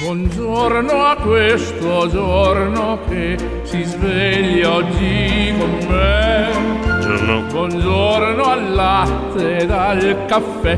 [0.00, 6.50] Buongiorno a questo giorno che si sveglia oggi con me.
[6.82, 7.40] Buongiorno.
[7.50, 10.76] Buongiorno al latte al caffè.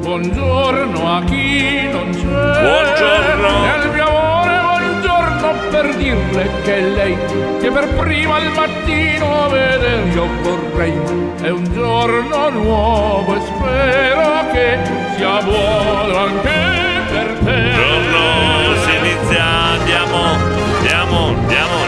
[0.00, 2.22] Buongiorno a chi non c'è.
[2.22, 3.64] Buongiorno.
[3.64, 7.16] E al mio amore buongiorno per dirle che lei
[7.60, 10.98] che per prima al mattino vedere io vorrei.
[11.42, 14.78] È un giorno nuovo e spero che
[15.16, 16.80] sia buono anche
[17.10, 17.60] per te.
[17.60, 18.61] Buongiorno,
[19.92, 20.24] andiamo,
[20.78, 21.78] andiamo, andiamo.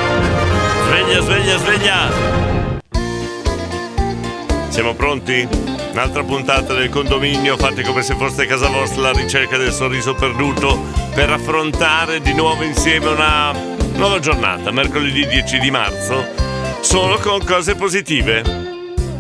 [0.87, 2.13] Sveglia, sveglia, sveglia.
[4.69, 5.49] Siamo pronti?
[5.93, 10.15] Un'altra puntata del condominio, fate come se foste a casa vostra la ricerca del sorriso
[10.15, 10.79] perduto
[11.15, 13.53] per affrontare di nuovo insieme una
[13.95, 16.27] nuova giornata, mercoledì 10 di marzo,
[16.81, 18.43] solo con cose positive.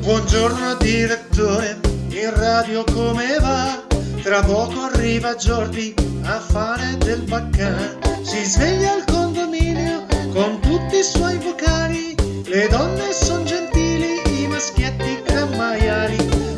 [0.00, 1.78] Buongiorno direttore,
[2.08, 3.83] in radio come va?
[4.24, 7.98] Tra poco arriva Jordi a fare del baccà.
[8.22, 12.14] Si sveglia al condominio con tutti i suoi vocali.
[12.46, 15.22] Le donne son gentili, i maschietti
[15.58, 16.16] maiali.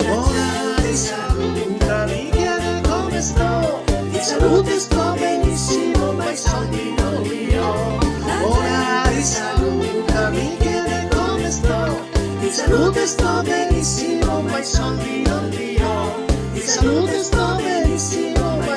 [0.08, 3.82] Ora ti saluta, mi chiede come sto.
[4.10, 7.98] Di salute sto benissimo, ma i soldi non li ho.
[8.42, 11.98] Ora ti saluta, mi chiede come sto.
[12.38, 16.25] Di salute sto benissimo, ma i soldi non li ho.
[16.66, 18.76] Salute sto benissimo, ma.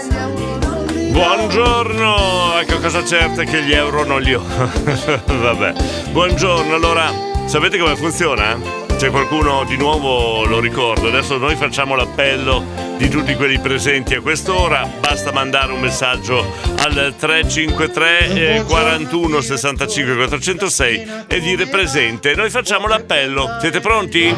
[1.10, 2.60] Buongiorno!
[2.60, 4.44] Ecco cosa certa è che gli euro non li ho.
[4.46, 5.74] Vabbè.
[6.12, 7.12] Buongiorno, allora,
[7.48, 8.89] sapete come funziona?
[9.00, 14.20] C'è qualcuno di nuovo, lo ricordo, adesso noi facciamo l'appello di tutti quelli presenti a
[14.20, 16.46] quest'ora, basta mandare un messaggio
[16.80, 22.36] al 353 eh, 41 65 406 e dire presente.
[22.36, 23.48] Noi facciamo l'appello.
[23.62, 24.36] Siete pronti?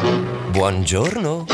[0.52, 1.46] Buongiorno.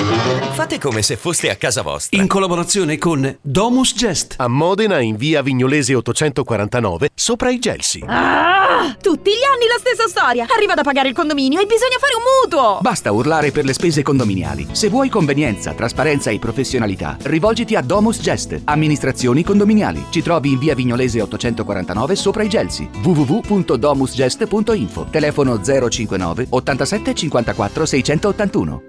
[0.55, 2.21] Fate come se foste a casa vostra.
[2.21, 4.35] In collaborazione con Domus Gest.
[4.39, 8.03] A Modena, in via Vignolese 849, sopra i Gelsi.
[8.09, 10.47] Ah, tutti gli anni la stessa storia.
[10.53, 12.79] Arriva da pagare il condominio e bisogna fare un mutuo.
[12.81, 14.67] Basta urlare per le spese condominiali.
[14.73, 20.07] Se vuoi convenienza, trasparenza e professionalità, rivolgiti a Domus Gest, amministrazioni condominiali.
[20.11, 22.89] Ci trovi in via Vignolese 849 sopra i Gelsi.
[23.03, 25.07] www.domusgest.info.
[25.11, 28.83] Telefono 059 87 54 681.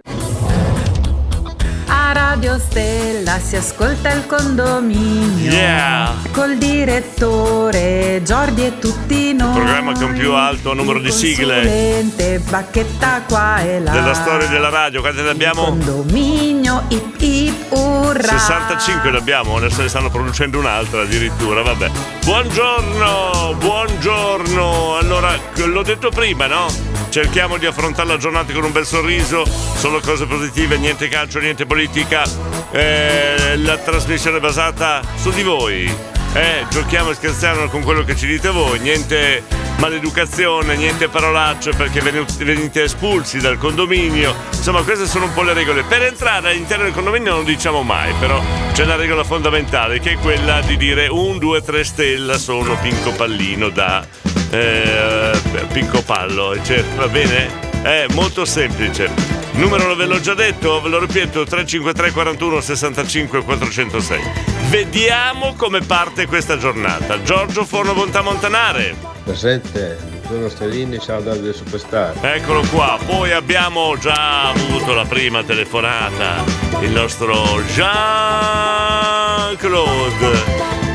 [2.09, 5.51] A Radio Stella si ascolta il condominio.
[5.51, 6.15] Yeah!
[6.31, 9.53] Col direttore Giordi e tutti noi.
[9.53, 12.01] Programma con più alto numero di sigle
[12.49, 13.91] bacchetta qua e là.
[13.91, 15.01] della storia della radio.
[15.01, 15.65] Quante ne abbiamo?
[15.65, 18.27] Condominio, ip ip urra.
[18.27, 21.91] 65 ne abbiamo, adesso ne stanno producendo un'altra addirittura, vabbè.
[22.23, 24.97] Buongiorno, buongiorno.
[24.97, 26.98] Allora, l'ho detto prima, no?
[27.09, 31.65] Cerchiamo di affrontare la giornata con un bel sorriso, solo cose positive, niente calcio, niente
[31.65, 32.23] politica.
[32.71, 35.91] Eh, la trasmissione è basata su di voi.
[36.33, 39.43] Eh, giochiamo e scherziamo con quello che ci dite voi, niente
[39.79, 44.35] maleducazione, niente parolacce perché venite, espulsi dal condominio.
[44.53, 45.83] Insomma, queste sono un po' le regole.
[45.83, 48.39] Per entrare all'interno del condominio non diciamo mai, però
[48.73, 53.11] c'è la regola fondamentale che è quella di dire un, due, tre stella sono Pinco
[53.13, 54.05] Pallino da
[54.49, 55.31] eh,
[55.71, 57.05] Pinco Pallo, eccetera.
[57.05, 57.47] Va bene?
[57.81, 59.09] È molto semplice.
[59.53, 64.21] Numero ve l'ho già detto, ve lo ripeto, 353 41 65 406.
[64.69, 67.21] Vediamo come parte questa giornata.
[67.21, 68.95] Giorgio Forno Bontà Montanare.
[69.23, 72.13] Presente, buongiorno Stellini, ciao Davide Superstar.
[72.21, 76.43] Eccolo qua, poi abbiamo già avuto la prima telefonata,
[76.81, 78.27] il nostro Jean-Claude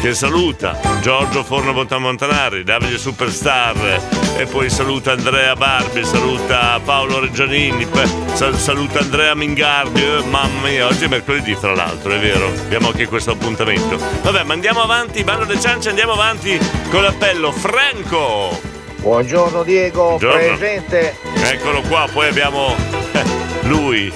[0.00, 7.88] che saluta Giorgio Forno Montamontanari, Davide Superstar e poi saluta Andrea Barbi, saluta Paolo Reggianini,
[8.34, 13.08] saluta Andrea Mingardi, eh, mamma mia, oggi è mercoledì tra l'altro, è vero, abbiamo anche
[13.08, 13.98] questo appuntamento.
[14.22, 16.56] Vabbè, ma andiamo avanti, bando le ciance, andiamo avanti
[16.88, 18.73] con l'appello Franco!
[19.04, 20.38] Buongiorno Diego, Buongiorno.
[20.56, 21.14] presente.
[21.42, 22.74] Eccolo qua, poi abbiamo
[23.12, 23.22] eh,
[23.68, 24.10] lui,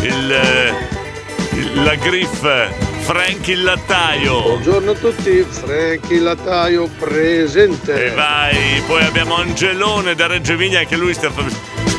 [0.00, 2.40] il, eh, il- la griff,
[3.02, 4.40] Frank il lattaio.
[4.40, 8.06] Buongiorno a tutti, Franchi Lattaio presente.
[8.06, 11.30] E vai, poi abbiamo Angelone da Reggio Emilia, anche lui sta,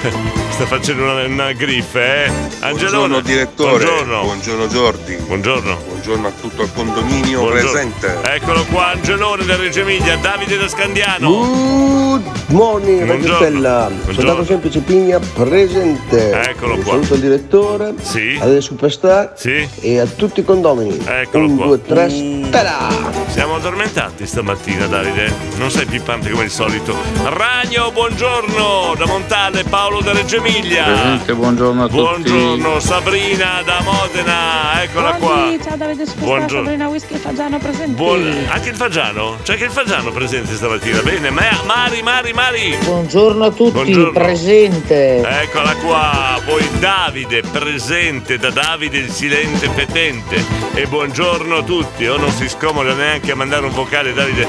[0.51, 2.31] sta facendo una, una griffa, eh?
[2.59, 3.07] Angelone.
[3.07, 4.21] Buongiorno direttore, Buongiorno.
[4.23, 5.77] buongiorno Giordi, Buongiorno.
[5.87, 7.69] buongiorno a tutto il condominio Buongiorno.
[7.71, 8.17] presente.
[8.23, 11.29] Eccolo qua, Angelone da Reggio Emilia, Davide da Scandiano.
[11.29, 13.49] Good morning, Buongiorno.
[13.59, 14.13] Buongiorno.
[14.13, 16.31] Soldato semplice Pigna presente.
[16.49, 16.91] Eccolo Un qua.
[16.93, 18.37] Saluto al direttore, Sì.
[18.39, 19.67] alle superstar Sì.
[19.81, 20.99] e a tutti i condomini.
[21.05, 21.65] Eccolo Un, qua.
[21.67, 22.45] due, tre, Uh.
[22.45, 22.89] stella!
[23.27, 25.33] Siamo addormentati stamattina, Davide.
[25.57, 26.95] Non sei pippante come il solito.
[27.23, 30.83] Ragno, buongiorno da Montale, Paolo da Reggio Emilia.
[30.83, 32.01] Presente, buongiorno a tutti.
[32.01, 35.35] Buongiorno Sabrina da Modena, Eccola qua.
[35.35, 36.63] Buondì, ciao Davide Superstar, Buongiorno.
[36.65, 37.91] Sabrina Whisky Fagiano presente.
[37.91, 39.37] Buon- anche il Fagiano?
[39.43, 41.01] C'è anche il Fagiano presente stamattina.
[41.01, 42.77] Bene, Ma- Mari, Mari, Mari.
[42.83, 44.11] Buongiorno a tutti, Buongiorno.
[44.11, 45.21] presente.
[45.41, 50.43] Eccola qua, poi Davide presente da Davide il silente fetente.
[50.73, 54.47] E buongiorno a tutti, o non si scomoda neanche a mandare un vocale Davide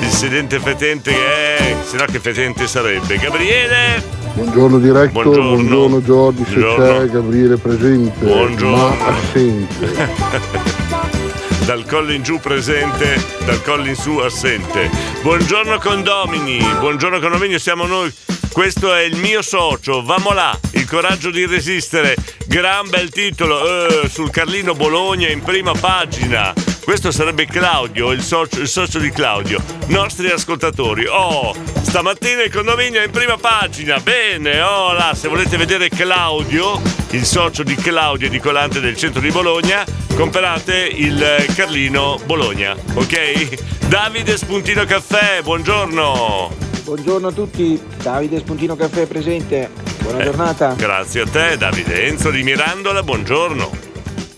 [0.00, 3.16] il silente fetente che è, se no che fetente sarebbe.
[3.18, 4.21] Gabriele!
[4.34, 5.48] Buongiorno diretto, Buongiorno.
[5.50, 8.76] buongiorno, Giorgi, se c'è, Gabriele presente, Buongiorno.
[8.76, 10.90] ma assente.
[11.66, 14.90] dal collo in giù presente, dal collo in su assente.
[15.22, 18.10] Buongiorno condomini, buongiorno condominio, siamo noi.
[18.52, 22.16] Questo è il mio socio, vamo là, il coraggio di resistere.
[22.46, 26.52] Gran bel titolo eh, sul Carlino Bologna in prima pagina.
[26.84, 29.62] Questo sarebbe Claudio, il socio, il socio di Claudio.
[29.86, 31.06] Nostri ascoltatori.
[31.06, 34.00] Oh, stamattina il condominio è in prima pagina.
[34.00, 36.80] Bene, oh là, se volete vedere Claudio,
[37.10, 39.84] il socio di Claudio Edicolante del centro di Bologna,
[40.16, 43.86] comprate il eh, Carlino Bologna, ok?
[43.86, 46.50] Davide Spuntino Caffè, buongiorno.
[46.82, 49.70] Buongiorno a tutti, Davide Spuntino Caffè presente.
[50.00, 50.74] Buona Eh, giornata.
[50.76, 53.70] Grazie a te, Davide Enzo di Mirandola, buongiorno.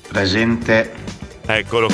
[0.08, 1.02] Presente.
[1.46, 1.88] Eccolo.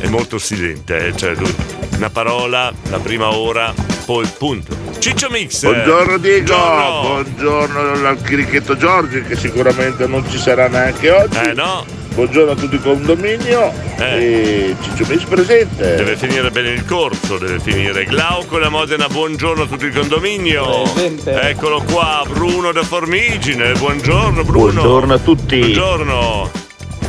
[0.00, 1.54] È molto silente, eh, cioè lui,
[1.96, 3.72] una parola, la prima ora,
[4.06, 4.74] poi punto.
[4.98, 5.62] Ciccio Mix.
[5.62, 7.08] Buongiorno Diego, Buongiorno.
[7.08, 11.38] buongiorno al chirichetto Giorgi che sicuramente non ci sarà neanche oggi.
[11.38, 11.84] Eh no.
[12.12, 15.94] Buongiorno a tutti il condominio e Ciccio Mix presente.
[15.94, 18.04] Deve finire bene il corso, deve finire.
[18.04, 20.82] Glauco da Modena, buongiorno a tutto il condominio.
[20.82, 21.40] Presente.
[21.42, 23.72] Eccolo qua, Bruno da Formigine.
[23.74, 24.72] Buongiorno Bruno.
[24.72, 25.58] Buongiorno a tutti.
[25.58, 26.59] Buongiorno.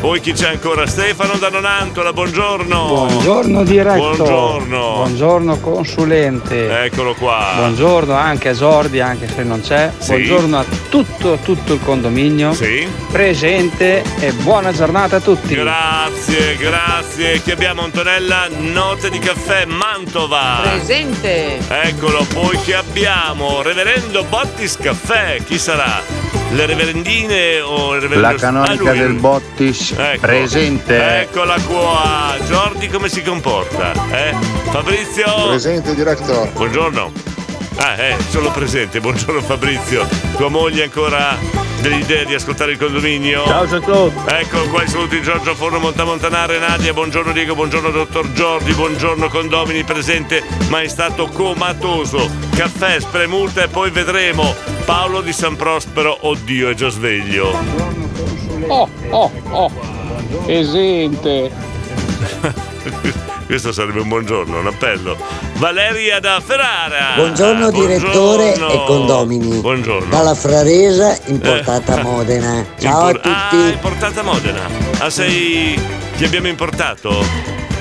[0.02, 0.88] Poi chi c'è ancora?
[0.88, 2.88] Stefano da Nonantola, buongiorno.
[2.88, 4.16] Buongiorno diretto.
[4.16, 4.94] Buongiorno.
[4.96, 6.86] Buongiorno consulente.
[6.86, 7.54] Eccolo qua.
[7.58, 9.92] Buongiorno anche a Jordi, anche se non c'è.
[10.00, 10.08] Sì.
[10.08, 12.52] Buongiorno a tutto, tutto il condominio.
[12.56, 12.88] Sì.
[13.12, 15.54] Presente e buona giornata a tutti.
[15.54, 17.40] Grazie, grazie.
[17.44, 18.48] Chi abbiamo Antonella?
[18.58, 20.62] Note di caffè Mantova.
[20.64, 21.60] Presente.
[21.68, 23.62] Eccolo, poi chi abbiamo?
[23.62, 26.02] Reverendo Bottis Caffè, chi sarà?
[26.54, 30.20] Le reverendine o il reverendo La canonica Ah, del Bottis Ecco.
[30.20, 31.22] presente.
[31.22, 32.36] Eccola qua.
[32.46, 33.94] Giordi come si comporta?
[34.12, 34.36] Eh?
[34.70, 35.48] Fabrizio?
[35.48, 36.50] Presente diretto.
[36.54, 37.12] Buongiorno.
[37.84, 39.00] Ah, eh, solo presente.
[39.00, 40.08] Buongiorno Fabrizio.
[40.38, 41.36] Tua moglie ancora
[41.82, 43.44] delle idee di ascoltare il condominio?
[43.44, 44.38] Ciao Jean-Claude.
[44.40, 49.84] Eccolo qua i saluti Giorgio Forno Montamontanare, Nadia, buongiorno Diego, buongiorno dottor Giordi, buongiorno condomini
[49.84, 52.30] presente, ma è stato comatoso.
[52.56, 54.54] Caffè, spremuta e poi vedremo.
[54.86, 57.52] Paolo di San Prospero, oddio è già sveglio.
[58.68, 59.72] Oh, oh, oh.
[60.46, 61.71] Presente.
[63.46, 65.18] Questo sarebbe un buongiorno, un appello.
[65.56, 67.14] Valeria da Ferrara.
[67.16, 68.70] Buongiorno direttore Buongiorno.
[68.70, 69.60] e condomini.
[69.60, 70.10] Buongiorno.
[70.10, 72.66] Dalla Fraresa importata a Modena.
[72.80, 73.74] Ciao a Impor- Ah, tutti.
[73.74, 74.62] importata a Modena.
[75.00, 75.80] Ah, sei.
[76.18, 77.24] Ti abbiamo importato?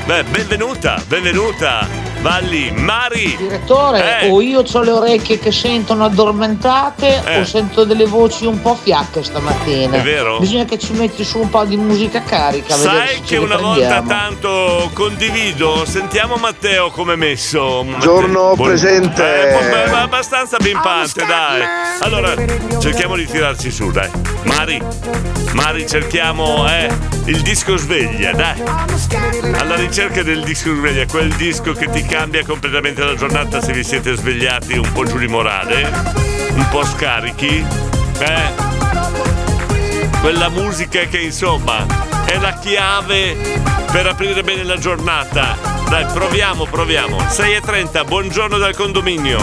[0.06, 1.86] Beh, benvenuta, benvenuta.
[2.20, 3.34] Valli, Mari.
[3.36, 4.28] Direttore, Eh.
[4.30, 7.40] o io ho le orecchie che sentono addormentate Eh.
[7.40, 9.96] o sento delle voci un po' fiacche stamattina.
[9.96, 10.38] È vero?
[10.38, 12.74] Bisogna che ci metti su un po' di musica carica.
[12.74, 15.86] Sai che una volta tanto condivido.
[15.86, 17.84] Sentiamo Matteo come è messo.
[17.84, 19.48] Buongiorno, presente.
[19.58, 21.62] Eh, abbastanza pimpante, dai.
[22.00, 22.34] Allora,
[22.80, 24.10] cerchiamo di tirarci su, dai.
[24.42, 24.78] Mari,
[25.52, 26.88] Mari, cerchiamo eh,
[27.26, 28.62] il disco sveglia, dai.
[29.58, 33.84] Alla ricerca del disco sveglia, quel disco che ti cambia completamente la giornata se vi
[33.84, 35.88] siete svegliati un po' giù di morale,
[36.54, 37.64] un po' scarichi.
[38.18, 38.52] Eh,
[40.20, 41.86] quella musica che insomma
[42.24, 43.36] è la chiave
[43.92, 45.69] per aprire bene la giornata.
[45.90, 47.16] Dai, proviamo, proviamo.
[47.16, 49.38] 6.30, buongiorno dal condominio.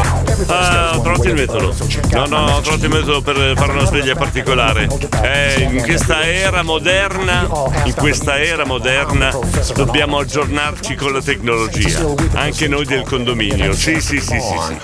[0.47, 1.75] Ah, ho trovato il metodo.
[2.13, 4.87] No, no, ho trovato il metodo per fare una sveglia particolare.
[5.23, 7.45] Eh, in questa era moderna,
[7.83, 9.37] in questa era moderna,
[9.75, 11.99] dobbiamo aggiornarci con la tecnologia.
[12.35, 13.73] Anche noi del condominio.
[13.73, 14.77] Sì, sì, sì, sì, sì.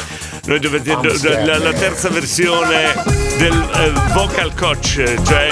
[0.46, 2.94] Noi dovete, do- do- la, la terza versione
[3.38, 5.48] del eh, vocal coach, cioè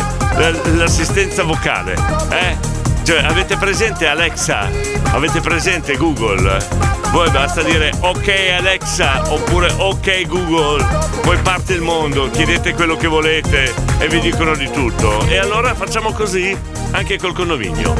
[0.75, 1.96] l'assistenza vocale.
[2.32, 2.80] Eh?
[3.12, 4.70] Cioè, avete presente Alexa?
[5.12, 7.00] Avete presente Google?
[7.12, 10.86] Voi basta dire ok Alexa oppure ok Google,
[11.22, 15.22] poi parte il mondo, chiedete quello che volete e vi dicono di tutto.
[15.27, 16.58] E allora facciamo così
[16.91, 17.94] anche col condominio.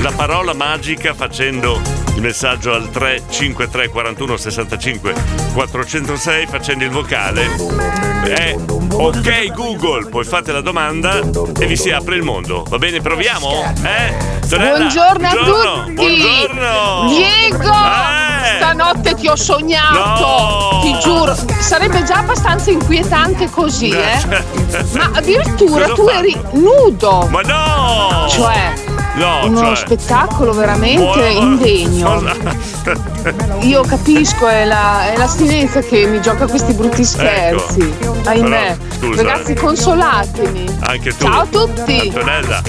[0.00, 1.80] La parola magica facendo
[2.14, 5.14] il messaggio al 353 41 65
[5.54, 8.54] 406 facendo il vocale è
[8.92, 12.64] ok Google, poi fate la domanda e vi si apre il mondo.
[12.68, 13.72] Va bene, proviamo?
[13.82, 14.44] Eh?
[14.44, 15.92] Sorella, Buongiorno a buongiorno, tutti!
[15.94, 17.06] Buongiorno!
[17.08, 17.72] Diego!
[17.72, 18.27] Eh!
[18.56, 19.98] Stanotte ti ho sognato!
[19.98, 20.80] No!
[20.82, 24.44] Ti giuro, sarebbe già abbastanza inquietante così, eh?
[24.92, 26.18] Ma addirittura Cosa tu fa?
[26.18, 27.26] eri nudo!
[27.30, 28.26] Ma no!
[28.28, 28.72] Cioè,
[29.18, 32.22] No, uno cioè- spettacolo veramente Buona- indegno.
[33.60, 37.94] Io capisco, è, la, è l'astinenza che mi gioca questi brutti scherzi.
[38.24, 38.70] Ahimè.
[38.70, 38.76] Ecco.
[38.98, 39.22] Però, scusa.
[39.22, 40.76] Ragazzi, consolatemi.
[40.80, 41.24] Anche tu.
[41.24, 41.98] Ciao a tutti.
[41.98, 42.62] Antonella,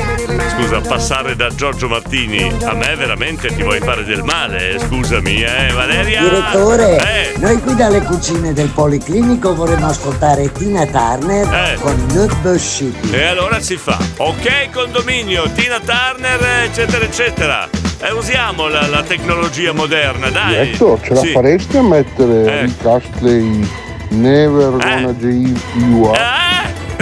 [0.57, 4.79] scusa, passare da Giorgio Martini a me veramente ti vuoi fare del male, eh?
[4.79, 6.21] scusami, eh, Valeria?
[6.21, 11.75] Direttore, Eh, noi qui dalle cucine del Policlinico vorremmo ascoltare Tina Turner Eh.
[11.79, 13.11] con Nutbush City.
[13.11, 13.97] e allora si fa.
[14.17, 17.69] Ok, condominio, Tina Turner, eccetera, eccetera.
[18.01, 20.47] E usiamo la, la tecnologia moderna, dai.
[20.65, 21.27] Diretto, ce la Sì.
[21.31, 22.63] faresti a mettere Eh.
[22.63, 23.67] il Castley
[24.09, 26.17] Never Gonna Give You Up?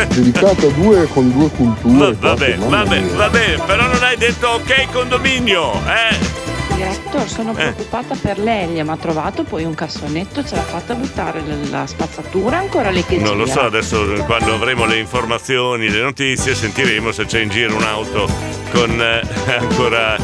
[0.10, 2.12] Dedicato a due con due culture.
[2.14, 3.16] Va proprio, bene, mamma va bene, mia.
[3.16, 6.46] va bene, però non hai detto ok condominio, eh?
[6.78, 11.42] Direttore, sono preoccupata per lei, gli ha trovato poi un cassonetto, ce l'ha fatta buttare
[11.72, 16.54] la, spazzatura, ancora lei che Non lo so, adesso quando avremo le informazioni, le notizie,
[16.54, 18.30] sentiremo se c'è in giro un'auto
[18.72, 19.22] con eh,
[19.58, 20.18] ancora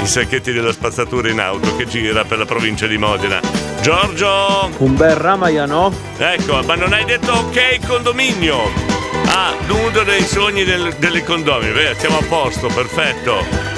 [0.00, 3.40] i sacchetti della spazzatura in auto che gira per la provincia di Modena.
[3.82, 4.70] Giorgio!
[4.78, 5.92] Un bel Ramayano?
[6.16, 8.56] Ecco, ma non hai detto ok condominio!
[9.26, 13.77] Ah, uno dei sogni del, delle condomini, beh, siamo a posto, perfetto.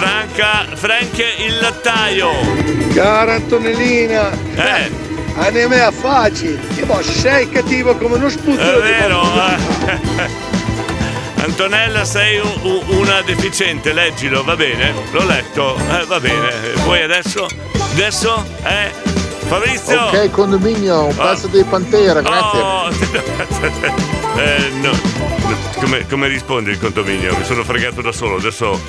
[0.00, 2.30] Franca, Franche il lattaio.
[2.94, 4.90] Cara Antonellina, Eh,
[5.36, 6.58] anime a facile.
[6.74, 8.58] Che boh, sei cattivo come uno spuzzo.
[8.58, 9.22] è vero.
[9.22, 10.48] eh.
[11.44, 14.94] Antonella sei un- un- una deficiente, leggilo, va bene?
[15.10, 16.48] L'ho letto, eh, va bene.
[16.82, 17.46] Poi adesso?
[17.92, 18.46] Adesso?
[18.62, 18.90] Eh?
[19.48, 20.00] Fabrizio?
[20.06, 22.60] Ok, condominio, un pezzo di Pantera, grazie.
[22.60, 22.88] Oh,
[24.36, 24.92] eh, no.
[25.80, 27.36] Come, come risponde il condominio?
[27.36, 28.36] Mi sono fregato da solo.
[28.36, 28.80] Adesso,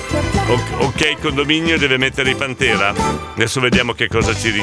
[0.78, 2.92] ok, condominio deve mettere i Pantera.
[3.34, 4.62] Adesso vediamo che cosa ci.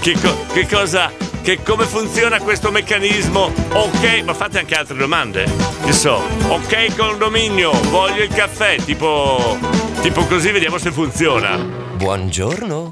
[0.00, 1.12] Che, co- che cosa.
[1.42, 3.52] Che come funziona questo meccanismo?
[3.72, 5.44] Ok, ma fate anche altre domande.
[5.84, 9.58] Che so, ok, condominio, voglio il caffè, tipo.
[10.00, 11.56] Tipo così, vediamo se funziona.
[11.56, 12.90] Buongiorno.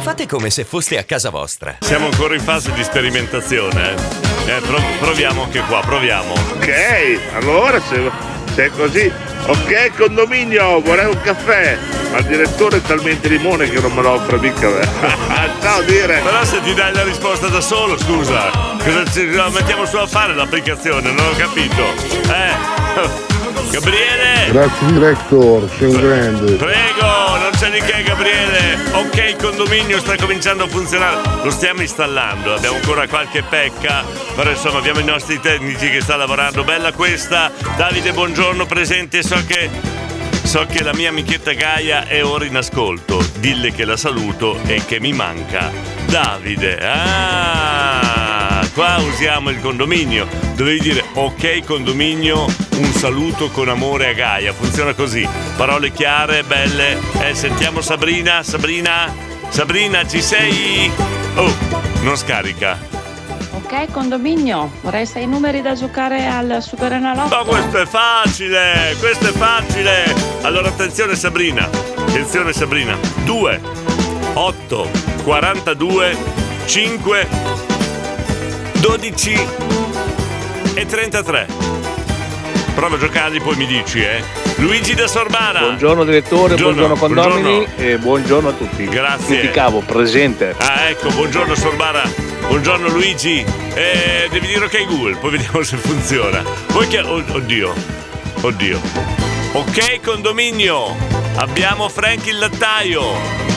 [0.00, 1.76] Fate come se foste a casa vostra.
[1.80, 3.94] Siamo ancora in fase di sperimentazione.
[3.94, 6.32] Eh, Eh, pro- proviamo anche qua, proviamo.
[6.32, 8.10] Ok, allora se,
[8.54, 9.10] se è così.
[9.46, 11.78] Ok, condominio, vorrei un caffè.
[12.10, 14.68] Ma il direttore è talmente limone che non me lo offre mica.
[15.62, 16.20] Ciao dire.
[16.22, 20.06] Però se ti dai la risposta da solo, scusa, cosa ci la mettiamo su a
[20.06, 21.10] fare l'applicazione?
[21.12, 21.82] Non ho capito.
[22.30, 23.31] Eh.
[23.72, 24.50] Gabriele!
[24.50, 26.52] Grazie director, sei un grande.
[26.56, 28.78] Prego, non c'è di che Gabriele.
[28.92, 31.20] Ok, il condominio sta cominciando a funzionare.
[31.42, 34.04] Lo stiamo installando, abbiamo ancora qualche pecca,
[34.36, 36.64] però insomma abbiamo i nostri tecnici che sta lavorando.
[36.64, 37.50] Bella questa.
[37.76, 39.22] Davide, buongiorno, presente.
[39.22, 39.70] So che
[40.44, 43.24] So che la mia amichetta Gaia è ora in ascolto.
[43.38, 45.70] Dille che la saluto e che mi manca.
[46.04, 46.78] Davide.
[46.82, 48.31] Ah,
[48.74, 50.26] qua usiamo il condominio.
[50.54, 52.44] Dovevi dire ok condominio,
[52.76, 54.52] un saluto con amore a Gaia.
[54.52, 55.26] Funziona così.
[55.56, 56.98] Parole chiare, belle.
[57.20, 58.42] Eh, sentiamo Sabrina.
[58.42, 59.12] Sabrina?
[59.48, 60.90] Sabrina, ci sei?
[61.36, 61.52] Oh,
[62.02, 62.78] non scarica.
[63.54, 67.34] Ok, condominio, vorrei sei numeri da giocare al Super Enalotto.
[67.34, 70.14] Ma questo è facile, questo è facile.
[70.42, 72.98] Allora attenzione Sabrina, attenzione Sabrina.
[73.24, 73.60] 2,
[74.34, 74.90] 8,
[75.22, 76.16] 42,
[76.66, 77.71] 5,
[78.96, 79.48] 12
[80.74, 81.46] e 33.
[82.74, 84.22] Prova a giocarli poi mi dici, eh.
[84.56, 85.60] Luigi da Sorbara.
[85.60, 87.82] Buongiorno direttore, buongiorno, condomini buongiorno.
[87.82, 88.84] e buongiorno a tutti.
[88.84, 89.40] Grazie.
[89.40, 90.54] Tutti cavo, presente.
[90.58, 92.02] Ah, ecco, buongiorno Sorbara.
[92.46, 93.42] Buongiorno Luigi.
[93.72, 96.42] Eh, devi dire ok Google, poi vediamo se funziona.
[96.70, 97.00] Poi che.
[97.00, 97.72] oh, oddio.
[98.42, 98.78] Oddio.
[99.52, 100.94] Ok, condominio.
[101.36, 103.51] Abbiamo Frank il lattaio.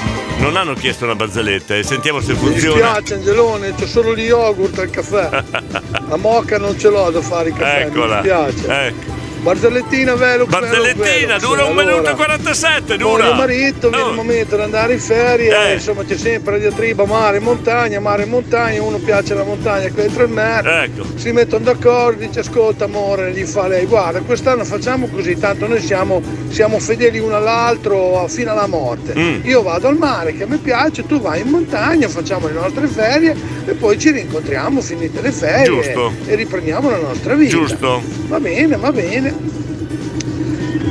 [0.46, 2.76] Non hanno chiesto una barzelletta e sentiamo se Mi funziona.
[3.00, 5.44] dispiace Angelone, c'ho solo gli yogurt al caffè.
[6.08, 8.22] La moca non ce l'ho da fare il caffè, Eccola.
[8.22, 8.86] mi dispiace.
[8.88, 9.15] Ecco.
[9.46, 11.86] Barzelletta velux, Barzellettina, dura un allora.
[11.94, 13.24] minuto e 47, Con dura.
[13.26, 14.10] mio marito viene Oh.
[14.10, 15.74] il momento di andare in ferie, Eh.
[15.76, 19.88] insomma c'è sempre la diatriba mare e montagna, mare e montagna, uno piace la montagna,
[19.92, 20.86] quello il mare.
[20.86, 21.06] Ecco.
[21.14, 25.80] Si mettono d'accordo, dice ascolta amore, gli fa lei, guarda quest'anno facciamo così, tanto noi
[25.80, 29.14] siamo, siamo fedeli uno all'altro fino alla morte.
[29.16, 29.42] Mm.
[29.44, 33.36] Io vado al mare che mi piace, tu vai in montagna, facciamo le nostre ferie
[33.68, 36.12] e poi ci rincontriamo finite le ferie Giusto.
[36.26, 37.52] e riprendiamo la nostra vita.
[37.56, 38.02] Giusto.
[38.28, 39.34] Va bene, va bene.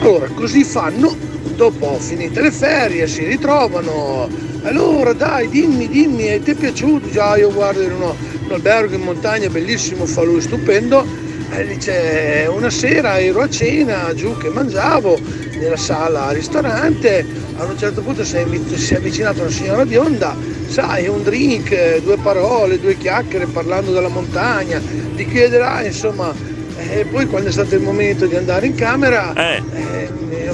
[0.01, 1.17] Allora, così fanno,
[1.57, 4.29] dopo finite le ferie, si ritrovano.
[4.63, 7.11] Allora, dai, dimmi, dimmi, ti è piaciuto?
[7.11, 11.07] Già, io guardo in uno- un albergo in montagna, bellissimo, fa lui, stupendo.
[11.51, 15.19] E dice, una sera ero a cena, giù che mangiavo,
[15.59, 17.25] nella sala ristorante,
[17.57, 18.41] a un certo punto si è,
[18.97, 20.37] avvicinata una signora bionda,
[20.67, 24.81] sai, un drink, due parole, due chiacchiere parlando della montagna,
[25.15, 26.35] ti chiederà, insomma,
[26.77, 29.63] E poi quando è stato il momento di andare in camera, eh,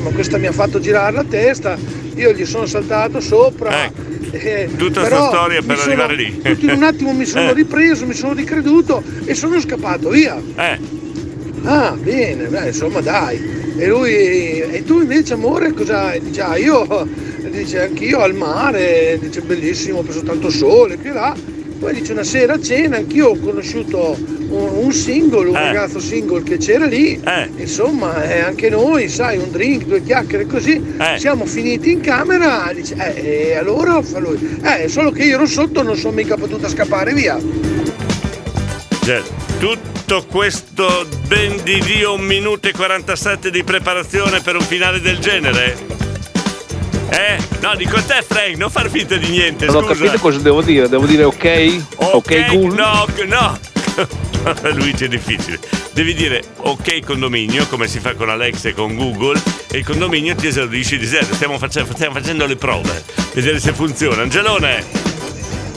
[0.02, 1.76] ma questa mi ha fatto girare la testa,
[2.14, 3.90] io gli sono saltato sopra.
[4.32, 6.40] eh, Tutta però sta storia per sono- arrivare lì.
[6.42, 7.54] Tutto in un attimo mi sono Eh.
[7.54, 10.40] ripreso, mi sono ricreduto e sono scappato via.
[10.56, 10.78] Eh.
[11.64, 13.58] Ah, bene, beh, insomma dai.
[13.76, 16.12] E lui, e tu invece amore cosa?
[16.18, 17.08] Dice, ah, io,
[17.50, 21.34] dice anch'io al mare, dice bellissimo, ho preso tanto sole, qui e là.
[21.80, 24.14] Poi dice una sera a cena, anch'io ho conosciuto
[24.50, 25.60] un, un single, un Eh.
[25.64, 27.18] ragazzo single che c'era lì.
[27.56, 30.78] Insomma, eh, anche noi, sai, un drink, due chiacchiere così.
[31.16, 34.60] Siamo finiti in camera, dice, eh, e allora fa lui.
[34.62, 37.38] Eh, solo che io ero sotto, non sono mica potuta scappare via.
[39.02, 39.22] Cioè,
[39.58, 45.18] tutto questo ben di Dio un minuto e 47 di preparazione per un finale del
[45.18, 45.99] genere?
[47.10, 47.36] Eh?
[47.60, 50.04] No, dico a te Frank, non far finta di niente, Non ho scusa.
[50.04, 50.88] capito cosa devo dire.
[50.88, 51.82] Devo dire ok?
[51.96, 52.74] Ok, cool?
[52.74, 53.58] No, no.
[54.74, 55.58] Luigi è difficile.
[55.92, 59.40] Devi dire ok condominio, come si fa con Alexa e con Google,
[59.70, 61.26] e il condominio ti esaudisce di zero.
[61.34, 63.02] Stiamo, face- stiamo facendo le prove,
[63.34, 64.22] vedere se funziona.
[64.22, 64.84] Angelone!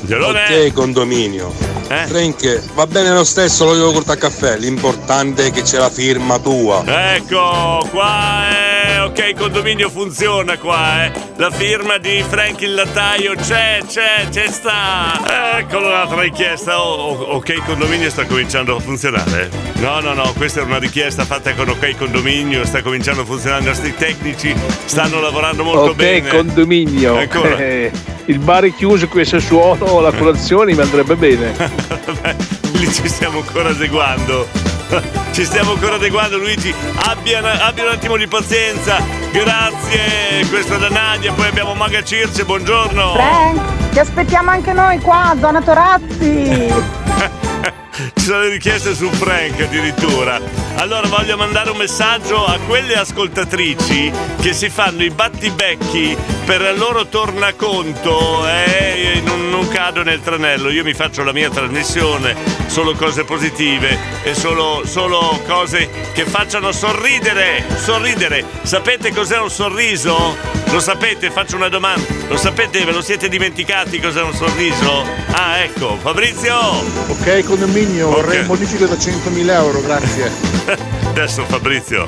[0.02, 0.44] Angelone!
[0.68, 1.52] Ok, condominio.
[1.90, 2.06] Eh?
[2.08, 4.58] Frank, va bene lo stesso, lo devo portare a caffè.
[4.58, 6.84] L'importante è che c'è la firma tua.
[7.16, 8.73] Ecco, qua è
[9.05, 11.12] ok, condominio funziona qua, eh.
[11.38, 15.57] La firma di Frank il lattaio c'è, c'è, c'è sta.
[15.57, 16.81] Eccolo un'altra richiesta.
[16.81, 19.50] Oh, oh, ok, condominio sta cominciando a funzionare.
[19.75, 23.62] No, no, no, questa è una richiesta fatta con ok condominio, sta cominciando a funzionare.
[23.63, 24.55] I nostri tecnici
[24.86, 26.29] stanno lavorando molto ok, bene.
[26.29, 27.17] condominio.
[27.17, 27.57] Ancora.
[27.57, 27.91] Eh,
[28.25, 31.53] il bar è chiuso qui a Sassuolo, la colazione mi andrebbe bene.
[32.74, 34.73] Lì ci stiamo ancora adeguando.
[35.32, 36.74] Ci stiamo ancora adeguando, Luigi.
[37.08, 38.98] Abbia, abbia un attimo di pazienza.
[39.32, 40.46] Grazie.
[40.50, 41.34] Questa da Nadia.
[41.34, 42.46] Poi abbiamo Maga Circe.
[42.46, 43.14] Buongiorno.
[43.14, 47.02] Frank, ti aspettiamo anche noi qua, zona Torazzi.
[47.96, 50.42] Ci sono le richieste su Frank addirittura.
[50.78, 56.78] Allora voglio mandare un messaggio a quelle ascoltatrici che si fanno i battibecchi per il
[56.78, 60.72] loro tornaconto e non, non cado nel tranello.
[60.72, 62.36] Io mi faccio la mia trasmissione,
[62.66, 67.64] solo cose positive e solo, solo cose che facciano sorridere.
[67.75, 68.44] Sorridere.
[68.64, 70.36] Sapete cos'è un sorriso?
[70.72, 71.29] Lo sapete?
[71.29, 72.03] Faccio una domanda.
[72.27, 72.84] Lo sapete?
[72.84, 75.06] Ve lo siete dimenticati cos'è un sorriso?
[75.32, 76.58] Ah, ecco, Fabrizio!
[76.58, 77.44] Ok,
[77.83, 80.31] condominio, vorrei un bonifico da 100.000 euro, grazie.
[81.05, 82.07] Adesso Fabrizio,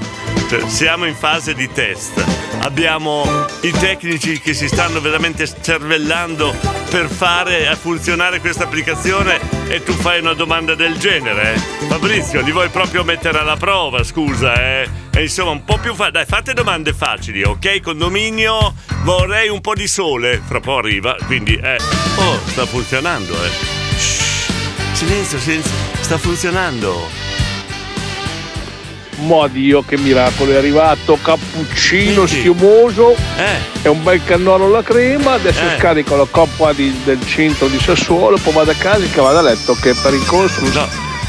[0.49, 2.23] cioè, siamo in fase di test.
[2.59, 3.23] Abbiamo
[3.61, 6.55] i tecnici che si stanno veramente cervellando
[6.89, 11.53] per fare a funzionare questa applicazione e tu fai una domanda del genere.
[11.53, 11.59] eh?
[11.87, 14.89] Fabrizio, li vuoi proprio mettere alla prova, scusa, eh?
[15.13, 17.81] E insomma, un po' più fa- Dai, fate domande facili, ok?
[17.81, 20.41] Condominio, vorrei un po' di sole.
[20.43, 21.77] Fra poco arriva, quindi eh.
[22.15, 23.74] Oh, sta funzionando, eh.
[24.95, 25.71] Silenzio, silenzio.
[25.99, 27.09] Sta funzionando.
[29.17, 33.15] Mo Dio, che miracolo, è arrivato cappuccino schiumoso
[33.81, 35.33] e un bel cannolo alla crema.
[35.33, 35.77] Adesso Eh.
[35.77, 39.41] scarico la coppa di- del centro di Sassuolo, poi vado a casa e vado a
[39.41, 40.77] letto che per il construs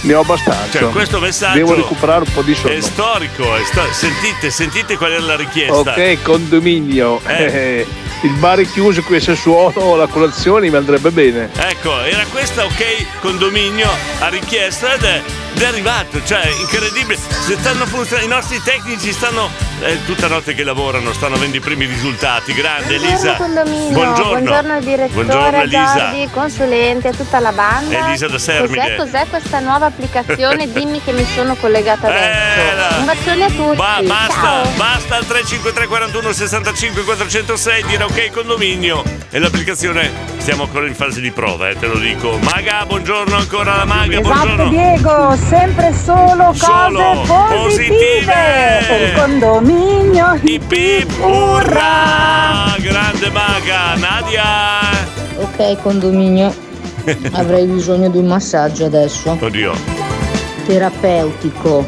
[0.03, 0.79] ne ho abbastanza.
[0.79, 2.75] Cioè, questo messaggio Devo recuperare un po' di sonno.
[2.75, 5.75] È storico, è sto- sentite, sentite qual era la richiesta.
[5.75, 7.21] Ok, condominio.
[7.27, 7.87] Eh.
[8.23, 11.51] Il bar è chiuso qui a Sassuolo, la colazione mi andrebbe bene.
[11.57, 13.89] Ecco, era questa ok condominio
[14.21, 15.23] a richiesta ed è,
[15.55, 17.19] ed è arrivato, cioè incredibile.
[17.19, 19.49] Se stanno funzionando, i nostri tecnici stanno
[19.81, 22.55] è tutta notte che lavorano, stanno avendo i primi risultati.
[22.55, 23.35] Grande Elisa.
[23.35, 24.31] condominio, Buongiorno.
[24.31, 26.13] buongiorno direttore, Buongiorno Elisa.
[26.33, 28.07] Consulente, a tutta la banda.
[28.09, 28.97] Elisa da Sermide.
[28.97, 30.71] Cos'è, cos'è questa nuova applicazione?
[30.73, 32.99] Dimmi che mi sono collegata adesso.
[32.99, 33.73] Un bacione a tutti.
[33.73, 34.69] Eh, Ba- basta, Ciao.
[34.77, 41.21] basta al 353 41 65 406 dire ok condominio e l'applicazione stiamo ancora in fase
[41.21, 42.39] di prova, eh, te lo dico.
[42.39, 44.69] Maga, buongiorno ancora alla Maga, Esatto buongiorno.
[44.69, 48.85] Diego, sempre solo cose Solo positive.
[48.87, 50.39] Per il condominio.
[50.41, 52.77] Hip hip urra!
[52.79, 54.45] Grande Maga, Nadia.
[55.39, 56.55] Ok, condominio.
[57.33, 59.37] Avrei bisogno di un massaggio adesso.
[59.41, 59.73] Oddio,
[60.65, 61.85] Terapeutico.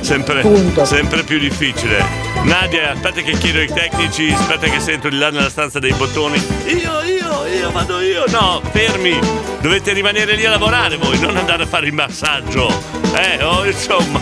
[0.00, 0.44] sempre,
[0.84, 2.21] sempre più difficile.
[2.44, 6.36] Nadia, aspetta che chiedo ai tecnici, aspetta che sento di là nella stanza dei bottoni.
[6.66, 8.24] Io, io, io, vado io.
[8.28, 9.18] No, fermi.
[9.60, 12.68] Dovete rimanere lì a lavorare voi, non andare a fare il massaggio.
[13.14, 14.20] Eh, oh, insomma.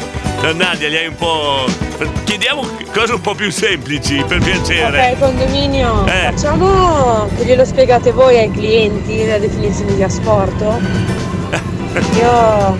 [0.54, 1.64] Nadia, gli hai un po'.
[2.24, 5.12] Chiediamo cose un po' più semplici, per piacere.
[5.12, 6.30] Ok, condominio, Eh.
[6.32, 10.80] facciamo che glielo spiegate voi ai clienti la definizione di asporto?
[12.18, 12.78] Io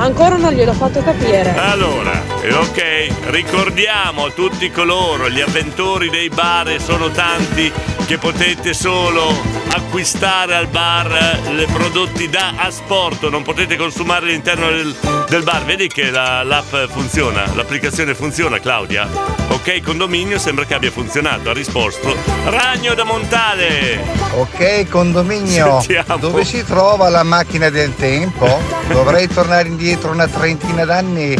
[0.00, 1.54] ancora non gliel'ho fatto capire.
[1.56, 7.70] Allora, eh, ok, ricordiamo tutti coloro, gli avventori dei bar, sono tanti,
[8.10, 9.32] che potete solo
[9.68, 14.96] acquistare al bar le prodotti da asporto, non potete consumare all'interno del,
[15.28, 15.64] del bar.
[15.64, 19.06] Vedi che la- l'app funziona, l'applicazione funziona, Claudia?
[19.50, 21.50] Ok, condominio sembra che abbia funzionato.
[21.50, 24.02] Ha risposto Ragno da Montale.
[24.34, 26.16] Ok, condominio, Sentiamo.
[26.16, 28.60] dove si trova la macchina del tempo?
[28.88, 31.36] Dovrei tornare indietro una trentina d'anni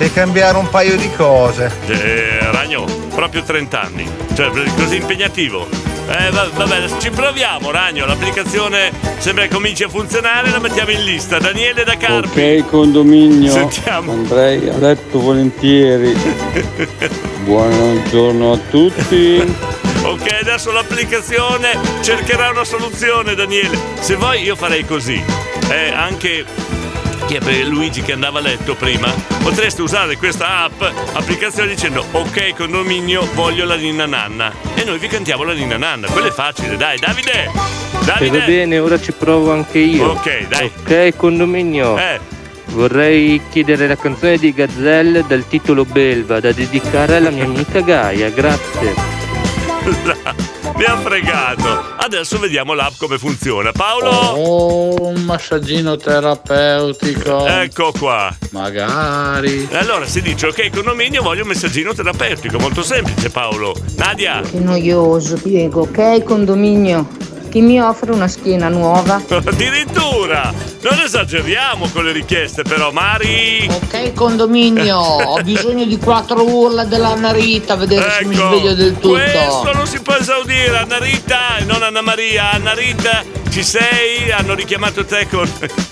[0.00, 1.70] e cambiare un paio di cose.
[1.86, 4.08] Eh, Ragno, proprio 30 anni.
[4.34, 5.68] Cioè, così impegnativo.
[6.08, 8.06] Eh, va- vabbè, ci proviamo, Ragno.
[8.06, 11.38] L'applicazione sembra che cominci a funzionare, la mettiamo in lista.
[11.38, 12.40] Daniele da Carpi.
[12.60, 13.52] Ok, condominio.
[13.52, 14.12] Sentiamo.
[14.12, 16.16] Andrei a letto volentieri.
[17.44, 19.54] Buongiorno a tutti.
[20.02, 23.78] Ok, adesso l'applicazione cercherà una soluzione, Daniele.
[24.00, 25.22] Se vuoi, io farei così.
[25.68, 26.44] Eh, anche
[27.30, 29.08] chi è per Luigi che andava a letto prima,
[29.40, 34.52] potreste usare questa app, applicazione dicendo ok condominio, voglio la ninna nanna.
[34.74, 36.08] E noi vi cantiamo la ninna nanna.
[36.08, 37.44] Quello è facile, dai, Davide!
[37.44, 38.40] E va Davide!
[38.40, 40.10] bene, ora ci provo anche io.
[40.10, 40.72] Ok, dai.
[40.76, 41.96] Ok, condominio.
[41.98, 42.18] Eh.
[42.70, 48.28] Vorrei chiedere la canzone di Gazelle dal titolo Belva da dedicare alla mia amica Gaia,
[48.30, 49.28] grazie.
[50.80, 51.92] Mi ha fregato.
[51.98, 53.70] Adesso vediamo l'app come funziona.
[53.70, 54.08] Paolo!
[54.08, 57.44] Oh, un massaggino terapeutico.
[57.44, 58.34] Ecco qua.
[58.52, 59.68] Magari.
[59.72, 62.58] Allora si dice ok condominio, voglio un messaggino terapeutico.
[62.58, 63.74] Molto semplice, Paolo.
[63.96, 64.40] Nadia!
[64.40, 65.82] Che noioso, Diego.
[65.82, 67.06] Ok, condominio.
[67.50, 69.20] Chi mi offre una schiena nuova?
[69.28, 70.54] Addirittura!
[70.82, 73.68] Non esageriamo con le richieste, però, Mari!
[73.68, 78.94] Ok, condominio, ho bisogno di quattro urla della Narita, a vedere se mi sveglio del
[78.94, 79.18] tutto.
[79.18, 82.52] Ecco, Questo non si può esaudire, Anna Rita e non Anna Maria.
[82.52, 84.30] Anna Rita, ci sei?
[84.30, 85.48] Hanno richiamato te con,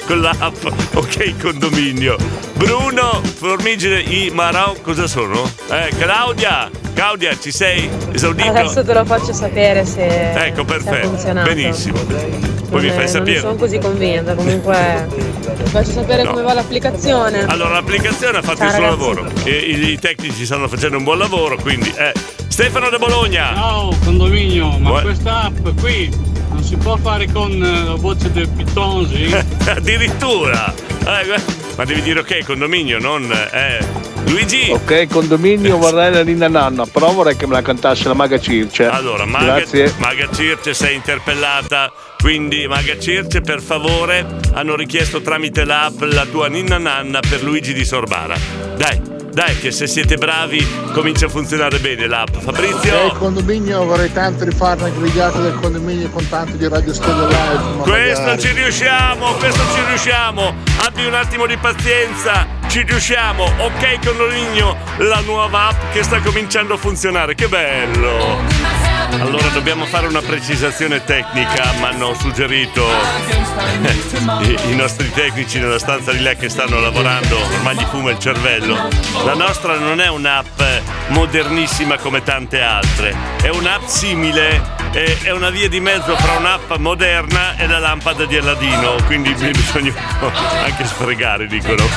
[0.06, 0.64] con l'app.
[0.94, 2.16] Ok, condominio.
[2.54, 5.50] Bruno, Formigine, I, Marò, cosa sono?
[5.70, 7.88] Eh, Claudia, Claudia, ci sei?
[8.12, 8.48] Esaudito?
[8.48, 11.08] Adesso te lo faccio sapere se, Ecco, se perfetto.
[11.08, 11.48] funzionato.
[11.52, 11.98] Benissimo.
[11.98, 13.38] Poi mi Non fai è- Non sapere.
[13.40, 15.08] sono così convinta, comunque
[15.64, 16.30] ti faccio sapere No.
[16.30, 17.44] come va l'applicazione.
[17.46, 18.98] Allora, l'applicazione ha fatto Ciao, il suo ragazzi.
[19.00, 19.30] lavoro.
[19.44, 21.92] E i, i tecnici stanno facendo un buon lavoro, quindi.
[21.96, 22.12] Eh.
[22.48, 23.52] Stefano da Bologna.
[23.54, 26.10] Ciao condominio, ma Vuoi- questa app qui
[26.58, 29.30] non si può fare con eh, la voce del Pitonzi?
[29.68, 30.74] Addirittura!
[30.74, 31.40] Eh,
[31.76, 33.30] ma devi dire ok, condominio, non.
[33.30, 33.78] Eh.
[34.26, 34.68] Luigi!
[34.70, 38.86] Ok, condominio vorrei la Nina Nanna, però vorrei che me la cantasse la Maga Circe.
[38.86, 39.94] Allora, Maga, Grazie.
[39.98, 46.48] Maga Circe sei interpellata, quindi Maga Circe per favore hanno richiesto tramite l'app la tua
[46.48, 48.36] ninna nanna per Luigi di Sorbara.
[48.76, 49.00] Dai,
[49.38, 52.38] dai che se siete bravi comincia a funzionare bene l'app.
[52.38, 53.02] Fabrizio?
[53.02, 57.82] Ok, condominio, vorrei tanto rifare una grigliata del condominio con tanto di Radio Studio Live.
[57.82, 58.40] Questo magari.
[58.40, 60.54] ci riusciamo, questo ci riusciamo.
[60.84, 63.44] Abbi un attimo di pazienza, ci riusciamo.
[63.44, 67.36] Ok, condominio, la nuova app che sta cominciando a funzionare.
[67.36, 68.97] Che bello!
[69.10, 72.86] Allora dobbiamo fare una precisazione tecnica, mi hanno suggerito
[74.42, 78.18] i, i nostri tecnici nella stanza di lei che stanno lavorando, ormai gli fuma il
[78.18, 78.88] cervello.
[79.24, 80.60] La nostra non è un'app
[81.08, 86.72] modernissima come tante altre, è un'app simile, è, è una via di mezzo fra un'app
[86.76, 89.94] moderna e la lampada di Alladino, quindi bisogna
[90.64, 91.82] anche sfregare, dicono.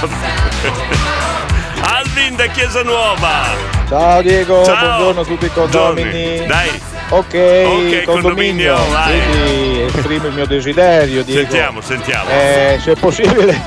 [1.84, 3.80] Alvin da Chiesa Nuova!
[3.88, 4.80] Ciao Diego, Ciao.
[4.80, 6.46] buongiorno a tutti i condomini.
[6.46, 6.91] Dai.
[7.14, 11.42] Ok, condominio, condominio, quindi esprimo il mio desiderio, Diego.
[11.42, 12.30] Sentiamo, sentiamo.
[12.30, 13.62] Eh, se è possibile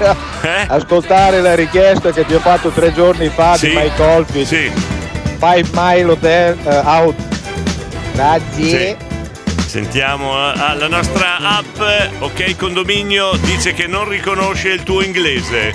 [0.66, 3.68] ascoltare la richiesta che ti ho fatto tre giorni fa Sì.
[3.68, 4.46] di Mike Oldfield.
[4.46, 4.72] Sì.
[5.38, 7.14] Five Mile Hotel eh, Out.
[8.14, 8.96] Grazie.
[9.66, 11.78] Sentiamo ah, la nostra app,
[12.18, 15.74] ok condominio, dice che non riconosce il tuo inglese.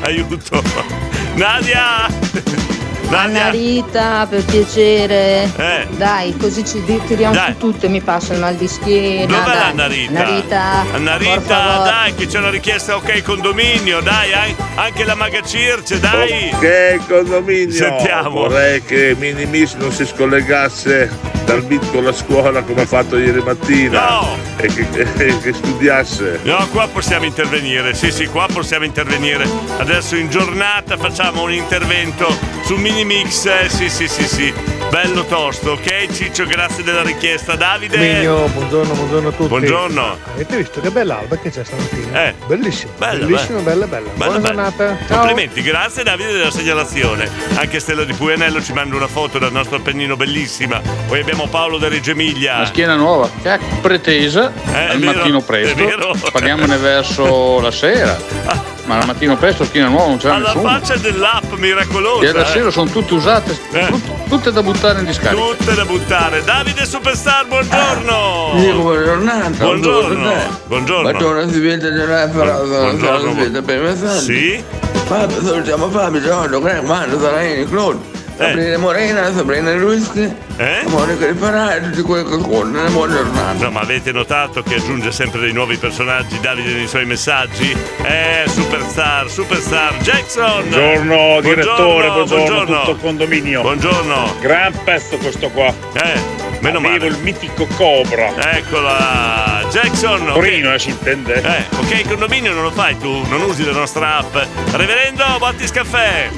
[0.00, 0.62] Aiuto.
[1.36, 2.74] Nadia!
[3.10, 5.50] Anna Rita, per piacere.
[5.56, 5.86] Eh.
[5.96, 7.52] Dai, così ci tiriamo Dai.
[7.52, 9.26] su tutto e mi passa il mal di schiena.
[9.26, 9.70] Dov'è dai.
[9.70, 10.18] Anna Rita?
[10.18, 10.84] Anna Rita.
[10.92, 11.84] Anna por Rita, favor.
[11.86, 16.50] dai, che c'è una richiesta, ok, condominio, dai, ai- anche la Maga Circe, dai.
[16.52, 17.70] Ok, condominio.
[17.74, 18.30] Sentiamo.
[18.40, 23.40] Vorrei che Minimis non si scollegasse dal beat con la scuola come ha fatto ieri
[23.40, 24.44] mattina.
[24.56, 26.40] E che, e che studiasse.
[26.42, 29.46] No, qua possiamo intervenire, sì sì, qua possiamo intervenire.
[29.78, 32.26] Adesso in giornata facciamo un intervento
[32.66, 34.52] su Minimix, eh, sì sì sì sì.
[34.90, 37.54] Bello tosto, ok Ciccio, grazie della richiesta.
[37.54, 37.96] Davide?
[37.96, 39.48] Condominio, buongiorno, buongiorno a tutti.
[39.48, 40.18] Buongiorno.
[40.34, 42.26] Avete visto che bella alba che c'è stamattina?
[42.26, 42.34] Eh.
[42.46, 42.92] Bellissimo.
[42.98, 44.08] Bella, Bellissimo, bella, bella.
[44.10, 44.70] Bella, Buona bella.
[44.72, 44.98] giornata.
[45.06, 45.18] Ciao.
[45.18, 47.28] Complimenti, grazie Davide della segnalazione.
[47.56, 50.80] Anche Stella di Puenello ci manda una foto del nostro Appennino bellissima.
[51.06, 52.58] Poi abbiamo Paolo da Reggio Emilia.
[52.58, 55.74] La schiena nuova, che è pretesa Eh, è al vero, mattino è presto.
[55.76, 56.14] vero.
[56.32, 58.64] Parliamone verso la sera.
[58.86, 60.68] Ah, Ma la mattina presto schiena nuova non c'era Alla nessuno.
[60.68, 62.24] faccia dell'app miracolosa.
[62.24, 62.44] Ieri eh.
[62.44, 63.86] sera sono tutte usate, Eh.
[63.86, 65.42] tut- tutte da buttare in discarica.
[65.42, 66.44] Tutte da buttare.
[66.44, 68.52] Davide Superstar, buongiorno.
[68.54, 69.48] Dico buona giornata.
[69.64, 70.32] Buongiorno.
[70.66, 71.02] Buongiorno.
[71.10, 73.30] Buongiorno, si vede Buongiorno.
[73.32, 74.20] si vede per messaggio.
[74.20, 74.62] Sì?
[75.06, 78.14] Fabio, salutiamo Fabio, Giorgio, Greg, Mando, Zaraini, Claude.
[78.36, 80.82] Sabrina Morena, Sabrina Luischi, Eh?
[80.88, 83.64] Monica Riparare, tutti quelli che corrono, buona giornata.
[83.64, 87.74] No, ma avete notato che aggiunge sempre dei nuovi personaggi Davide nei suoi messaggi?
[88.02, 90.68] Eh, superstar, superstar, Jackson!
[90.68, 92.80] Buongiorno direttore, buongiorno, buongiorno.
[92.82, 93.60] tutto condominio.
[93.62, 94.34] Buongiorno.
[94.40, 95.72] Gran pezzo questo qua.
[95.94, 96.20] Eh,
[96.60, 97.06] meno Avevo male.
[97.06, 98.32] il mitico Cobra.
[98.52, 100.26] Eccola, Jackson!
[100.26, 101.40] Torino, eh, si intende.
[101.42, 104.36] Eh, ok, condominio non lo fai tu, non usi la nostra app.
[104.72, 106.28] Reverendo, Bottis Caffè!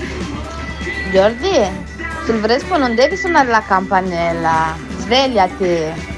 [1.11, 1.87] Giordi,
[2.29, 4.77] sul Vespo non devi suonare la campanella.
[4.99, 6.18] Svegliati.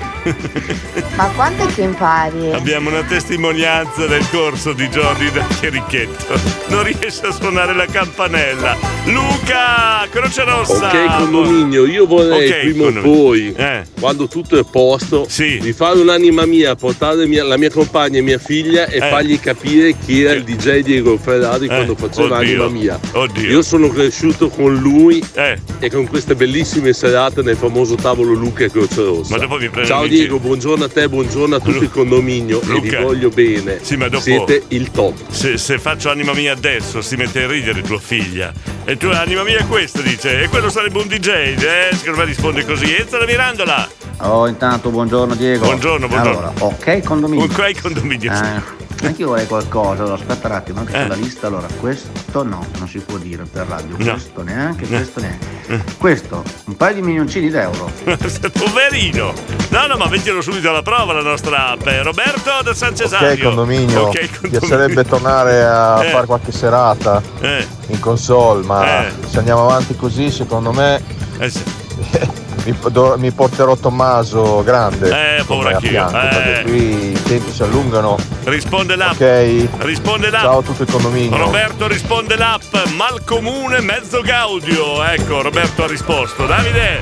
[1.16, 2.52] Ma quanto è che impari?
[2.52, 6.38] Abbiamo una testimonianza del corso di Jordi da Chierichetto.
[6.68, 8.76] Non riesce a suonare la campanella.
[9.06, 10.86] Luca, Croce Rossa!
[10.88, 13.22] Ok, condominio, io vorrei Ok, prima o condominio.
[13.22, 13.82] poi, Eh.
[13.98, 18.22] quando tutto è a posto, di fare un'anima mia, portare mia- la mia compagna e
[18.22, 19.08] mia figlia e Eh.
[19.08, 23.00] fargli capire chi era il DJ Diego Ferrari quando faceva oddio, anima mia.
[23.12, 23.48] oddio.
[23.50, 25.58] Io sono cresciuto con lui Eh.
[25.78, 29.36] e con queste bellissime serate nel famoso tavolo Luca e Croce Rossa.
[29.36, 32.60] Ma dopo mi prendo Ciao in Diego, buongiorno a te, buongiorno a tutto il condominio
[32.60, 33.00] e vi Luca.
[33.00, 33.78] voglio bene.
[33.82, 35.14] Sì, ma dopo- Siete il top.
[35.30, 38.52] Se, se faccio anima mia adesso si mette a ridere tua figlia.
[38.84, 40.42] E tu anima mia è questo, dice.
[40.42, 41.28] E quello sarebbe un DJ.
[41.28, 42.94] Eh, secondo me risponde così.
[42.94, 43.88] Ezza la mirandola.
[44.22, 45.64] Oh, intanto buongiorno Diego.
[45.64, 46.38] Buongiorno, buongiorno.
[46.38, 47.44] Allora, ok condominio.
[47.44, 48.32] Ok, condominio.
[48.32, 48.60] Eh,
[49.06, 51.02] anche io vorrei qualcosa, allora, aspetta un attimo, anche Eh.
[51.02, 54.04] sulla lista, allora questo no, non si può dire per radio, No.
[54.12, 54.96] questo neanche, No.
[54.96, 55.58] questo neanche.
[55.98, 57.90] Questo, un paio di milioncini d'euro.
[58.52, 59.32] Poverino.
[59.70, 61.86] No, no, ma mettilo subito alla prova la nostra app.
[61.86, 63.30] Eh, Roberto da San Cesario.
[63.32, 64.00] Ok, condominio.
[64.08, 64.58] Ok, Mi condominio.
[64.60, 66.10] piacerebbe tornare a Eh.
[66.10, 67.66] fare qualche serata Eh.
[67.88, 69.12] in console, ma Eh.
[69.28, 71.00] se andiamo avanti così, secondo me
[71.38, 71.62] Eh sì.
[72.64, 75.08] mi, do- mi porterò Tommaso grande.
[75.08, 76.28] Eh, come povero a anch'io, fianco, eh.
[76.28, 78.16] perché qui i tempi si allungano.
[78.44, 79.12] Risponde l'app.
[79.12, 79.68] Ok.
[79.78, 80.42] Risponde l'app.
[80.42, 81.36] Ciao a tutto il condominio.
[81.36, 82.74] Roberto risponde l'app.
[82.96, 85.02] Mal comune, mezzo gaudio.
[85.04, 86.46] Ecco, Roberto ha risposto.
[86.46, 87.00] Davide.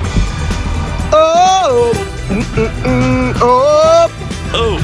[1.10, 1.90] Oh!
[3.40, 4.10] Oh!
[4.52, 4.78] Oh.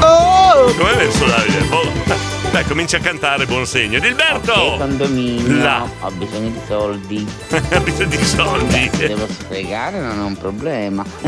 [0.00, 0.74] Oh!
[0.76, 1.66] Come hai messo Davide?
[1.70, 2.33] Oh.
[2.54, 3.98] Beh, comincia a cantare, buon segno.
[3.98, 4.76] Dilberto!
[4.78, 5.90] Condominio, Là.
[6.02, 7.26] ho bisogno di soldi.
[7.50, 8.90] Ha bisogno di soldi.
[8.94, 11.02] Se devo spiegare non è un problema.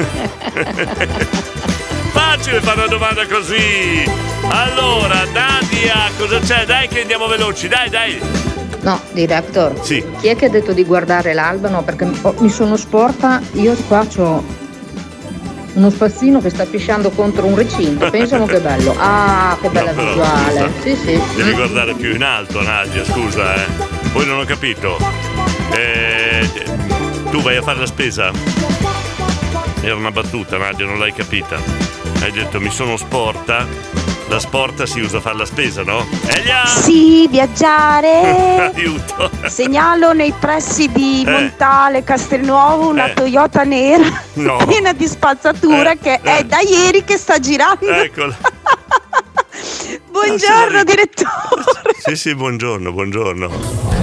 [2.12, 4.08] Facile fare una domanda così.
[4.50, 6.64] Allora, Nadia, cosa c'è?
[6.64, 8.20] Dai che andiamo veloci, dai, dai.
[8.82, 9.84] No, director.
[9.84, 10.04] Sì.
[10.20, 11.82] Chi è che ha detto di guardare l'albano?
[11.82, 14.44] Perché oh, mi sono sporta, io qua ho
[15.76, 18.08] uno spazzino che sta pisciando contro un recinto.
[18.10, 18.94] Pensano che bello.
[18.98, 20.60] Ah, che bella No, però, visuale.
[20.60, 20.70] scusa.
[20.82, 21.22] Sì, sì.
[21.36, 23.66] Devi guardare più in alto, Nadia, scusa, eh.
[24.12, 24.98] Poi non ho capito.
[25.74, 26.48] Eh,
[27.30, 28.30] tu vai a fare la spesa?
[29.82, 31.56] Era una battuta, Nadia, non l'hai capita.
[32.20, 33.66] Hai detto mi sono sporta.
[34.28, 36.04] La sporta si usa a fare la spesa, no?
[36.26, 36.66] Elia!
[36.66, 38.72] Sì, viaggiare.
[38.74, 39.30] Aiuto!
[39.46, 41.30] Segnalo nei pressi di Eh.
[41.30, 43.14] Montale, Castelnuovo, una Eh.
[43.14, 44.56] Toyota nera No.
[44.66, 46.38] piena di spazzatura Eh, che eh.
[46.38, 47.88] è da ieri che sta girando.
[47.88, 48.36] Eccola.
[50.10, 51.62] Buongiorno direttore.
[51.98, 53.95] Sì, sì, buongiorno, buongiorno.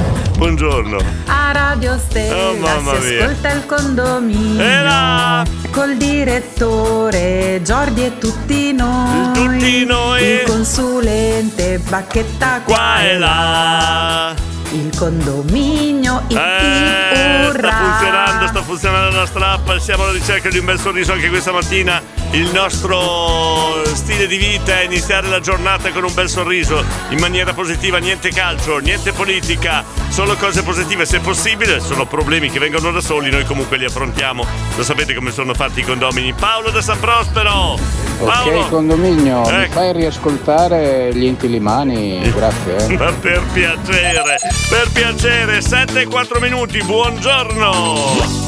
[0.43, 0.97] Buongiorno.
[1.27, 2.36] A Radio Stella
[2.75, 5.45] Oh, si ascolta il condominio E là.
[5.71, 9.32] col direttore Giordi e tutti noi.
[9.32, 10.21] Tutti noi.
[10.21, 14.36] Il consulente Bacchetta Qua e là.
[14.73, 17.69] Il condominio il Eh, urrà.
[17.69, 19.69] sta funzionando, sta funzionando la nostra app.
[19.77, 22.01] Siamo alla ricerca di un bel sorriso anche questa mattina.
[22.31, 27.53] Il nostro stile di vita è iniziare la giornata con un bel sorriso, in maniera
[27.53, 31.79] positiva, niente calcio, niente politica, solo cose positive se possibile.
[31.79, 34.43] Sono problemi che vengono da soli, noi comunque li affrontiamo.
[34.75, 36.33] Lo sapete come sono fatti i condomini.
[36.33, 37.77] Paolo da San Prospero!
[38.25, 38.59] Paolo!
[38.59, 39.71] Ok, condominio, mi Ecco.
[39.73, 42.31] fai riascoltare gli intilimani?
[42.33, 42.75] Grazie.
[42.88, 42.97] eh.
[42.97, 44.38] Ma per piacere,
[44.69, 47.71] per piacere, 7 e 4 minuti, buongiorno!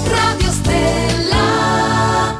[0.09, 2.39] Radio Stella.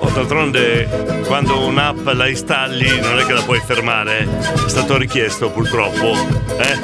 [0.00, 4.26] Oh, d'altronde, quando un'app la installi non è che la puoi fermare,
[4.66, 6.12] è stato richiesto purtroppo,
[6.58, 6.78] eh?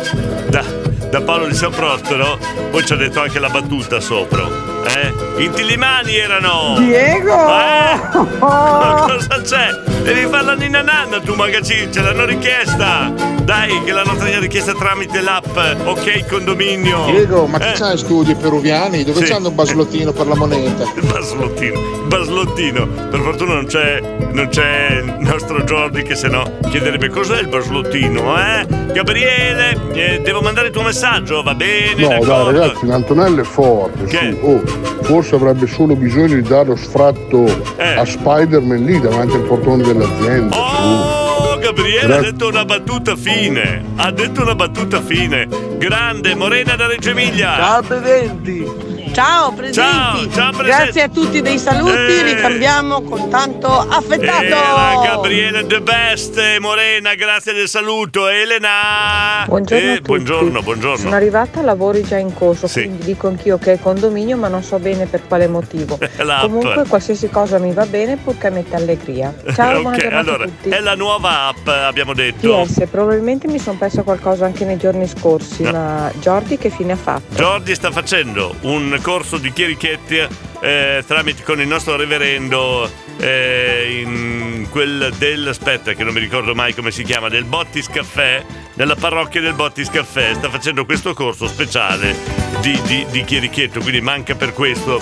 [0.48, 0.62] Da,
[1.11, 2.38] da Paolo di San Prospero,
[2.70, 4.46] poi ci ha detto anche la battuta sopra,
[4.87, 5.42] eh?
[5.42, 6.75] Intilimani erano!
[6.79, 7.49] Diego!
[7.49, 8.01] Eh?
[8.38, 9.93] Cosa c'è?
[10.05, 13.11] Devi fare la ninna nanna tu magazzino, ce l'hanno richiesta!
[13.43, 17.07] Dai, che l'hanno richiesta tramite l'app Ok Condominio!
[17.07, 17.73] Diego, ma Eh.
[17.73, 19.03] chi c'ha studi peruviani?
[19.05, 19.33] Dove Sì.
[19.33, 20.85] c'hanno un baslottino per la moneta?
[20.97, 22.87] Il baslottino, il baslottino.
[22.87, 24.01] Per fortuna non c'è,
[24.33, 28.67] non c'è il nostro Jordi che se no chiederebbe cos'è il baslottino, eh?
[28.93, 32.51] Gabriele, eh, devo mandare il tuo messaggio, va bene, No, dai d'accordo.
[32.61, 34.05] ragazzi, Antonello è forte.
[34.05, 34.37] Che?
[34.40, 34.47] su.
[34.47, 34.62] Oh,
[35.03, 37.45] forse avrebbe solo bisogno di dare lo sfratto
[37.77, 37.95] Eh.
[37.97, 40.57] a Spider-Man lì davanti al portone dell'azienda.
[40.57, 42.33] Oh, Gabriele ha Grazie.
[42.33, 43.85] detto una battuta fine.
[43.96, 45.48] Ha detto una battuta fine.
[45.78, 47.54] Grande, Morena da Reggio Emilia.
[47.57, 48.93] Ciao presenti!
[49.14, 49.81] Ciao presenti!
[49.81, 50.64] Ciao, ciao, presenti.
[50.83, 52.22] Grazie a tutti dei saluti, Eh.
[52.35, 54.42] ricambiamo con tanto affettato!
[54.44, 58.27] Era Gabriele The Best, Morena, grazie del saluto.
[58.27, 59.44] Elena.
[59.46, 60.03] Buongiorno Eh, a tutti.
[60.09, 60.96] buongiorno, buongiorno.
[60.96, 62.83] Sono arrivata a lavori già in corso, Sì.
[62.83, 65.96] quindi dico anch'io che è condominio, ma non so bene per quale motivo.
[66.40, 69.33] Comunque qualsiasi cosa mi va bene purché metta allegria.
[69.55, 70.68] Ciao, buona ok, giornata allora, a tutti.
[70.70, 72.62] è la nuova app, abbiamo detto.
[72.64, 75.70] PS, probabilmente mi sono persa qualcosa anche nei giorni scorsi, No.
[75.70, 77.35] ma Jordi che fine ha fatto?
[77.37, 80.27] Jordi sta facendo un corso di chierichetti
[80.61, 86.55] eh, tramite con il nostro reverendo eh, in quel del aspetta che non mi ricordo
[86.55, 91.12] mai come si chiama del Bottis Caffè nella parrocchia del Bottis Caffè sta facendo questo
[91.12, 92.17] corso speciale
[92.62, 94.99] di, di, di chierichetto quindi manca per questo.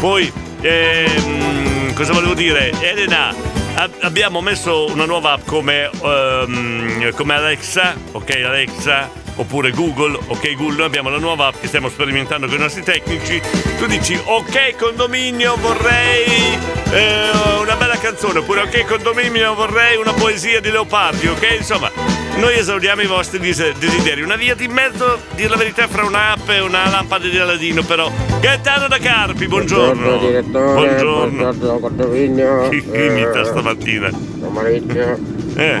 [0.00, 2.72] Poi ehm, cosa volevo dire?
[2.80, 3.32] Elena
[3.76, 10.54] ab- abbiamo messo una nuova app come, ehm, come Alexa ok Alexa oppure Google, ok
[10.54, 13.40] Google, noi abbiamo la nuova app che stiamo sperimentando con i nostri tecnici.
[13.78, 16.58] Tu dici ok condominio vorrei
[16.92, 21.56] eh, una bella canzone, oppure ok condominio vorrei una poesia di Leopardi, ok?
[21.58, 21.90] Insomma,
[22.36, 24.22] noi esauriamo i vostri dis- desideri.
[24.22, 28.10] Una via di mezzo, dire la verità, fra un'app e una lampada di Aladino, però.
[28.40, 30.18] Gaetano da Carpi, buongiorno.
[30.18, 31.42] direttore, Buongiorno.
[31.42, 32.68] buongiorno condominio.
[32.68, 34.10] Chi imita stamattina?
[34.40, 35.18] Pomeriggio.
[35.56, 35.80] Eh.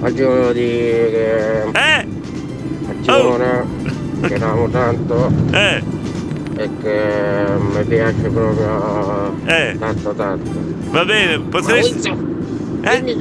[0.00, 2.06] Oggi volevo dire che eh?
[3.06, 3.64] Azione,
[4.22, 5.82] che amo tanto eh.
[6.56, 9.76] e che mi piace proprio Eh.
[9.78, 10.50] tanto tanto.
[10.90, 12.08] Va bene, potresti.
[12.82, 13.00] Eh?
[13.02, 13.14] Mi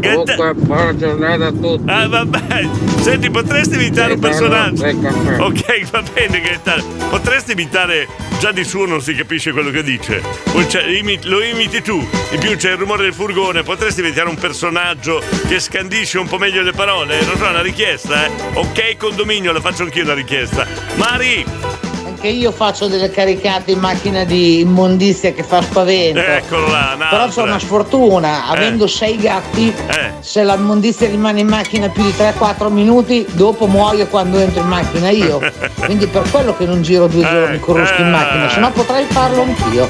[0.00, 1.82] Comunque, buona giornata a tutti.
[1.90, 2.68] Ah, vabbè.
[3.00, 4.84] Senti, potresti imitare un personaggio?
[4.86, 6.82] Ok, va bene, Gaetano.
[7.10, 8.06] Potresti imitare.
[8.40, 10.22] Già di suo non si capisce quello che dice.
[10.50, 11.98] Poi c'è- imi- lo imiti tu.
[12.30, 13.62] In più c'è il rumore del furgone.
[13.62, 17.22] Potresti imitare un personaggio che scandisce un po' meglio le parole.
[17.24, 18.30] Non so, una richiesta, eh.
[18.54, 20.66] Ok, condominio, la faccio anch'io una richiesta.
[20.96, 21.44] Mari!
[22.22, 26.20] Anche io faccio delle caricate in macchina di immondizia che fa spavento.
[26.20, 28.56] Eccolo là, Però c'è una sfortuna, Eh.
[28.56, 30.12] avendo sei gatti, Eh.
[30.20, 35.08] se l'immondizia rimane in macchina più di 3-4 minuti, dopo muoio quando entro in macchina
[35.08, 35.40] io.
[35.80, 38.10] Quindi per quello che non giro due giorni con Rusco in eh.
[38.10, 39.88] macchina, se no potrei farlo anch'io.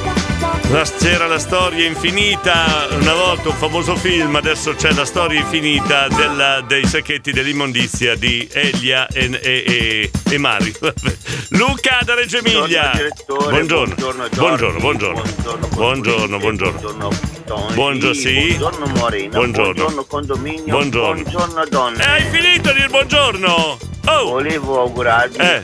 [0.99, 6.61] C'era la storia infinita, una volta un famoso film, adesso c'è la storia infinita della-
[6.61, 10.73] dei sacchetti dell'immondizia di Elia e, e- e- e Mari.
[11.51, 12.92] Luca da Reggio Emilia.
[13.27, 13.94] Buongiorno.
[13.96, 15.23] Buongiorno, buongiorno.
[15.70, 17.11] Buongiorno, buongiorno.
[17.75, 18.55] Buongiorno, sì.
[18.57, 19.29] Buongiorno Morena.
[19.38, 19.73] Buongiorno.
[19.73, 20.64] Buongiorno condominio.
[20.66, 21.23] Buongiorno.
[21.23, 22.03] Buongiorno donne.
[22.03, 23.79] E hai finito di dire buongiorno?
[24.07, 24.25] Oh!
[24.25, 25.62] Volevo augurarvi Eh.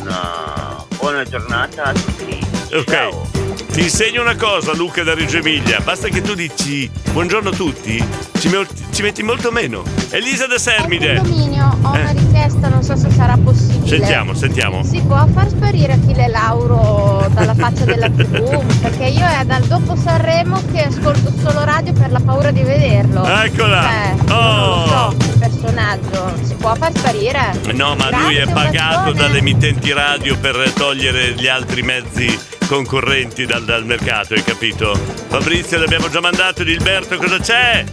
[0.00, 2.38] una buona giornata a tutti.
[2.74, 3.53] Ok.
[3.74, 5.80] Ti insegno una cosa, Luca da Reggio Emilia.
[5.80, 8.00] Basta che tu dici buongiorno a tutti,
[8.44, 9.82] ci, me- ci metti molto meno.
[10.10, 11.14] Elisa da Sermide.
[11.16, 12.12] Condominio, ho una Eh.
[12.12, 13.88] richiesta, non so se sarà possibile.
[13.96, 14.84] Sentiamo, sentiamo.
[14.84, 18.62] Si può far sparire Achille Lauro dalla faccia della tv?
[18.82, 23.24] Perché io è dal dopo Sanremo che ascolto solo radio per la paura di vederlo.
[23.24, 23.82] Eccola.
[23.82, 26.32] Cioè, lo so, il personaggio.
[26.42, 27.58] Si può far sparire?
[27.72, 33.46] No, ma lui è Grazie, pagato dalle emittenti radio per togliere gli altri mezzi concorrenti
[33.46, 34.92] dal, dal mercato, hai capito?
[35.28, 37.84] Fabrizio l'abbiamo già mandato, Gilberto cosa c'è?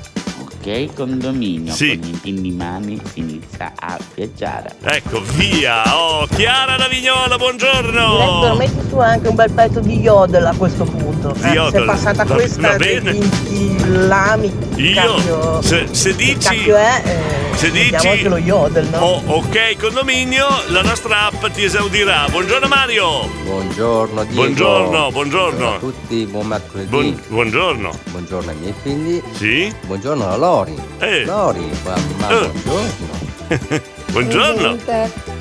[0.64, 1.74] Ok, condominio.
[1.74, 1.98] Sì.
[1.98, 4.76] Con i pinni mani inizia a viaggiare.
[4.84, 5.82] Ecco, via!
[5.98, 8.56] Oh, Chiara da Vignola, Direttore, buongiorno!
[8.58, 11.34] metti tu anche un bel pezzo di yodel a questo punto.
[11.36, 11.72] Di yodel.
[11.72, 13.12] Se è passata Va- questa va bene.
[13.12, 14.54] vinti lami.
[14.76, 16.38] Io, cacchio, se, se dici...
[16.38, 18.08] cacchio è, eh, se dici...
[18.08, 18.98] anche lo yodel, no?
[18.98, 22.26] Oh, ok, condominio, la nostra app ti esaudirà.
[22.28, 23.28] Buongiorno Mario!
[23.44, 24.42] Buongiorno Diego.
[24.42, 25.12] Buongiorno, buongiorno.
[25.12, 26.90] Buongiorno a tutti, buon mercoledì.
[26.90, 27.92] Buon- buongiorno.
[28.10, 29.22] Buongiorno ai miei figli.
[29.34, 29.72] Sì?
[29.86, 30.76] Buongiorno a Lori.
[30.98, 31.24] Eh.
[31.26, 32.50] Lori, ma, ma Eh.
[32.64, 34.00] buongiorno.
[34.12, 34.78] Buongiorno!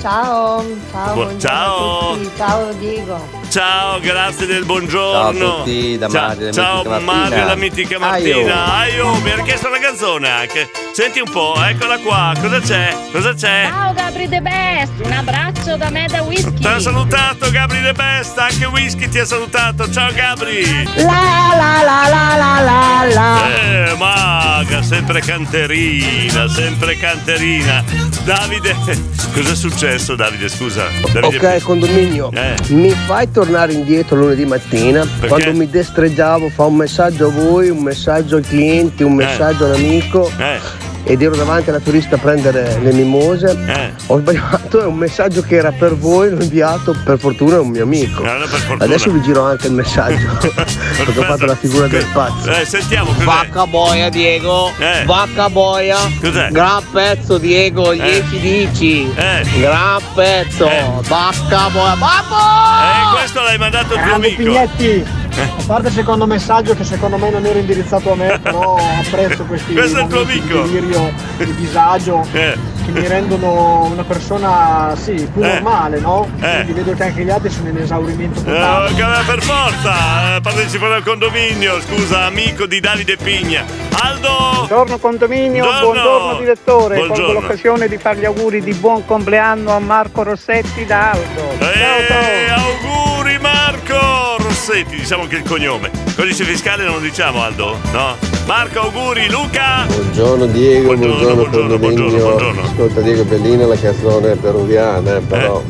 [0.01, 2.19] Ciao, ciao, Bu- ciao.
[2.37, 3.29] Ciao Diego.
[3.51, 5.39] Ciao, grazie del buongiorno.
[5.39, 7.13] Ciao a tutti, da Ciao- Mario, la ciao mitica Martina.
[7.13, 8.75] Mario, la mitica Martina.
[8.79, 10.71] Aio, mi ha richiesto una canzone anche.
[10.93, 12.33] Senti un po', eccola qua.
[12.41, 12.97] Cosa c'è?
[13.11, 13.67] Cosa c'è?
[13.69, 16.55] Ciao Gabri The Best, un abbraccio da me da Whisky.
[16.55, 19.91] Ti ha salutato Gabri De Best, anche Whisky ti ha salutato.
[19.91, 20.85] Ciao Gabri.
[20.97, 23.91] La la la la la la la.
[23.91, 27.83] Eh, maga, sempre canterina, sempre canterina.
[28.25, 28.60] Davide,
[29.33, 30.49] cosa è successo Davide?
[30.49, 30.85] Scusa.
[31.13, 32.55] Davide, Ok, condominio, Eh.
[32.69, 35.07] mi fai tornare indietro lunedì mattina?
[35.27, 39.69] Quando mi destreggiavo, fa un messaggio a voi, un messaggio ai clienti, un messaggio a
[39.69, 40.31] un amico.
[40.39, 40.89] Eh.
[41.03, 43.57] Ed ero davanti alla turista a prendere le mimose.
[43.67, 43.91] Eh.
[44.07, 47.69] Ho sbagliato, è un messaggio che era per voi, l'ho inviato per fortuna a un
[47.71, 48.23] mio amico.
[48.25, 48.85] fortuna.
[48.85, 50.27] Adesso vi giro anche il messaggio.
[50.41, 52.51] perché ho fatto la figura del pazzo.
[52.51, 53.25] Eh, sentiamo cos'è.
[53.25, 55.05] Vacca boia Diego, Eh.
[55.05, 56.49] vacca boia, Cos'è?
[56.51, 60.69] gran pezzo Diego, 10 dici, gran pezzo,
[61.09, 62.37] vacca boia, babbo!
[62.37, 64.37] Eh, questo l'hai mandato il tuo amico.
[64.43, 65.05] Pignetti,
[65.43, 69.45] a parte il secondo messaggio che secondo me non era indirizzato a me, però apprezzo
[69.45, 70.69] questi Questo è il tuo momenti di amico.
[70.73, 72.57] delirio, di disagio che
[72.93, 75.53] mi rendono una persona sì, più Eh.
[75.53, 76.29] normale, no?
[76.41, 76.51] Eh.
[76.65, 78.95] Quindi vedo che anche gli altri sono in esaurimento Eh, totale.
[78.95, 83.65] che per forza eh, partecipare al condominio, scusa, amico di Davide Pigna.
[84.03, 84.29] Aldo!
[84.67, 86.03] Buongiorno condominio, Buongiorno.
[86.03, 87.25] buongiorno direttore, Buongiorno.
[87.25, 91.51] colgo l'occasione di fare gli auguri di buon compleanno a Marco Rossetti da Aldo.
[91.61, 95.91] Eh, auguri Marco Rossetti, diciamo anche il cognome.
[96.15, 97.79] Codice fiscale non lo diciamo Aldo?
[97.93, 98.15] No?
[98.45, 99.87] Marco, auguri, Luca!
[99.87, 102.37] Buongiorno Diego, buongiorno, condominio.
[102.63, 105.63] Ascolta Diego, è bellina la canzone peruviana, eh, però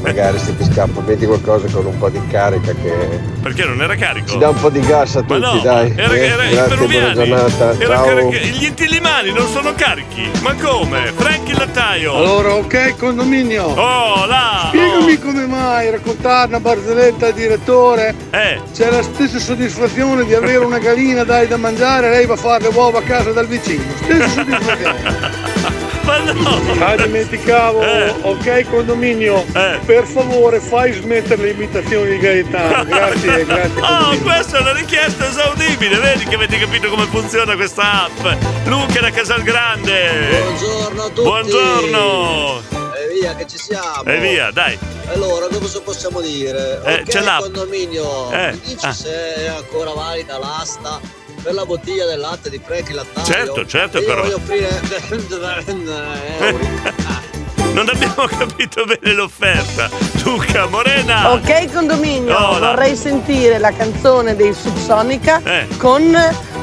[0.00, 3.94] magari se ti scappa metti qualcosa con un po' di carica che Perché non era
[3.96, 4.28] carico?
[4.28, 5.92] ci dà un po' di gas a Ma tutti, no, dai.
[5.94, 7.72] era, Eh, era Grazie, buona giornata.
[7.78, 8.04] Era Ciao.
[8.06, 10.30] carica- Gli intilimani non sono carichi.
[10.40, 11.12] Ma come?
[11.14, 12.14] Franchi il lattaio.
[12.14, 13.64] Allora, ok, condominio.
[13.64, 14.68] Oh, là!
[14.68, 18.21] Spiegami come mai raccontare una barzelletta al direttore.
[18.30, 18.60] Eh.
[18.72, 22.62] C'è la stessa soddisfazione di avere una gallina dai da mangiare, lei va a fare
[22.62, 23.82] le uova a casa dal vicino.
[24.02, 25.50] Stessa soddisfazione.
[26.04, 26.60] Ma no!
[26.80, 27.80] Ah, dimenticavo.
[27.80, 28.14] Eh.
[28.22, 29.44] Ok, condominio.
[29.84, 32.84] Per favore, fai smettere le imitazioni di Gaetano.
[32.92, 33.80] Grazie, grazie.
[33.80, 38.66] Oh, questa è una richiesta esaudibile, vedi che avete capito come funziona questa app.
[38.66, 40.40] Luca da Casalgrande.
[40.42, 41.22] Buongiorno a tutti.
[41.22, 42.81] Buongiorno.
[43.12, 44.04] Via che ci siamo.
[44.04, 44.78] E via, dai.
[45.12, 46.80] Allora, cosa possiamo dire?
[46.84, 47.40] Eh, ok, c'è l'app.
[47.42, 48.92] condominio, Eh, mi dici ah.
[48.92, 51.00] se è ancora valida l'asta
[51.42, 53.26] per la bottiglia del latte di Franchi Lattaio?
[53.26, 54.22] Certo, certo, Io però.
[54.22, 54.80] voglio offrire.
[57.72, 59.88] Non abbiamo capito bene l'offerta.
[60.24, 61.32] Luca, Morena.
[61.32, 62.58] Ok condominio, là.
[62.58, 65.68] vorrei sentire la canzone dei Subsonica Eh.
[65.78, 66.14] con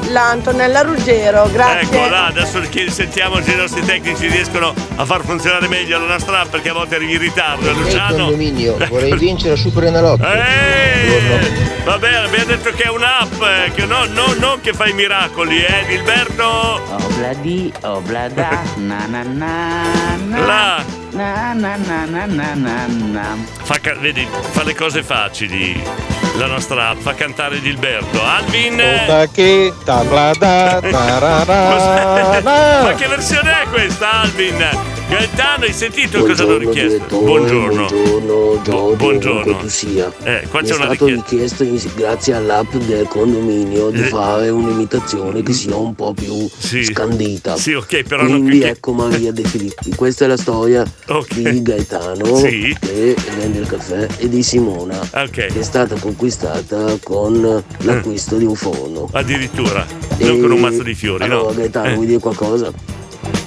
[0.08, 1.98] la Antonella Ruggero, grazie.
[1.98, 6.40] Ecco là, adesso sentiamo se i nostri tecnici riescono a far funzionare meglio la nostra
[6.40, 7.72] app perché a volte arrivi in ritardo.
[7.72, 8.16] Luciano.
[8.24, 10.24] condominio, vorrei vincere Super Enalotto.
[10.24, 14.86] Eh, va bene, abbiamo detto che è un'app, eh, che no, no, non che fa
[14.86, 16.80] i miracoli, eh, Gilberto.
[16.90, 20.46] Obladi, oblada, na na na na.
[20.46, 21.08] La.
[21.12, 23.36] Na na na na na na na.
[23.64, 25.82] Fa, vedi, fa le cose facili.
[26.36, 28.22] La nostra app fa cantare Gilberto.
[28.22, 28.76] Alvin.
[32.44, 34.99] Ma che versione è questa, Alvin?
[35.10, 37.18] Gaetano, hai sentito cosa hanno richiesto?
[37.18, 37.86] Buongiorno.
[37.86, 39.18] Buongiorno, Buongiorno.
[39.18, 40.12] Giorgio, tu sia.
[40.22, 41.64] Eh, qua Mi c'è è una stato richiesta.
[41.64, 44.04] richiesto, grazie all'app del condominio, di Eh.
[44.04, 47.56] fare un'imitazione che sia un po' più scandita.
[47.56, 49.90] Sì, ok, però non Quindi che- ecco Maria De Filippi.
[49.96, 50.84] Questa è la storia
[51.34, 52.76] di Gaetano Sì.
[52.78, 54.98] che vende il caffè e di Simona
[55.32, 59.08] che è stata conquistata con l'acquisto di un forno.
[59.12, 59.84] Addirittura.
[60.18, 61.54] Non con un mazzo di fiori, allora, no?
[61.54, 61.94] Gaetano, Eh.
[61.94, 62.98] vuoi dire qualcosa?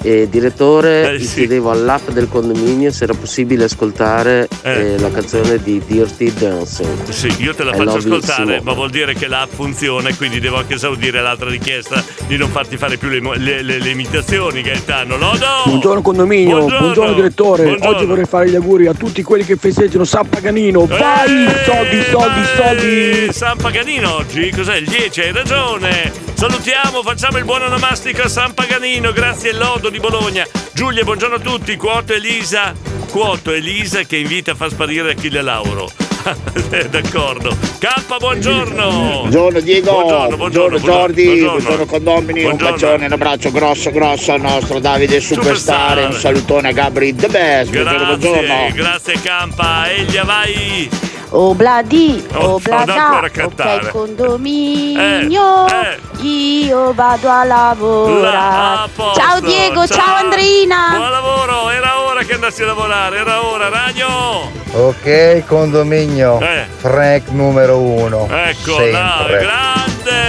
[0.05, 1.35] Eh, direttore, Eh, sì.
[1.35, 7.07] chiedevo all'app del condominio se era possibile ascoltare eh, la canzone di Dirty Dancing.
[7.07, 10.41] Sì, io te la I faccio ascoltare, ma vuol dire che l'app funziona e quindi
[10.41, 14.61] devo anche esaudire l'altra richiesta di non farti fare più le, le- le- le imitazioni,
[14.61, 15.15] Gaetano.
[15.15, 15.45] Lodo!
[15.67, 16.79] Buongiorno condominio, Buongiorno.
[16.79, 17.63] buongiorno, direttore.
[17.63, 17.95] Buongiorno.
[17.95, 20.85] Oggi vorrei fare gli auguri a tutti quelli che festeggiano San Paganino.
[20.85, 23.25] Vai, soldi, soldi, soldi.
[23.27, 24.75] Eh, San Paganino oggi, cos'è?
[24.75, 26.11] Il 10, hai ragione.
[26.43, 30.45] Salutiamo, facciamo il buon onomastico a San Paganino, grazie Lodo di Bologna.
[30.73, 31.77] Giulia, buongiorno a tutti.
[31.77, 32.73] Quoto Elisa,
[33.09, 35.89] Quoto Elisa che invita a far sparire Achille Lauro.
[36.91, 37.55] D'accordo.
[37.79, 39.19] K, buongiorno.
[39.21, 41.51] Buongiorno Diego, Buongiorno, buongiorno, Jordi, buongiorno.
[41.51, 42.67] buongiorno, condomini, Buongiorno.
[42.67, 47.15] un bacione, un abbraccio grosso grosso al nostro Davide Superstar, e un salutone a Gabri
[47.15, 48.73] The Best, buongiorno, Grazie, buongiorno.
[48.73, 49.89] grazie Campa.
[49.89, 51.12] Eglia, vai.
[51.36, 58.38] Obladi, Oh, oblada, ok condominio, Eh, io vado a La- lavorare.
[58.84, 59.19] a posto.
[59.19, 60.93] Ciao Diego, ciao, Andrina.
[60.95, 64.51] Buon lavoro, era ora che andassi a lavorare, era ora, ragno!
[64.73, 66.39] Ok, condominio.
[66.39, 66.67] Eh.
[66.77, 68.27] Frank numero uno.
[68.29, 69.25] Ecco là,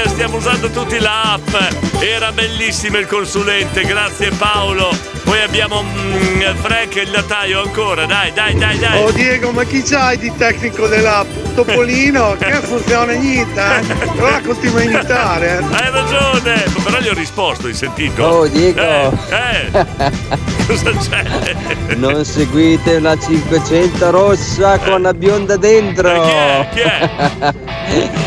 [0.07, 1.55] Stiamo usando tutti l'app.
[2.01, 5.15] Era bellissimo il consulente, grazie Paolo.
[5.25, 9.03] Poi abbiamo mm, Frank il notaio ancora, dai, dai, dai, dai.
[9.03, 11.27] Oh Diego, ma chi c'hai di tecnico dell'app?
[11.55, 12.37] Topolino?
[12.39, 13.97] che funziona niente, eh?
[14.15, 15.75] Però continua a imitare, eh?
[15.75, 18.23] Hai ragione, però gli ho risposto, hai sentito?
[18.23, 18.81] Oh, Diego.
[18.81, 20.53] Eh, eh.
[20.67, 21.95] Cosa c'è?
[21.97, 26.23] Non seguite una 500 rossa con la bionda dentro.
[26.25, 27.11] Eh, chi è?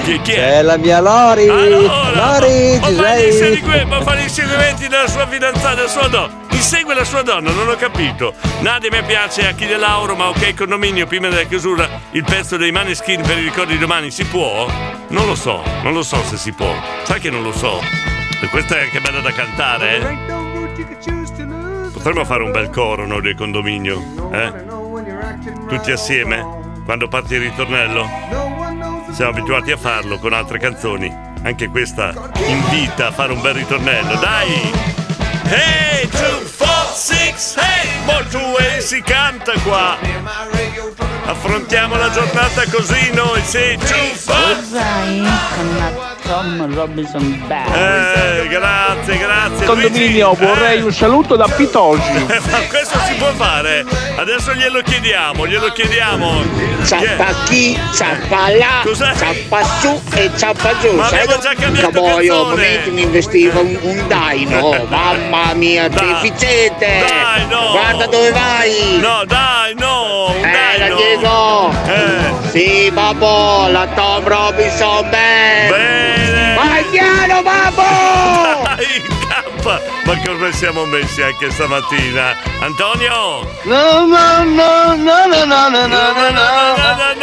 [0.03, 0.58] Chi, chi è?
[0.58, 1.46] È la mia Lori.
[1.47, 6.45] Lori, Ma ci fa insegui- ma fa gli inseguimenti della sua fidanzata, della sua donna.
[6.51, 8.33] Insegue la sua donna, non ho capito.
[8.59, 12.57] Nadia mi piace a chi De Lauro, ma ok, condominio, prima della chiusura, il pezzo
[12.57, 14.67] dei Maneskin per i ricordi di domani si può?
[15.09, 16.73] Non lo so, non lo so se si può.
[17.03, 17.79] Sai che non lo so.
[18.41, 20.17] E questa è anche bella da cantare, eh?
[21.93, 24.53] Potremmo fare un bel coro noi del condominio, eh?
[25.67, 26.45] Tutti assieme,
[26.85, 28.07] quando parte il ritornello?
[29.11, 31.25] Siamo abituati a farlo con altre canzoni.
[31.43, 32.13] Anche questa
[32.47, 34.15] invita a fare un bel ritornello.
[34.15, 34.71] Dai!
[35.49, 36.19] Hey, 2,
[36.57, 37.89] 4, 6, hey!
[38.05, 39.97] Molto way si canta qua!
[41.25, 43.88] Affrontiamo la giornata così noi, sì, 2,
[44.25, 45.23] 4, Cos'hai
[45.55, 47.75] con la Tom Robinson Band?
[47.75, 49.65] Eh, grazie, grazie.
[49.65, 50.45] Condominio, Luigi.
[50.45, 52.11] vorrei un saluto da Pitosi.
[52.27, 53.86] Eh, ma questo può fare?
[54.15, 56.43] Adesso glielo chiediamo, glielo chiediamo.
[56.86, 59.13] Ciappa chi, ciappa là, Cos'è?
[59.15, 60.93] ciappa su e ciappa giù.
[60.95, 64.86] Ma Sai avevo già cambiato Caboio, momenti mi investiva un, un daino.
[64.89, 66.11] Mamma mia, che Dai.
[66.11, 66.86] efficiente!
[67.05, 67.72] Dai, no.
[67.72, 68.97] Guarda dove vai!
[68.99, 70.34] No, dai, no!
[70.36, 70.95] Un Eh, la dai, no.
[70.95, 71.74] Diego!
[71.86, 72.49] Eh.
[72.49, 75.70] Sì, babbo, la Tom Robinson Band!
[75.70, 76.55] Bene!
[76.55, 77.84] Vai piano, babbo!
[78.63, 79.03] Dai,
[80.05, 82.36] Ma che ormai siamo messi anche stamattina.
[82.61, 83.45] Antonio!
[83.63, 87.18] No, no, no, no, no, no, no, no, no,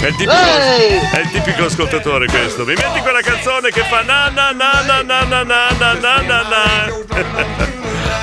[0.00, 2.64] È il, tipico, è il tipico ascoltatore questo.
[2.64, 6.20] Mi metti quella canzone che fa na na na na na na na na na
[6.20, 7.65] na na.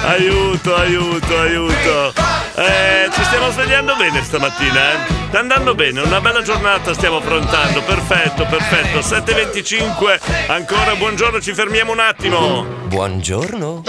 [0.06, 2.14] Aiuto, aiuto, aiuto.
[2.56, 4.98] Eh, ci stiamo svegliando bene stamattina, eh?
[5.30, 7.82] Sta andando bene, una bella giornata stiamo affrontando.
[7.82, 9.00] Perfetto, perfetto.
[9.00, 10.20] 7.25.
[10.48, 12.66] Ancora buongiorno, ci fermiamo un attimo.
[12.88, 13.82] Buongiorno.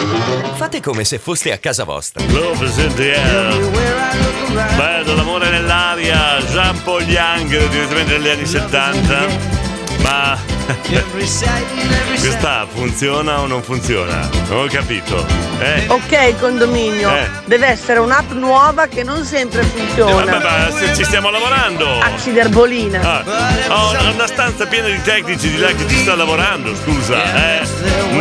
[0.54, 2.24] Fate come se foste a casa vostra.
[2.28, 4.76] Love is in the air.
[4.76, 6.38] Bello, l'amore nell'aria.
[6.48, 9.53] Jean Paul Young, direttamente negli anni 70.
[10.05, 10.36] Ma
[12.20, 14.28] questa funziona o non funziona?
[14.48, 15.24] Non ho capito.
[15.59, 15.84] Eh?
[15.88, 17.28] Ok, condominio, Eh.
[17.46, 20.24] deve essere un'app nuova che non sempre Eh, funziona.
[20.24, 22.00] vabbè, ma se ci stiamo lavorando.
[22.00, 23.00] Acciderbolina.
[23.00, 23.24] Ah,
[23.68, 27.22] ho una stanza piena di tecnici di là che ci sta lavorando, scusa,
[27.62, 27.66] eh?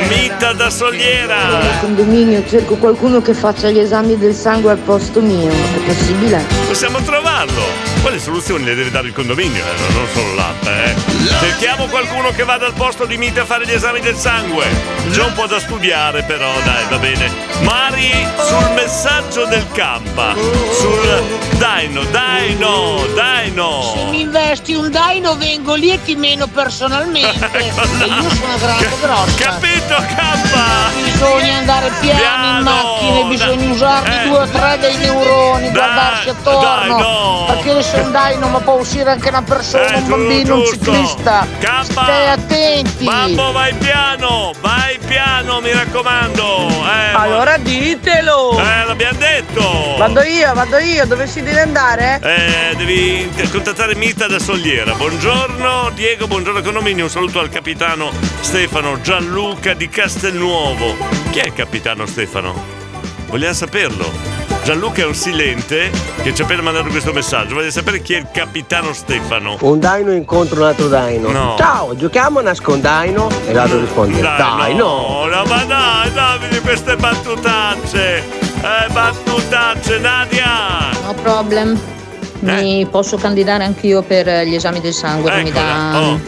[0.08, 1.36] Mita da Soliera!
[1.82, 6.44] condominio cerco qualcuno che faccia gli esami del sangue al posto mio, è possibile?
[6.68, 7.93] Possiamo trovarlo!
[8.04, 9.94] Quali soluzioni le deve dare il condominio, eh?
[9.94, 10.94] non solo l'app, eh?
[11.40, 14.66] Cerchiamo qualcuno che vada al posto di Mita a fare gli esami del sangue.
[15.12, 17.32] Già un po' da studiare, però, dai, va bene.
[17.62, 18.12] Mari
[18.46, 20.34] sul messaggio del campa.
[20.34, 23.94] Sul Dino, Dino, Dino.
[23.96, 27.50] Se mi investi un daino vengo lì e ti meno personalmente.
[27.56, 29.38] e io sono grande grossa.
[29.38, 30.34] Capito, K?
[31.04, 36.62] Bisogna andare piano, in macchina, bisogna usarli due o tre dei neuroni, guardarsi attorno.
[36.62, 37.46] dai, no.
[37.48, 40.92] Perché se un ma può uscire anche una persona, Eh, un bambino, un giusto.
[40.92, 41.46] ciclista.
[41.60, 41.84] K.
[41.84, 43.04] Stai attenti.
[43.06, 46.68] Mambo, vai piano, vai piano, mi raccomando.
[46.70, 48.58] Eh, Allora ditelo!
[48.60, 49.96] Eh, l'abbiamo detto!
[49.98, 52.20] Vado io, vado io, dove si deve andare?
[52.24, 54.94] Eh, devi contattare Mita da Soliera.
[54.96, 57.04] Buongiorno Diego, buongiorno condominio.
[57.04, 60.96] Un saluto al capitano Stefano Gianluca di Castelnuovo.
[61.30, 62.82] Chi è il capitano Stefano?
[63.28, 64.43] Vogliamo saperlo.
[64.64, 65.92] Gianluca è un silente
[66.22, 67.56] che ci ha appena mandato questo messaggio.
[67.56, 69.58] Voglio sapere chi è il capitano Stefano.
[69.60, 71.30] Un daino incontra un altro daino.
[71.32, 71.56] No.
[71.58, 73.30] Ciao, giochiamo a nascondaino?
[73.46, 75.26] E l'altro risponde: Dai, no.
[75.30, 78.18] no, ma dai, Davide, queste battutacce.
[78.20, 80.92] Eh, battutacce, Nadia.
[81.04, 81.78] No problem.
[82.40, 86.20] Mi posso candidare anch'io per gli esami del sangue, non mi, dà- oh.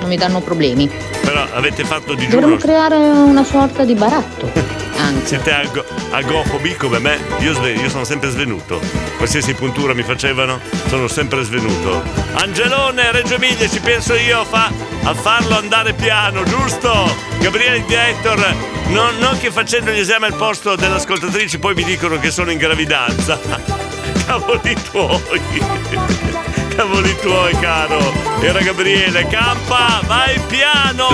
[0.00, 0.90] non mi danno problemi.
[1.20, 2.66] Però avete fatto di Dovremmo giuro.
[2.66, 4.82] creare una sorta di baratto.
[5.22, 7.18] Siete ag- agofobi come me?
[7.38, 8.80] Io, sve- io sono sempre svenuto.
[9.16, 12.02] Qualsiasi puntura mi facevano, sono sempre svenuto.
[12.34, 14.70] Angelone, Reggio Emilia, ci penso io fa-
[15.02, 17.14] a farlo andare piano, giusto?
[17.40, 18.54] Gabriele Director,
[18.88, 22.58] non, non che facendo gli esami al posto dell'ascoltatrice poi mi dicono che sono in
[22.58, 23.38] gravidanza.
[24.26, 26.52] Cavoli tuoi.
[26.76, 27.98] Cavoli tuoi, caro.
[28.40, 29.26] Era Gabriele.
[29.28, 31.06] Campa, vai piano.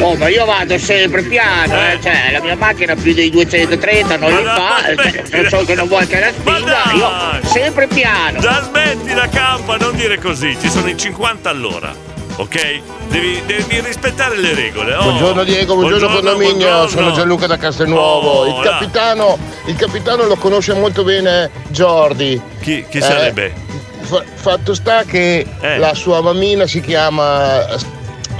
[0.00, 1.98] Oh, ma io vado sempre piano, eh.
[2.02, 4.82] Cioè, la mia macchina più dei 230 non li fa.
[5.30, 6.92] Cioè, so che non vuoi che la spinga.
[6.94, 8.40] Io sempre piano.
[8.40, 10.56] Già smetti la campa, non dire così.
[10.60, 11.94] Ci sono i 50 all'ora.
[12.38, 12.80] Ok?
[13.08, 14.94] Devi, devi rispettare le regole.
[14.94, 15.04] Oh.
[15.04, 16.88] Buongiorno Diego, buongiorno, condominio, buongiorno.
[16.88, 18.28] sono Gianluca da Castelnuovo.
[18.30, 22.38] Oh, il, capitano, il capitano lo conosce molto bene Jordi.
[22.60, 23.64] Chi, chi Eh, sarebbe?
[24.06, 25.78] Fa- fatto sta che Eh.
[25.78, 27.64] la sua mammina si chiama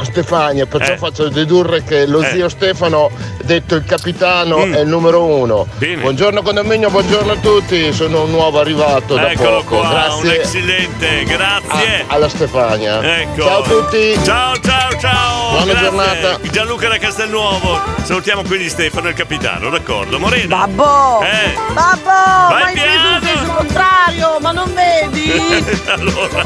[0.04, 0.96] Stefania, perciò Eh.
[0.98, 2.30] faccio dedurre che lo Eh.
[2.30, 3.10] zio Stefano,
[3.42, 4.74] detto il capitano, Mm.
[4.74, 5.66] è il numero uno.
[5.76, 6.02] Bene.
[6.02, 9.76] Buongiorno condominio, buongiorno a tutti, sono un nuovo arrivato da Eccolo poco.
[9.78, 9.90] qua, un
[10.20, 12.04] Grazie excellente, grazie.
[12.08, 13.20] a- alla Stefania.
[13.20, 13.42] Ecco.
[13.42, 14.18] Ciao a tutti.
[14.24, 15.50] Ciao, ciao, ciao.
[15.50, 15.82] Buona Grazie.
[15.82, 16.38] giornata.
[16.50, 17.80] Gianluca da Castelnuovo.
[18.02, 20.18] Salutiamo quindi Stefano, il capitano, d'accordo.
[20.18, 20.66] Morena.
[20.66, 21.22] Babbo!
[21.22, 21.54] Eh.
[21.72, 22.10] Babbo!
[22.54, 23.16] Vai ma piano.
[23.16, 25.32] il senso contrario, ma non vedi?
[25.86, 26.44] allora,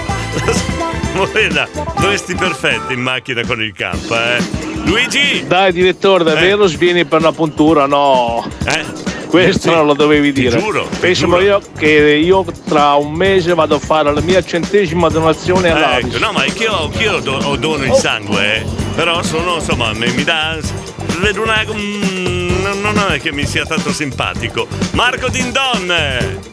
[1.15, 4.43] Morena, dovresti perfetto in macchina con il campa, eh.
[4.85, 5.45] Luigi!
[5.47, 7.87] Dai direttore, davvero svieni per una puntura?
[7.87, 8.47] No.
[8.67, 9.09] Eh?
[9.29, 10.59] Questo Sì, non lo dovevi ti dire.
[10.59, 11.45] giuro, ti Pensamo giuro.
[11.47, 16.15] io che io tra un mese vado a fare la mia centesima donazione all'Avis.
[16.15, 18.65] Ecco, no, ma anch'io, anch'io do- ho dono il sangue, eh.
[18.97, 20.57] Però sono, insomma, mi, mi dà.
[21.21, 21.63] Vedo una.
[21.73, 24.67] mm, non, non è che mi sia tanto simpatico.
[24.93, 25.95] Marco Dindon!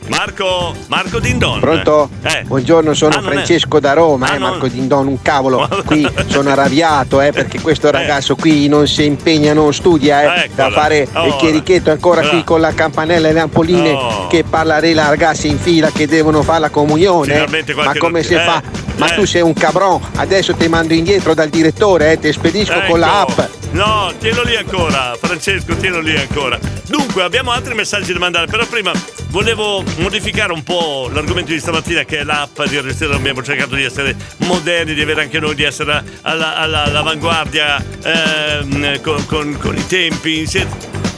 [0.07, 0.73] Marco.
[0.87, 1.59] Marco Dindon.
[1.59, 2.09] Pronto?
[2.23, 2.43] Eh.
[2.45, 4.39] Buongiorno, sono Ah, non è- Francesco da Roma, Ah, eh.
[4.39, 5.67] Marco Dindon, un cavolo.
[5.85, 10.69] Qui sono arrabbiato eh, perché questo ragazzo qui non si impegna, non studia, eh, Eccola.
[10.69, 12.29] da fare Oh, il chierichetto ancora là.
[12.29, 14.27] qui con la campanella e le ampoline Oh.
[14.27, 17.43] che parla la ragazzi in fila che devono fare la comunione.
[17.45, 17.73] eh.
[17.75, 18.61] Ma come si eh, fa?
[18.97, 19.15] Ma eh.
[19.15, 23.21] tu sei un cabron, adesso ti mando indietro dal direttore, eh, ti spedisco con la
[23.27, 23.41] Ecco.
[23.41, 23.56] app.
[23.77, 26.57] No, tienilo lì ancora, Francesco, tienilo lì ancora.
[26.87, 28.91] Dunque, abbiamo altri messaggi da mandare, però prima
[29.27, 33.13] volevo modificare un po' l'argomento di stamattina che è l'app di Restelo.
[33.13, 38.99] Abbiamo cercato di essere moderni, di avere anche noi, di essere alla- alla- all'avanguardia ehm,
[39.01, 40.47] con, con- con i tempi.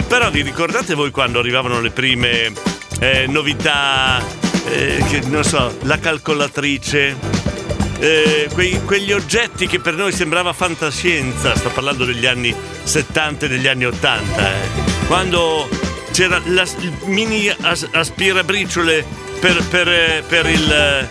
[0.09, 2.51] Però vi ricordate voi quando arrivavano le prime
[2.99, 4.21] eh, novità,
[4.65, 7.15] eh, che, non so, la calcolatrice?
[7.99, 13.49] Eh, quei- quegli oggetti che per noi sembrava fantascienza, sto parlando degli anni 70 e
[13.49, 14.53] degli anni 80, eh.
[15.07, 15.67] quando
[16.11, 19.05] c'era la- il mini as- aspirabriciole
[19.39, 21.09] per, per, eh, per il,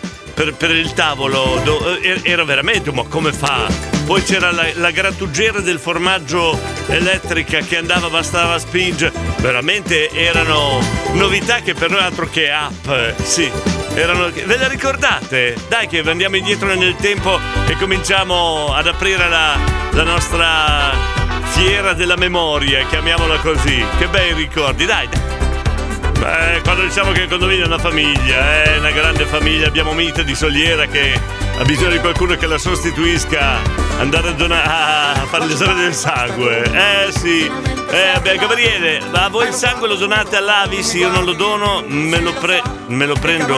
[0.56, 3.66] per- il tavolo, do- eh, era veramente, ma come fa?
[4.04, 9.12] Poi c'era la, la grattugiera del formaggio elettrica che andava, bastava spingere.
[9.38, 10.80] Veramente erano
[11.12, 13.50] novità che per noi altro che app, eh, sì.
[13.98, 15.56] Erano, ve le ricordate?
[15.68, 17.36] Dai che andiamo indietro nel tempo
[17.66, 19.58] e cominciamo ad aprire la,
[19.90, 20.92] la nostra
[21.46, 23.84] fiera della memoria, chiamiamola così.
[23.98, 25.20] Che bei ricordi, dai, dai.
[26.16, 30.22] Beh, quando diciamo che il condominio è una famiglia, è una grande famiglia, abbiamo Mita
[30.22, 31.20] di Soliera che
[31.58, 33.58] ha bisogno di qualcuno che la sostituisca,
[33.98, 36.62] andare a, dona- a fare l'esame del sangue.
[36.62, 37.50] Eh sì,
[37.90, 42.20] eh, beh, Gabriele, ma voi il sangue lo donate all'Avis, io non lo dono, me
[42.20, 43.56] lo, pre- me lo prendo,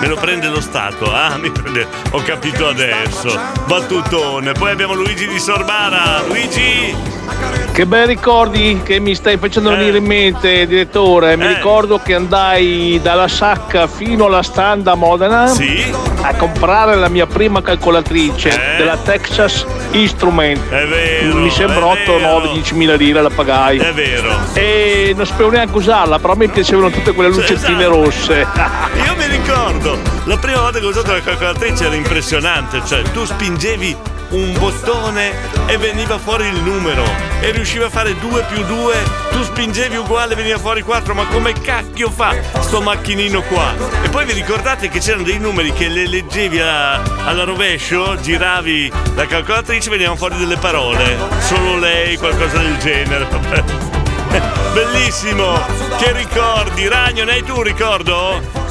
[0.00, 1.12] me lo prende lo Stato.
[1.12, 3.28] Ah, prende, ho capito adesso.
[3.66, 4.52] Battutone.
[4.52, 6.22] Poi abbiamo Luigi di Sorbara.
[6.26, 7.67] Luigi!
[7.78, 11.36] Che bei ricordi che mi stai facendo venire in mente, direttore.
[11.36, 11.54] Mi Eh.
[11.54, 15.84] ricordo che andai dalla Sacca fino alla Standa Modena Sì?
[16.22, 18.76] a comprare la mia prima calcolatrice Eh.
[18.78, 20.68] della Texas Instrument.
[20.68, 21.36] È vero.
[21.36, 22.40] mi sembrò è 8 vero.
[22.52, 23.78] 10.000 lire, la pagai.
[23.78, 24.36] È vero.
[24.54, 28.02] E non sapevo neanche usarla, però mi piacevano tutte quelle lucettine esatto.
[28.02, 28.34] rosse.
[29.06, 33.24] Io mi ricordo, la prima volta che ho usato la calcolatrice era impressionante, cioè tu
[33.24, 33.96] spingevi
[34.30, 35.32] un bottone
[35.66, 37.02] e veniva fuori il numero
[37.40, 38.94] e riusciva a fare 2 più 2,
[39.30, 43.74] tu spingevi uguale e veniva fuori 4, ma come cacchio fa sto macchinino qua?
[44.02, 48.92] E poi vi ricordate che c'erano dei numeri che le leggevi a- alla rovescio, giravi
[49.14, 53.26] la calcolatrice e venivano fuori delle parole, solo lei, qualcosa del genere.
[54.72, 55.58] Bellissimo!
[55.98, 56.86] Che ricordi?
[56.86, 58.66] Ragno, ne hai tu un ricordo?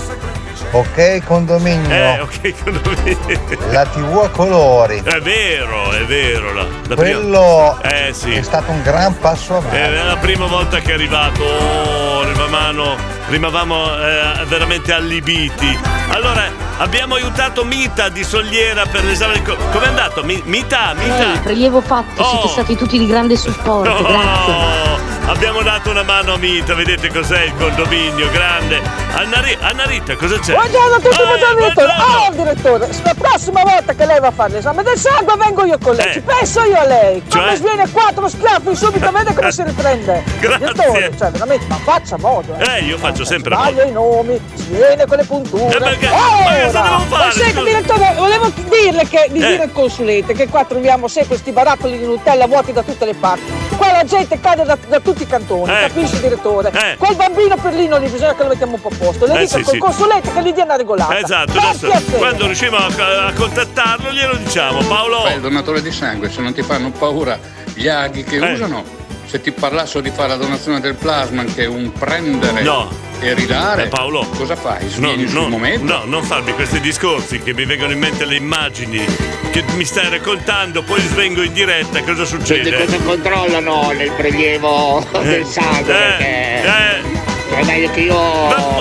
[0.71, 1.89] Ok, condominio.
[1.89, 3.17] Eh, ok, condominio.
[3.71, 5.01] La TV a colori.
[5.03, 6.53] È vero, è vero.
[6.53, 8.07] La, la Quello prima...
[8.07, 8.33] eh, sì.
[8.33, 9.75] è stato un gran passo avanti.
[9.77, 12.95] È la prima volta che è arrivato, oh, rimavamo,
[13.29, 15.77] rimavamo eh, veramente allibiti.
[16.09, 19.43] Allora, abbiamo aiutato Mita di Soliera per l'esame del...
[19.43, 20.23] co- Com'è andato?
[20.23, 21.31] Mi- Mita, Mita?
[21.33, 22.29] Ehi, prelievo fatto, Oh.
[22.29, 25.25] siete stati tutti di grande supporto, grazie.
[25.27, 28.81] abbiamo dato una mano a Mita, vedete cos'è il condominio grande.
[29.13, 30.53] Anna, Ri- Anna Rita, cosa c'è?
[30.53, 31.93] Buongiorno a tutti, Eh, buongiorno direttore.
[31.95, 32.25] buongiorno.
[32.25, 35.77] Oh, direttore, la prossima volta che lei va a fare l'esame del sangue vengo io
[35.79, 36.13] con lei, Eh.
[36.13, 37.21] ci penso io a lei.
[37.27, 37.41] Cioè?
[37.41, 40.23] Come sviene quattro schiaffi subito, vede come si riprende.
[40.39, 40.57] Grazie.
[40.71, 42.55] Direttore, cioè veramente, ma faccia modo.
[42.57, 45.75] Eh, io faccio sempre Sbaglia i nomi, sviene con le punture.
[45.75, 49.47] Eh, perché- ma cosa devo fare, senta, direttore, volevo dirle che, di Eh.
[49.47, 53.13] dire al consulente che qua troviamo sempre sti barattoli di Nutella vuoti da tutte le
[53.13, 53.51] parti.
[53.77, 55.81] Qua la gente cade da, da tutti i cantoni, Eh.
[55.87, 56.71] capisci direttore?
[56.73, 56.97] Eh.
[56.97, 59.25] Quel bambino per lì non gli bisogna che lo mettiamo un po' a posto.
[59.25, 59.79] Le Eh, dica sì, col sì.
[59.79, 61.17] consulente che gli dia una regolata.
[61.19, 61.87] Esatto, adesso
[62.17, 64.79] quando riusciamo a, a contattarlo glielo diciamo.
[64.87, 65.21] Paolo.
[65.21, 67.37] Fai il donatore di sangue, se non ti fanno paura
[67.73, 68.53] gli aghi che Eh.
[68.53, 68.83] usano,
[69.27, 72.89] se ti parlassero di fare la donazione del plasma, che è un prendere No.
[73.19, 74.25] e ridare, Eh, Paolo.
[74.37, 74.83] cosa fai?
[74.85, 75.83] No, Svieni sul no, momento?
[75.93, 79.03] no, non farmi questi discorsi che mi vengono in mente le immagini
[79.51, 82.85] che mi stai raccontando, poi svengo in diretta, cosa succede?
[82.85, 86.17] cosa controllano nel prelievo del sangue?
[86.19, 87.01] Eh,
[87.49, 88.15] perché è meglio che io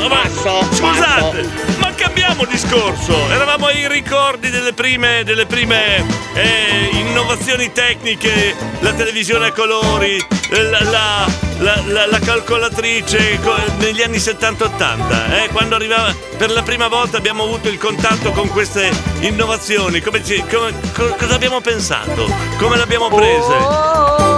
[0.09, 1.43] passo, Scusate,
[1.76, 1.76] ma
[2.07, 3.15] cambiamo discorso.
[3.31, 6.05] Eravamo ai ricordi delle prime, delle prime
[6.35, 11.27] eh, innovazioni tecniche, la televisione a colori, la, la-
[11.59, 15.45] la- la- la calcolatrice co- negli anni 70-80.
[15.45, 18.89] eh, quando arrivava per la prima volta abbiamo avuto il contatto con queste
[19.21, 20.01] innovazioni.
[20.01, 22.33] Come ci- come- co- cosa abbiamo pensato?
[22.59, 23.57] Come l'abbiamo prese?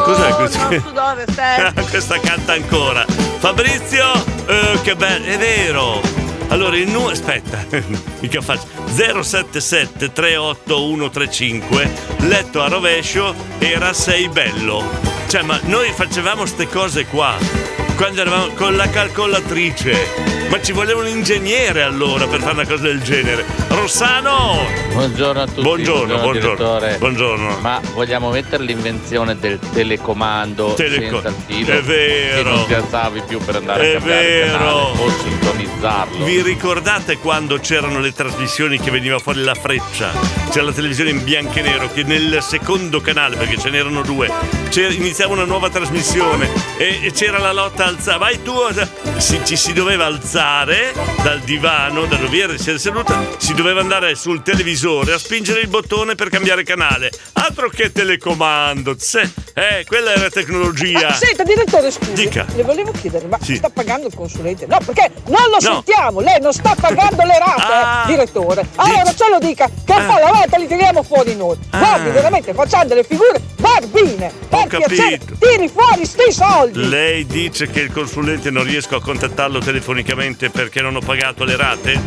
[0.05, 0.81] Cos'è questo?
[0.81, 1.73] sudore, stai.
[1.91, 3.05] Questa canta ancora.
[3.39, 4.11] Fabrizio,
[4.47, 6.27] eh, che bello, è vero.
[6.49, 7.11] Allora il numero.
[7.11, 7.65] Aspetta,
[8.21, 8.67] mica faccio.
[9.23, 11.91] 077 38135
[12.21, 14.83] letto a rovescio era sei bello.
[15.29, 17.37] Cioè, ma noi facevamo ste cose qua.
[17.97, 20.38] Quando eravamo con la calcolatrice.
[20.49, 23.45] Ma ci voleva un ingegnere allora per fare una cosa del genere.
[23.69, 24.67] Rossano!
[24.93, 25.61] Buongiorno a tutti.
[25.61, 26.97] Buongiorno, buongiorno.
[26.99, 27.59] Buongiorno.
[27.61, 31.73] Ma vogliamo mettere l'invenzione del telecomando Teleco- senza il filo?
[31.75, 32.43] È vero.
[32.43, 34.57] Che non ti alzavi più per andare È a cambiare vero.
[34.59, 34.71] canale
[35.03, 36.25] o sintonizzarlo.
[36.25, 40.13] Vi ricordate quando c'erano le trasmissioni che veniva fuori la freccia?
[40.51, 44.31] C'era la televisione in bianco e nero che nel secondo canale, perché ce n'erano due,
[44.75, 48.17] iniziava una nuova trasmissione e, e c'era la lotta alzata.
[48.17, 48.55] Vai tu,
[49.19, 53.81] si- ci si doveva alzare dal divano, da dove era si era seduta, si doveva
[53.81, 57.11] andare sul televisore a spingere il bottone per cambiare canale.
[57.33, 61.09] Altro che telecomando, tse, eh, quella era tecnologia.
[61.09, 62.13] Ah, senta, direttore, scusi.
[62.13, 62.47] Dica.
[62.55, 63.57] Le volevo chiedere, ma Sì.
[63.57, 64.65] sta pagando il consulente?
[64.67, 65.83] No, perché non lo No.
[65.83, 68.03] sentiamo, lei non sta pagando le rate, Ah.
[68.05, 68.65] eh, direttore.
[68.77, 70.05] Allora ce lo dica, che Ah.
[70.05, 71.57] poi la volta li tiriamo fuori noi.
[71.69, 74.33] Guardi, veramente facciamo delle figure barbine.
[74.49, 75.47] Per piacere, capito.
[75.47, 76.89] tiri fuori sti soldi.
[76.89, 81.57] Lei dice che il consulente non riesco a contattarlo telefonicamente perché non ho pagato le
[81.57, 82.01] rate?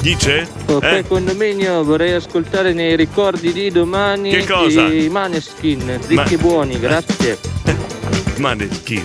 [0.00, 0.48] Dice?
[0.66, 1.04] Ok, Eh?
[1.06, 4.88] condominio, vorrei ascoltare nei ricordi di domani Che cosa?
[4.88, 7.38] i Maneskin, ricchi Ma- buoni, grazie.
[8.38, 9.02] Maneskin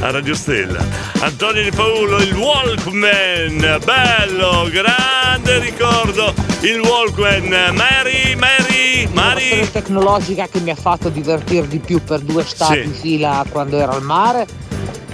[0.00, 0.84] a Radio Stella.
[1.20, 7.48] Antonio Di Paolo, il Walkman, bello, grande ricordo, il Walkman.
[7.74, 9.40] Mary, Mary, Mary.
[9.48, 12.80] L'innovazione tecnologica che mi ha fatto divertire di più per due stati Sì.
[12.84, 14.46] in fila quando ero al mare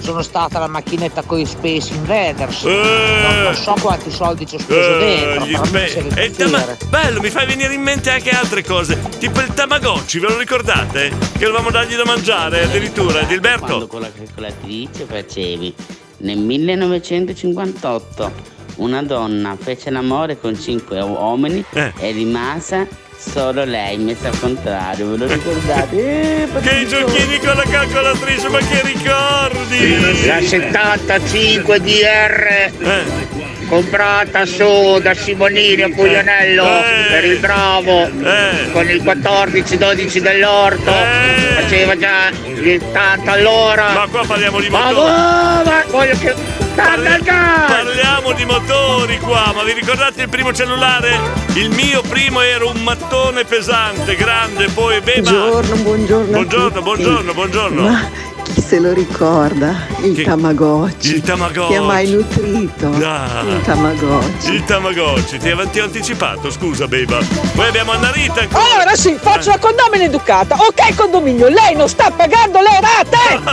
[0.03, 2.63] sono stata la macchinetta con i Space Invaders.
[2.63, 6.65] Non, non so quanti soldi ci ho speso Eh, dentro, gli spe- e il tama-
[6.89, 11.09] bello, mi fai venire in mente anche altre cose, tipo il Tamagotchi, ve lo ricordate?
[11.09, 13.87] Che dovevamo dargli da mangiare addirittura, Quando Dilberto.
[13.87, 15.73] con la calcolatrice facevi
[16.17, 21.93] nel 1958 una donna fece l'amore con cinque uomini Eh.
[21.97, 22.87] e rimase
[23.31, 25.91] solo lei messa al contrario, ve lo ricordate?
[26.53, 30.25] Eh, Che i giochini con la calcolatrice, ma che ricordi?
[30.27, 33.52] La 75 DR Eh.
[33.73, 37.05] Comprata su da Simonini a Puglianello Eh.
[37.09, 38.07] per il Bravo
[38.71, 40.91] con il 14-12 dell'orto
[41.55, 45.11] faceva già il 80 all'ora Ma qua parliamo di ma, motori.
[45.65, 46.35] ma voglio che
[46.75, 47.19] gas
[47.67, 51.19] Parliamo di motori qua, ma vi ricordate il primo cellulare?
[51.53, 55.29] Il mio primo era un mattone pesante, grande, poi beba.
[55.29, 56.23] Buongiorno, buongiorno.
[56.25, 56.81] a Buongiorno, tutti.
[56.83, 57.81] buongiorno, buongiorno.
[57.81, 58.09] Ma
[58.43, 59.87] chi se lo ricorda?
[60.01, 60.23] Il Chi?
[60.23, 61.15] Tamagotchi.
[61.15, 61.73] Il Tamagotchi.
[61.73, 62.91] Chi ha mai nutrito?
[63.03, 63.43] Ah.
[63.47, 64.53] Il Tamagotchi.
[64.53, 67.19] Il Tamagotchi, ti ti ho anticipato, scusa Beba.
[67.53, 68.63] Poi abbiamo Anna Rita ancora.
[68.63, 70.55] Allora sì, faccio la condomina educata.
[70.55, 73.51] Ok, condominio, lei non sta pagando le rate!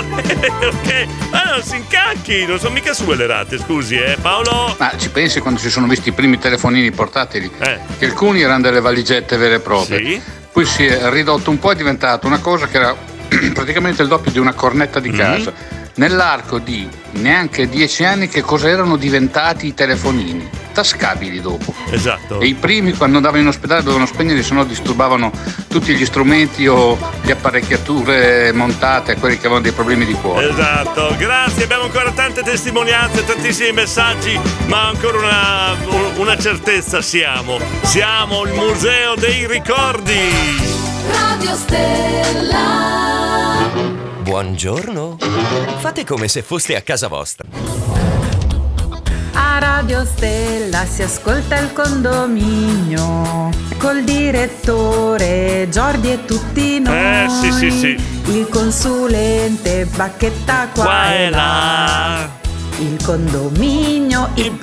[0.67, 4.75] ok, ma non si incacchi, non sono mica sue le rate, scusi, eh, Paolo.
[4.79, 7.51] Ma ci pensi quando si sono visti i primi telefonini portatili?
[7.59, 7.79] Eh.
[7.99, 9.99] Che alcuni erano delle valigette vere e proprie.
[9.99, 10.23] Sì.
[10.53, 12.95] Poi si è ridotto un po', è diventato una cosa che era
[13.55, 15.79] praticamente il doppio di una cornetta di casa.
[15.93, 20.49] Nell'arco di neanche dieci anni che cosa erano diventati i telefonini.
[20.73, 21.75] Tascabili dopo.
[21.91, 22.41] Esatto.
[22.41, 25.31] E i primi quando andavano in ospedale dovevano spegnere, se no disturbavano
[25.69, 30.49] tutti gli strumenti o le apparecchiature montate a quelli che avevano dei problemi di cuore.
[30.49, 35.77] Esatto, grazie, abbiamo ancora tante testimonianze, tantissimi messaggi, ma ancora una,
[36.17, 37.59] una certezza siamo.
[37.83, 40.70] Siamo il museo dei ricordi.
[41.13, 42.59] Radio Stella.
[44.23, 45.17] Buongiorno.
[45.79, 47.47] Fate come se foste a casa vostra.
[49.33, 56.95] A Radio Stella si ascolta il condominio col direttore Giordi e tutti noi.
[56.95, 57.97] Eh, sì, sì, sì.
[58.31, 62.40] Il consulente Bacchetta qua, Qua e e là.
[62.81, 64.59] Il condominio il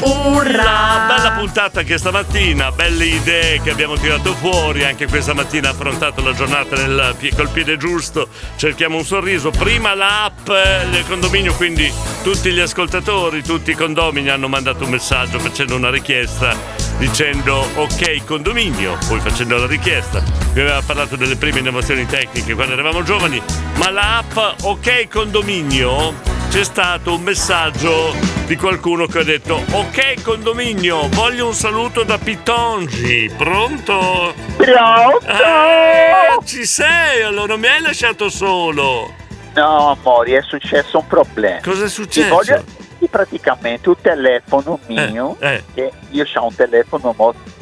[0.00, 1.06] Urra!
[1.08, 6.34] Bella puntata anche stamattina, belle idee che abbiamo tirato fuori, anche questa mattina affrontato la
[6.34, 9.48] giornata nel col piede giusto, cerchiamo un sorriso.
[9.48, 11.90] Prima l'app eh, del condominio, quindi
[12.22, 16.54] tutti gli ascoltatori, tutti i condomini hanno mandato un messaggio facendo una richiesta
[16.98, 20.22] dicendo ok condominio, poi facendo la richiesta.
[20.52, 23.40] Vi aveva parlato delle prime innovazioni tecniche quando eravamo giovani,
[23.76, 28.14] ma l'app ok condominio c'è stato un messaggio
[28.46, 34.32] di qualcuno che ha detto ok condominio voglio un saluto da Pitongi pronto?
[34.54, 35.26] Pronto?
[35.26, 39.12] Eh, ci sei allora non mi hai lasciato solo
[39.54, 41.60] No, amore, è successo un problema.
[41.60, 42.64] Cosa è successo?
[43.04, 45.62] Sì, praticamente un telefono mio, eh.
[45.74, 47.14] che io ho un telefono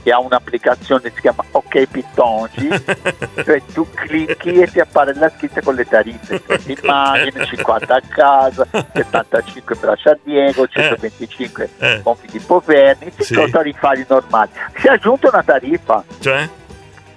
[0.04, 2.68] che ha un'applicazione che si chiama Ok Pitongi,
[3.44, 6.42] cioè tu clicchi e ti appare la scritta con le tariffe,
[6.80, 12.00] immagini 50 a casa, 75 braccia a Diego, 125 Eh.
[12.02, 13.34] compiti Poverni, Sì.
[13.34, 14.50] sono tariffari normali.
[14.76, 16.04] Si è aggiunta una tariffa.
[16.20, 16.48] Cioè?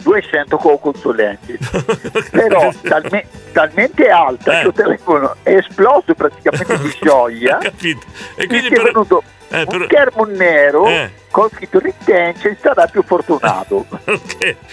[0.05, 1.57] 200 con consulenti.
[2.29, 8.05] Però talme- talmente alta che il telefono è esploso praticamente di gioia capito.
[8.35, 11.09] E quindi è venuto un schermo nero Eh.
[11.31, 13.85] con scritto retention sarà più fortunato.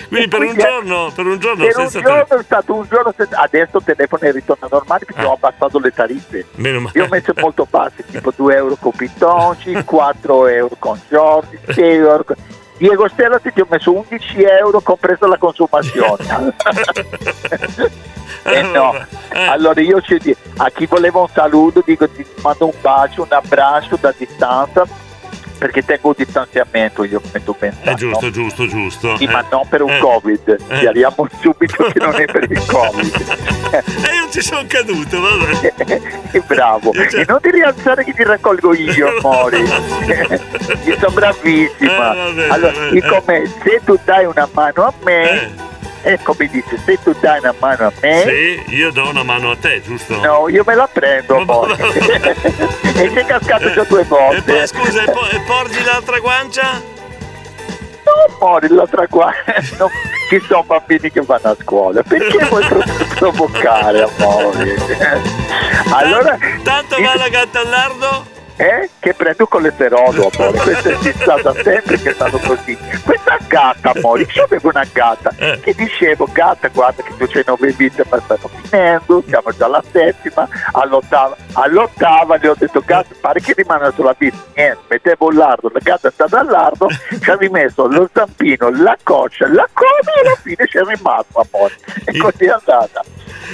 [0.09, 3.39] Quindi per un giorno per un giorno per un giorno è stato un giorno senza-
[3.41, 6.47] adesso il telefono è ritorno normale perché ho abbassato le tariffe.
[6.57, 6.99] Meno male.
[6.99, 11.95] io ho messo molto basse tipo 2 euro con Pitonci 4 euro con Giorgi 6
[11.95, 12.37] euro con...
[12.77, 16.25] Diego Stella ti ho messo 11 euro compresa la consumazione.
[18.45, 18.93] Eh no,
[19.31, 23.29] allora io ci dico, a chi voleva un saluto dico ti mando un bacio, un
[23.31, 24.85] abbraccio da distanza
[25.63, 27.79] perché tengo un distanziamento io come tu pensi.
[27.83, 29.99] è giusto giusto giusto Sì, ma non per un Eh.
[30.01, 30.79] Covid, Eh.
[30.81, 33.37] chiariamo subito che non è per il Covid.
[33.71, 35.73] e io ci sono caduto vabbè
[36.33, 39.59] E bravo, e non ti rialzare che ti raccolgo io, amore.
[39.59, 42.13] io sono bravissima.
[42.13, 45.55] Eh, vabbè, allora, vabbè, dico me, se tu dai una mano a me,
[46.03, 49.53] è come dice, se tu dai una mano a me, sì io do una mano
[49.53, 50.21] a te giusto?
[50.21, 51.77] no, io me la prendo, amore.
[51.81, 54.53] e sei cascato già due e volte.
[54.53, 56.81] poi scusa e, po- e porgi l'altra guancia?
[58.05, 59.33] No, amore, l'altra qua.
[59.79, 59.89] No,
[60.29, 62.03] ci sono bambini che vanno a scuola.
[62.03, 62.83] Perché vuoi pro-
[63.15, 64.75] provocare, amore?
[65.93, 68.27] Allora, tanto va la gatta al lardo?
[68.57, 68.91] Eh?
[68.99, 70.59] Che prendo colesterolo, amore.
[70.59, 72.77] Questa è fissata sempre che stanno così.
[73.05, 77.73] Questa gatta, amore, io avevo una gatta che dicevo, gatta, guarda che tu c'hai nove
[77.73, 81.37] vite, ma stanno finendo, siamo già alla settima, all'ottava.
[81.55, 84.37] All'ottava le ho detto, gatta, pare che rimane sulla vita.
[84.55, 86.89] Niente, mettevo il lardo, la gatta è stata al lardo,
[87.21, 91.75] ci ha rimesso lo zampino, la coscia, la coda e alla fine c'è rimasto, amore.
[92.05, 93.03] E così è andata.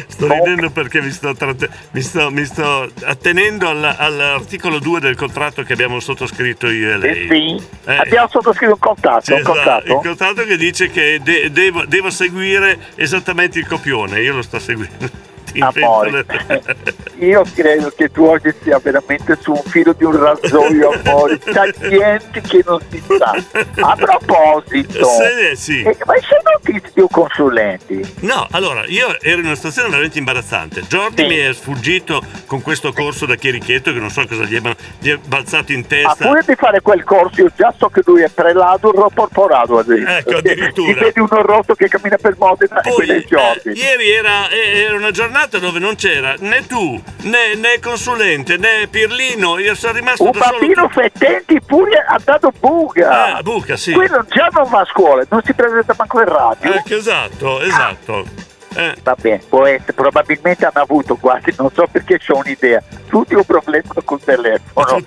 [0.06, 5.16] Sto ridendo perché mi sto, tratte- mi sto- mi sto attenendo alla- all'articolo 2 del
[5.16, 7.10] contratto che abbiamo sottoscritto io e lei.
[7.10, 7.28] Eh
[7.58, 7.96] sì, Eh.
[7.96, 9.92] abbiamo sottoscritto un contratto, Sì, un esatto, contratto.
[9.92, 14.58] il contratto che dice che de- devo, devo seguire esattamente il copione, io lo sto
[14.58, 15.10] seguendo.
[17.18, 21.38] Ti io credo che tu oggi sia veramente su un filo di un razzoio, amore.
[21.38, 23.34] C'è niente che non si sa.
[23.80, 25.82] A proposito, Sì, sì.
[25.82, 28.14] eh, ma c'è notizie un consulenti?
[28.20, 30.82] No, allora, io ero in una situazione veramente imbarazzante.
[30.82, 34.76] Jordi mi è sfuggito con questo corso da Chierichetto che non so cosa gli è,
[35.00, 36.14] gli è balzato in A testa.
[36.26, 40.06] furia di fare quel corso, io già so che lui è prelato, roporporato adesso.
[40.08, 40.92] Ecco, addirittura.
[40.92, 43.72] Ti vedi uno rotto che cammina per Modena e quello è Jordi.
[43.78, 48.86] Ieri era, eh, era una giornata dove non c'era né tu, né, né consulente, né
[48.90, 49.58] Pirlino.
[49.58, 50.58] Io sono rimasto Un da solo.
[50.58, 53.36] bambino fettenti pure ha dato buca.
[53.36, 53.92] Ah, buca, sì.
[53.92, 56.72] Quello già non va a scuola, non si presenta manco in radio.
[56.72, 58.46] Ecco, esatto, esatto.
[58.74, 58.94] Eh.
[59.02, 63.44] Va bene, può essere, probabilmente hanno avuto quasi, non so perché c'ho un'idea, tutti un
[63.44, 64.98] problema col telefono.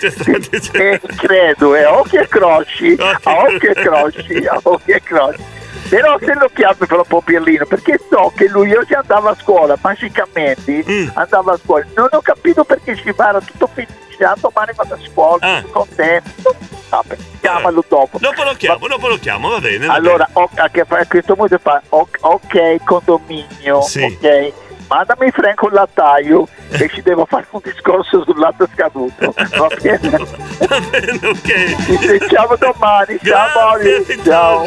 [0.73, 5.43] Eh, credo, eh, occhi e croci, a occhi e croci, a occhi e croci.
[5.91, 10.85] Però se lo chiami proprio Pirlino, perché so che lui oggi andava a scuola, magicamente
[10.89, 11.09] Mm.
[11.15, 11.85] andava a scuola.
[11.95, 15.61] Non ho capito perché ci va, era tutto felice, ah, domani vado a scuola, Ah.
[15.69, 16.55] contento.
[16.89, 18.17] Vabbè, chiamalo dopo.
[18.19, 19.85] Dopo lo chiamo, dopo lo chiamo, va bene.
[19.85, 20.69] va Allora, o- a,
[21.07, 24.01] questo punto fa, o- ok, condominio, Sì.
[24.03, 24.53] ok,
[24.87, 29.33] mandami Franco il lattaio e ci devo fare un discorso sul latte scaduto.
[29.35, 29.99] Va bene?
[30.89, 31.85] bene, ok.
[31.85, 34.65] Ci sentiamo domani, ciao Grazie, Maurizio, ciao.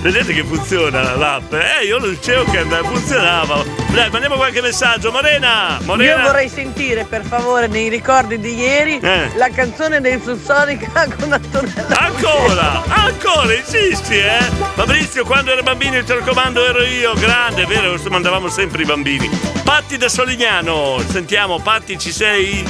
[0.00, 1.52] Vedete che funziona l'app?
[1.52, 3.62] Eh, io lo dicevo che andava- funzionava.
[3.92, 5.10] Dai, mandiamo qualche messaggio.
[5.12, 5.78] Morena!
[5.82, 6.16] Morena!
[6.16, 9.30] Io vorrei sentire per favore nei ricordi di ieri Eh.
[9.36, 11.98] la canzone dei Sussonica con Antonella.
[11.98, 14.40] Ancora, ancora, insisti, eh?
[14.74, 19.53] Fabrizio, quando ero bambino il telecomando ero io, grande, è vero, mandavamo sempre i bambini.
[19.62, 22.62] Patti da Solignano, sentiamo, Patti, ci sei?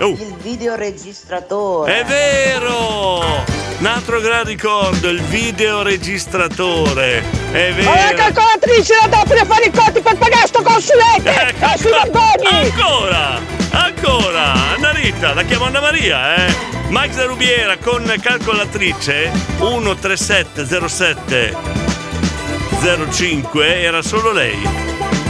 [0.00, 2.00] Oh, Il videoregistratore.
[2.00, 3.44] è vero!
[3.78, 7.22] Un altro gran ricordo, il videoregistratore.
[7.52, 8.16] È Ma la vero.
[8.16, 11.30] calcolatrice la dà per fare i conti per pagare sto consulente!
[11.30, 12.70] Ecco, E sui bambini!
[12.70, 13.40] Ancora!
[13.70, 14.52] Ancora!
[14.74, 16.54] Anna Rita, la chiamo Anna Maria, eh?
[16.88, 21.54] Max da Rubiera con calcolatrice 13707
[23.10, 24.56] 05 era solo lei.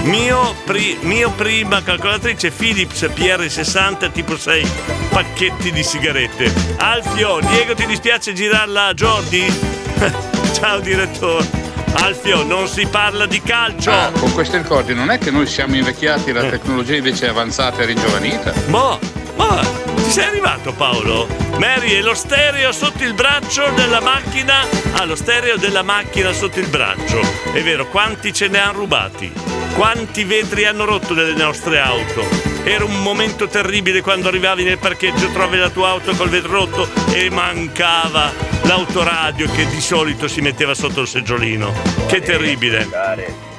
[0.08, 4.66] Mio, pri- mio prima calcolatrice Philips PR60 tipo 6
[5.10, 6.50] pacchetti di sigarette.
[6.78, 9.44] Alfio, Diego ti dispiace girarla a Jordi?
[10.58, 11.46] Ciao direttore.
[11.92, 13.90] Alfio, non si parla di calcio.
[13.90, 17.82] Ah, con questi ricordi non è che noi siamo invecchiati, la tecnologia invece è avanzata
[17.82, 18.54] e ringiovanita.
[18.68, 18.98] Boh,
[19.36, 19.60] ma
[20.08, 21.28] ci sei arrivato Paolo?
[21.58, 24.66] Mary, e lo stereo sotto il braccio della macchina?
[24.92, 27.20] Ah, lo stereo della macchina sotto il braccio.
[27.52, 29.30] È vero, quanti ce ne hanno rubati?
[29.74, 32.26] Quanti vetri hanno rotto delle nostre auto?
[32.64, 36.88] Era un momento terribile quando arrivavi nel parcheggio, trovi la tua auto col vetro rotto
[37.12, 38.32] e mancava
[38.62, 41.70] l'autoradio che di solito si metteva sotto il seggiolino.
[42.06, 42.88] Che terribile.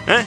[0.06, 0.26] Eh?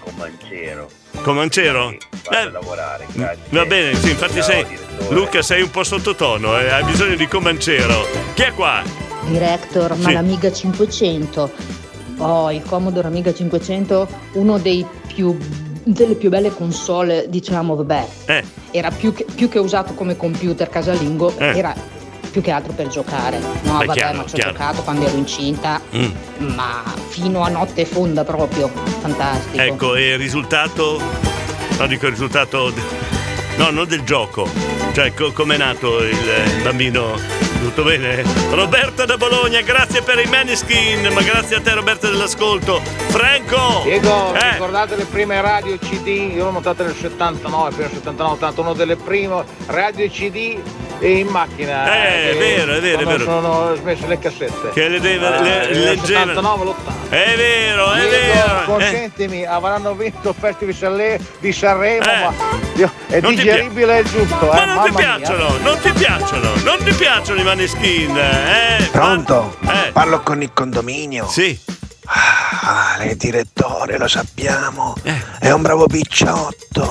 [0.00, 1.03] Con Mancero.
[1.22, 1.94] Comancero?
[2.24, 3.42] Vado Eh, a lavorare, grazie.
[3.50, 4.64] Va bene, sì, infatti Ciao, sei.
[4.64, 5.14] direttore.
[5.14, 8.06] Luca, sei un po' sottotono, eh, hai bisogno di Comancero.
[8.34, 8.82] Chi è qua?
[9.26, 10.12] Director, ma Sì.
[10.12, 11.50] l'Amiga 500.
[12.18, 15.36] Oh, il Commodore Amiga 500, uno dei più
[15.86, 20.68] delle più belle console, diciamo, vabbè, Eh, era più che, più che usato come computer
[20.70, 21.58] casalingo, Eh.
[21.58, 21.74] era
[22.34, 23.38] più che altro per giocare.
[23.38, 24.50] No, Beh, vabbè, chiaro, ma ci ho chiaro.
[24.50, 26.10] giocato quando ero incinta, mm.
[26.52, 28.68] ma fino a notte fonda proprio,
[28.98, 29.62] fantastico.
[29.62, 31.00] ecco, e il risultato?
[31.78, 32.72] No, dico il risultato.
[33.56, 34.48] No, non del gioco.
[34.92, 37.16] Cioè, co- com'è nato il eh, bambino?
[37.60, 38.24] Tutto bene?
[38.50, 42.80] Roberta da Bologna, grazie per i Maniskin, ma grazie a te Roberta dell'ascolto.
[43.10, 43.82] Franco!
[43.84, 44.50] Diego, Eh.
[44.54, 46.32] ricordate le prime radio CD?
[46.34, 50.58] Io l'ho montate nel 79, prima 79, 81, una delle prime radio CD
[51.00, 51.86] in macchina.
[51.94, 53.24] Eh, è che vero, è vero, è vero.
[53.24, 54.70] Sono smesso le cassette.
[54.72, 57.08] Che le deve- Ah, le- nel leggeva- 79, l'80.
[57.10, 58.60] È vero, è vero.
[58.60, 58.64] eh.
[58.64, 62.18] consentimi, avranno vinto il Festival di Sanremo, Eh.
[62.22, 62.32] ma
[62.74, 65.16] Dio, è Non digeribile il giusto, Ma eh, non ti mamma mia.
[65.16, 68.88] piacciono, non ti piacciono, non ti piacciono i Maneskin, eh?
[68.90, 69.56] Pronto?
[69.66, 69.90] Eh.
[69.92, 71.28] Parlo con il condominio.
[71.28, 71.58] Sì.
[72.06, 74.94] Ah, lei è direttore, lo sappiamo.
[75.02, 75.14] Eh.
[75.38, 76.88] È un bravo picciotto.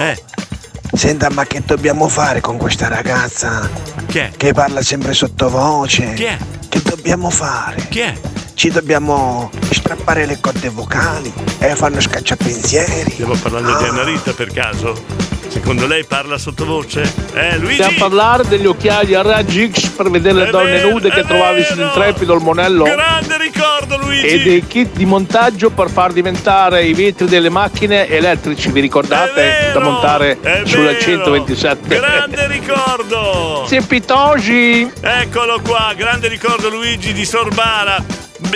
[0.94, 3.70] Senta, ma che dobbiamo fare con questa ragazza?
[4.06, 4.32] Chi è?
[4.38, 6.14] Che parla sempre sottovoce.
[6.14, 6.38] Chi è?
[6.70, 7.88] Che dobbiamo fare?
[7.89, 8.14] Chi è?
[8.54, 13.12] Ci dobbiamo strappare le corde vocali e fanno scacciapensieri.
[13.12, 15.32] Stiamo parlando di Anna Rita per caso?
[15.48, 17.02] Secondo lei parla sottovoce?
[17.34, 17.76] Eh, Luigi?
[17.76, 21.10] Stiamo a parlare degli occhiali a raggi X per vedere le È donne vero, nude
[21.10, 22.84] che trovavi sull'intrepido al monello.
[22.84, 24.26] Grande ricordo, Luigi!
[24.26, 29.72] E dei kit di montaggio per far diventare i vetri delle macchine elettrici, vi ricordate?
[29.74, 31.00] da montare sulla vero.
[31.00, 31.88] 127.
[31.88, 33.66] Grande ricordo!
[33.68, 34.91] Sempitogi!
[35.02, 38.04] Eccolo qua, grande ricordo Luigi di Sorbara.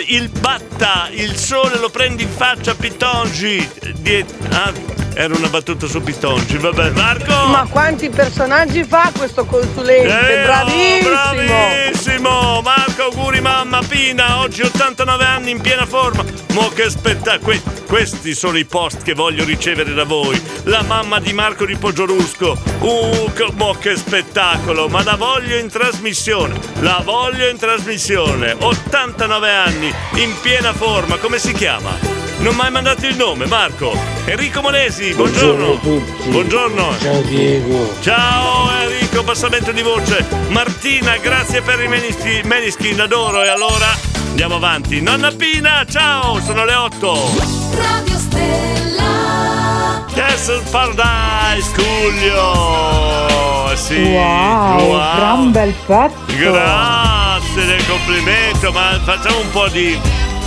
[0.07, 3.67] Il batta, il sole lo prendi in faccia Pitongi.
[3.95, 4.71] Die- ah,
[5.17, 6.91] era una battuta su Pitongi, vabbè.
[6.91, 7.47] Marco!
[7.47, 10.07] Ma quanti personaggi fa questo consulente?
[10.07, 11.09] Eh, Bravissimo!
[11.09, 12.61] Bravissimo!
[12.61, 16.23] Marco, auguri mamma Pina, oggi 89 anni in piena forma.
[16.53, 17.75] Mo che spettacolo!
[17.87, 20.39] questi sono i post che voglio ricevere da voi.
[20.65, 22.55] La mamma di Marco di Poggiorusco.
[22.79, 24.87] Uh, mo che spettacolo!
[24.87, 26.59] Ma la voglio in trasmissione.
[26.81, 28.55] La voglio in trasmissione.
[28.59, 31.17] 89 anni, in piena forma.
[31.17, 32.26] Come si chiama?
[32.39, 33.91] Non mi hai mandato il nome, Marco.
[34.25, 35.65] Enrico Monesi, buongiorno.
[35.65, 36.29] Buongiorno a tutti.
[36.29, 36.97] Buongiorno.
[36.99, 37.93] Ciao Diego.
[38.01, 40.23] Ciao Enrico, passamento di voce.
[40.49, 43.43] Martina, grazie per i menischi- meniskin, adoro.
[43.43, 43.87] E allora
[44.29, 45.01] andiamo avanti.
[45.01, 47.31] Nonna Pina, ciao, sono le 8.
[47.75, 50.05] Radio Stella.
[50.13, 53.75] Castle Paradise, Giulio.
[53.75, 56.15] Sì, Wow, gran bel pezzo.
[56.35, 59.99] Grazie del complimento, ma facciamo un po' di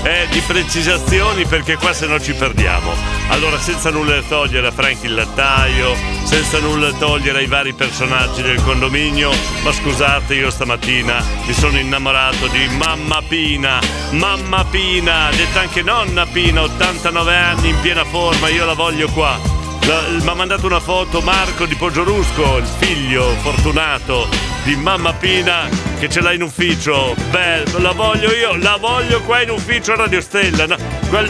[0.02, 2.92] eh, di precisazioni perché qua se no ci perdiamo.
[3.28, 5.94] Allora, senza nulla togliere a Frank il lattaio,
[6.24, 9.30] senza nulla togliere ai vari personaggi del condominio,
[9.62, 13.78] ma scusate, io stamattina mi sono innamorato di Mamma Pina.
[14.10, 19.38] Mamma Pina, detta anche nonna Pina, 89 anni in piena forma, io la voglio qua.
[19.82, 26.08] Mi ha mandato una foto Marco di Poggiorusco, il figlio fortunato di mamma Pina che
[26.08, 27.14] ce l'ha in ufficio.
[27.30, 30.66] Beh, la voglio io, la voglio qua in ufficio a Radio Stella.
[30.66, 30.76] no?
[31.10, 31.20] La,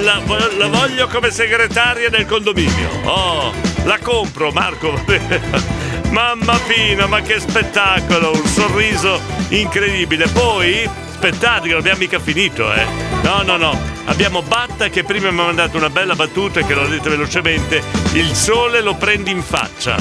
[0.00, 0.20] la-
[0.56, 2.88] la voglio come segretaria del condominio.
[3.04, 3.52] Oh,
[3.84, 5.02] la compro Marco.
[6.10, 8.32] Mamma Pina, ma che spettacolo!
[8.32, 9.20] Un sorriso
[9.50, 10.26] incredibile.
[10.28, 12.84] Poi, aspettate che non abbiamo mica finito, eh.
[13.22, 13.96] No, no, no.
[14.06, 17.82] Abbiamo Batta che prima mi ha mandato una bella battuta che l'ho detta velocemente.
[18.12, 19.96] Il sole lo prendi in faccia.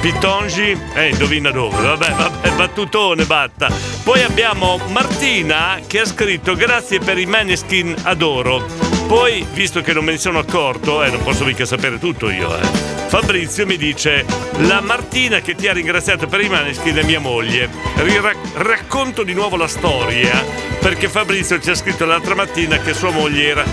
[0.00, 3.99] Pitongi, eh, indovina dove, vabbè, vabbè, battutone, batta.
[4.10, 8.66] Poi abbiamo Martina che ha scritto grazie per i maneskin, adoro.
[9.06, 12.58] Poi, visto che non me ne sono accorto, eh, non posso mica sapere tutto io,
[12.58, 12.66] eh.
[13.06, 14.24] Fabrizio mi dice,
[14.62, 17.68] la Martina che ti ha ringraziato per i maneskin è mia moglie.
[17.98, 20.44] Rira- racconto di nuovo la storia,
[20.80, 23.64] perché Fabrizio ci ha scritto l'altra mattina che sua moglie era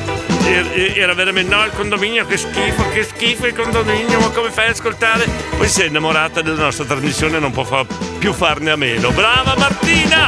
[0.47, 4.67] era- era veramente no il condominio che schifo che schifo il condominio ma come fai
[4.67, 5.25] ad ascoltare
[5.57, 7.85] poi si è innamorata della nostra trasmissione e non può fa-
[8.17, 10.26] più farne a meno brava Martina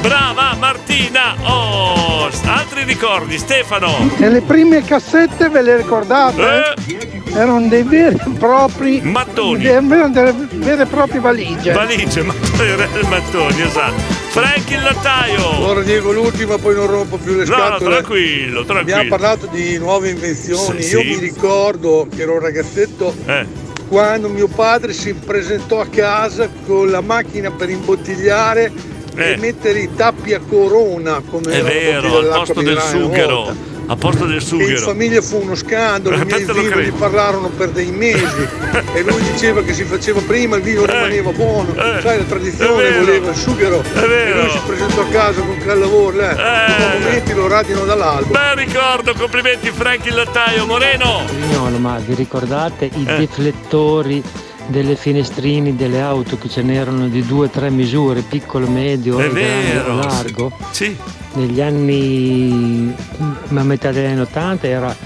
[0.00, 6.74] brava Martina oh altri ricordi Stefano E le prime cassette ve le ricordate?
[7.34, 11.72] Erano dei veri e propri mattoni Erano delle vere e proprie valigie.
[11.72, 17.44] valigie mattoni, mattoni esatto Frank il lattaio Allora Diego l'ultima, poi non rompo più le
[17.44, 17.90] no, no scatole.
[17.90, 20.82] tranquillo tranquillo Abbiamo parlato di nuove invenzioni.
[20.82, 21.06] Sì, Io sì.
[21.08, 23.46] mi ricordo che ero un ragazzetto Eh.
[23.88, 28.72] quando mio padre si presentò a casa con la macchina per imbottigliare
[29.16, 29.32] Eh.
[29.32, 34.24] e mettere i tappi a corona come è vero al posto del sughero a posto
[34.24, 38.24] del E in sughero famiglia fu uno scandalo, i miei gli parlarono per dei mesi
[38.94, 42.98] e lui diceva che si faceva prima, il vino rimaneva buono, sai la tradizione Eh.
[42.98, 44.38] voleva il sughero È vero.
[44.38, 46.24] e lui si presentò a casa con quel lavoro, eh.
[46.30, 46.96] Eh.
[46.96, 48.32] i momenti lo radiano dall'albo.
[48.32, 53.16] bel ricordo complimenti Frank il lattaio Moreno Vignolo, ma vi ricordate i Eh.
[53.18, 54.22] deflettori
[54.66, 59.28] delle finestrini delle auto che ce n'erano di due o tre misure, piccolo, medio, È
[59.28, 60.52] grande largo?
[60.70, 60.96] Sì.
[61.34, 62.94] Negli anni
[63.48, 64.96] a metà degli anni 80 era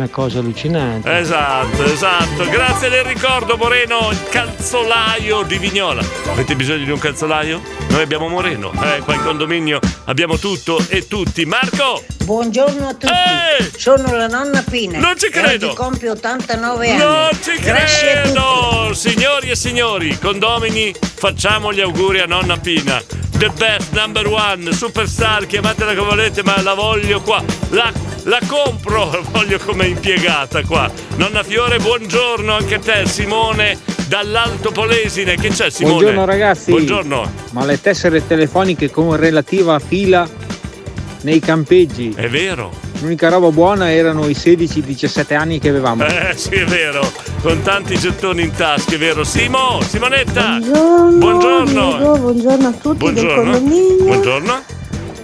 [0.00, 1.18] una cosa allucinante.
[1.18, 2.48] Esatto, esatto.
[2.48, 6.02] Grazie del ricordo, Moreno, il calzolaio di Vignola.
[6.30, 7.60] Avete bisogno di un calzolaio?
[7.90, 8.72] Noi abbiamo Moreno.
[8.72, 11.44] Eh, qua in condominio abbiamo tutto e tutti.
[11.44, 12.02] Marco!
[12.24, 13.78] Buongiorno a tutti.
[13.78, 14.98] Sono la nonna Pina.
[14.98, 15.66] Non ci credo.
[15.66, 16.98] Oggi compie 89 anni.
[16.98, 18.94] Non ci Grazie credo!
[18.94, 23.02] Signori e signori, condomini, facciamo gli auguri a nonna Pina.
[23.36, 27.42] The best, number one, superstar, chiamatela come volete, ma la voglio qua.
[27.70, 27.90] La,
[28.24, 30.90] la compro, la voglio come impiegata qua.
[31.16, 35.36] Nonna Fiore, buongiorno anche a te, Simone, dall'Alto Polesine.
[35.36, 35.94] Che c'è, Simone?
[35.94, 36.70] Buongiorno ragazzi.
[36.70, 37.30] Buongiorno.
[37.52, 40.28] Ma le tessere telefoniche con relativa fila
[41.22, 42.12] nei campeggi.
[42.14, 42.88] È vero.
[43.00, 46.04] L'unica roba buona erano i 16-17 anni che avevamo.
[46.04, 47.10] Eh sì, è vero,
[47.40, 49.24] con tanti gettoni in tasca, è vero.
[49.24, 50.58] Simo, Simonetta.
[50.58, 51.96] Buongiorno, Buongiorno.
[51.96, 53.52] Diego, buongiorno a tutti del Buongiorno.
[53.52, 54.04] condominio.
[54.04, 54.62] Buongiorno.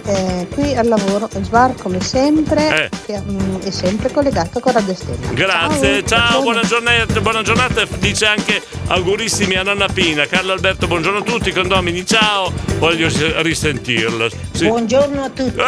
[0.09, 2.97] Eh, qui al lavoro, Svar come sempre, Eh.
[3.07, 5.33] che, mm, è sempre collegato con Radio Stella.
[5.33, 7.85] Grazie, ciao, buona giornata, buona giornata.
[7.99, 10.25] Dice anche augurissimi a nonna Pina.
[10.27, 12.53] Carlo Alberto, buongiorno a tutti, condomini, ciao.
[12.79, 13.09] Voglio
[13.43, 14.29] risentirla.
[14.53, 14.69] Sì.
[14.69, 15.61] Buongiorno a tutti.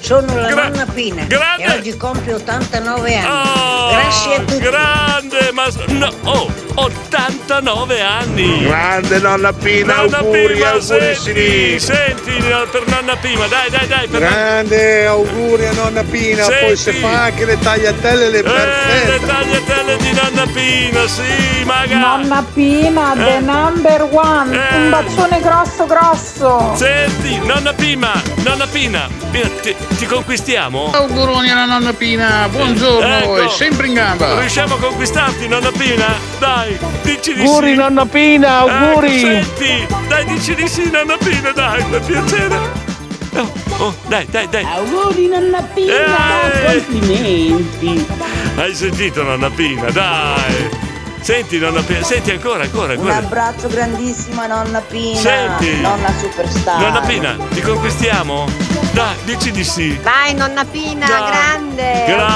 [0.00, 1.24] Sono la nonna Pina
[1.56, 3.48] e oggi compie 89 anni.
[3.48, 4.58] Oh, Grazie a tutti.
[4.58, 8.64] Grande, ma no, oh, 89 anni.
[8.64, 11.78] Grande nonna Pina, Nonna auguri, Pima, augurissimi.
[11.78, 16.76] senti, senti per nonna Pima, dai, dai, dai, per Grande auguri a nonna Pina, poi
[16.76, 17.00] se Senti.
[17.00, 21.96] fa anche le tagliatelle le Eh, le tagliatelle di nonna Pina, sì, maga.
[21.98, 23.40] Nonna Pina, the Eh.
[23.40, 24.54] number one.
[24.56, 24.76] Eh.
[24.76, 26.74] Un bacione grosso grosso.
[26.76, 28.12] Senti, nonna Pima,
[28.44, 30.90] nonna Pina, Pina, ti, ti conquistiamo?
[30.92, 33.36] Auguroni alla nonna Pina, buongiorno, Ecco.
[33.42, 34.38] è sempre in gamba.
[34.40, 36.06] Riusciamo a conquistarti, nonna Pina?
[36.38, 36.63] Dai,
[37.02, 37.74] dici di Auguri sì.
[37.74, 39.22] nonna Pina, auguri!
[39.22, 42.56] Ecco, senti, dai, dici di sì, nonna Pina, dai, per piacere.
[43.36, 44.64] Oh, oh, dai, dai, dai.
[44.64, 46.84] Auguri nonna Pina, Eh.
[46.84, 48.06] complimenti.
[48.56, 50.83] Hai sentito, nonna Pina, dai.
[51.24, 53.16] Senti, nonna Pina, senti ancora, ancora, Un ancora.
[53.16, 55.18] abbraccio grandissimo a nonna Pina.
[55.18, 55.80] Senti.
[55.80, 56.78] Nonna superstar.
[56.78, 58.46] Nonna Pina, ti conquistiamo?
[58.92, 59.98] Dai, dici di sì.
[60.02, 61.22] Vai nonna Pina, Dai.
[61.30, 62.04] grande.
[62.06, 62.26] Gra-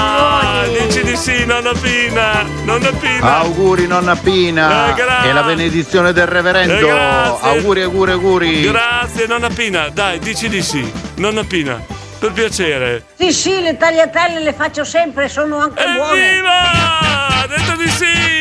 [0.63, 0.87] auguri.
[0.87, 2.43] dici di sì, nonna Pina.
[2.63, 3.37] Nonna Pina.
[3.41, 6.73] Auguri nonna Pina Eh, e la benedizione del reverendo.
[6.73, 7.47] Eh, grazie.
[7.47, 8.61] auguri, auguri, auguri.
[8.63, 9.89] Grazie, nonna Pina.
[9.89, 10.91] Dai, dici di sì.
[11.17, 11.79] Nonna Pina.
[12.17, 13.03] Per piacere.
[13.15, 16.29] Sì, sì, le tagliatelle le faccio sempre, sono anche buone.
[16.31, 17.45] Evviva!
[17.47, 18.38] Detto di sì!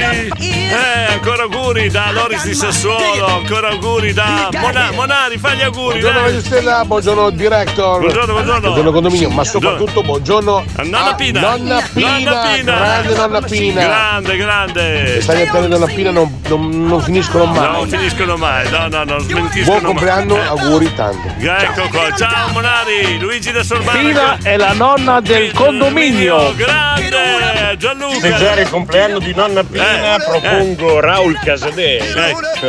[0.00, 5.98] Eh, ancora auguri da Loris di Sassuolo, ancora auguri da Mona- Monari, fai gli auguri.
[5.98, 6.22] Buongiorno dai.
[6.28, 7.98] Radio Stella, buongiorno director.
[7.98, 8.92] Buongiorno, buongiorno.
[8.92, 11.40] condominio, ma soprattutto buongiorno Nonna a Pina.
[11.40, 12.74] Nonna Pina, Nonna Pina.
[12.76, 13.80] grande nonna Pina.
[13.82, 15.02] Grande, grande.
[15.02, 17.72] Le tagliatelle di nonna Pina non, non- non finiscono mai.
[17.72, 19.84] Non finiscono mai, no, no, non smentiscono Buon mai.
[19.92, 20.46] compleanno, Eh.
[20.46, 21.28] auguri tanto.
[21.40, 23.98] Ecco qua, ciao Monari, Luigi da Sorbano.
[23.98, 26.54] Pina è la nonna del condominio.
[26.54, 28.14] Grande, Gianluca.
[28.20, 31.98] festeggiare il compleanno di nonna Pina Eh, propongo Raul Casadei.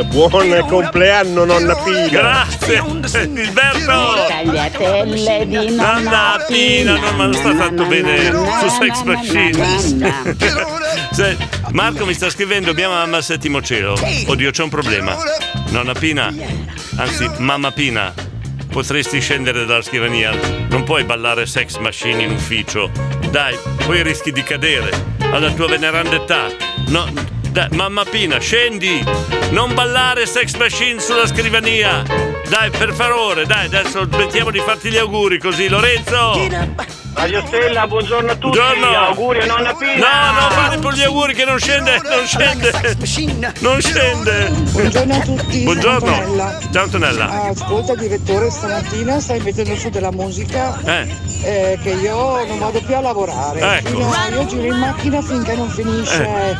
[0.05, 2.07] Buon compleanno nonna Pina.
[2.07, 2.81] Grazie,
[3.33, 4.25] Gilberto.
[4.27, 9.57] Tagliatelle di Nonna Pina, non ma non sta tanto bene su Sex Machine.
[11.71, 13.97] Marco mi sta scrivendo mia mamma al settimo cielo.
[14.27, 15.17] Oddio, c'è un problema.
[15.69, 16.33] Nonna Pina,
[16.95, 18.13] anzi, mamma Pina,
[18.71, 20.31] potresti scendere dalla scrivania.
[20.69, 22.89] Non puoi ballare Sex Machine in ufficio.
[23.29, 26.68] Dai, poi rischi di cadere alla tua veneranda età.
[26.90, 27.06] No,
[27.52, 29.03] dai, mamma Pina, scendi!
[29.52, 32.03] Non ballare Sex Machine sulla scrivania!
[32.49, 36.34] Dai, per favore, dai, adesso smettiamo di farti gli auguri così, Lorenzo!
[37.14, 38.57] Radio Stella, buongiorno a tutti.
[38.57, 38.98] Buongiorno.
[38.98, 39.94] Auguri a nonna Pina.
[40.32, 42.72] No, no, fate per gli auguri che non scende, non scende.
[43.60, 44.49] Non scende.
[44.72, 46.14] Buongiorno a tutti, Buongiorno.
[46.14, 46.60] Antonella.
[46.72, 47.41] Ciao Antonella.
[47.49, 51.07] Ascolta direttore, stamattina stai mettendo su della musica Eh.
[51.44, 53.78] eh, che io non vado più a lavorare.
[53.80, 53.90] Ecco.
[53.90, 56.57] Fino io giro in macchina finché non finisce eh,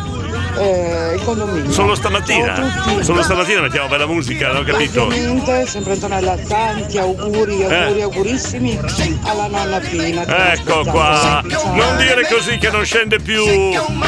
[0.64, 1.72] il condominio.
[1.72, 2.54] Solo stamattina.
[2.84, 3.04] Tutti.
[3.04, 5.04] Solo stamattina mettiamo bella musica, non ho capito.
[5.04, 8.04] Ovviamente, sempre Antonella, tanti auguri, auguri, Eh.
[8.04, 8.80] augurissimi
[9.24, 10.52] alla nonna Pina.
[10.54, 11.42] Ecco qua.
[11.44, 13.44] Non dire così che non scende più.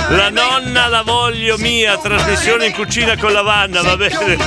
[0.09, 4.37] La nonna la voglio mia, trasmissione in cucina con la Vanna, va bene?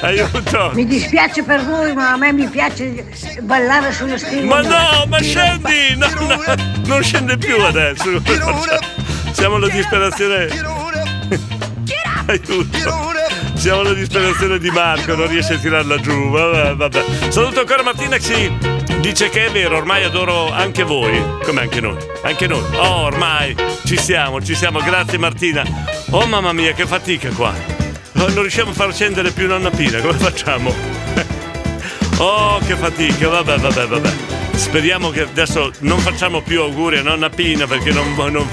[0.00, 0.70] Aiuto.
[0.74, 3.06] Mi dispiace per voi, ma a me mi piace
[3.40, 4.44] ballare sulle scrivanie.
[4.46, 5.96] Ma no, ma scendi!
[5.96, 6.54] No, no,
[6.84, 8.20] non scende più adesso.
[9.32, 10.48] Siamo alla disperazione.
[12.26, 13.14] Aiuto.
[13.54, 16.30] Siamo alla disperazione di Marco, non riesce a tirarla giù.
[16.30, 17.04] Vabbè, vabbè.
[17.28, 18.52] Saluto ancora Martina che si
[19.00, 21.20] dice che è vero, ormai adoro anche voi.
[21.44, 21.96] Come anche noi.
[22.22, 22.62] Anche noi.
[22.76, 23.54] Oh, ormai
[23.84, 24.80] ci siamo, ci siamo.
[24.80, 25.64] Grazie Martina.
[26.10, 27.52] Oh mamma mia, che fatica qua.
[28.12, 30.74] Non riusciamo a far scendere più nonna Pina, come facciamo?
[32.18, 34.12] Oh, che fatica, vabbè, vabbè, vabbè.
[34.54, 38.48] Speriamo che adesso non facciamo più auguri a nonna Pina perché non, non-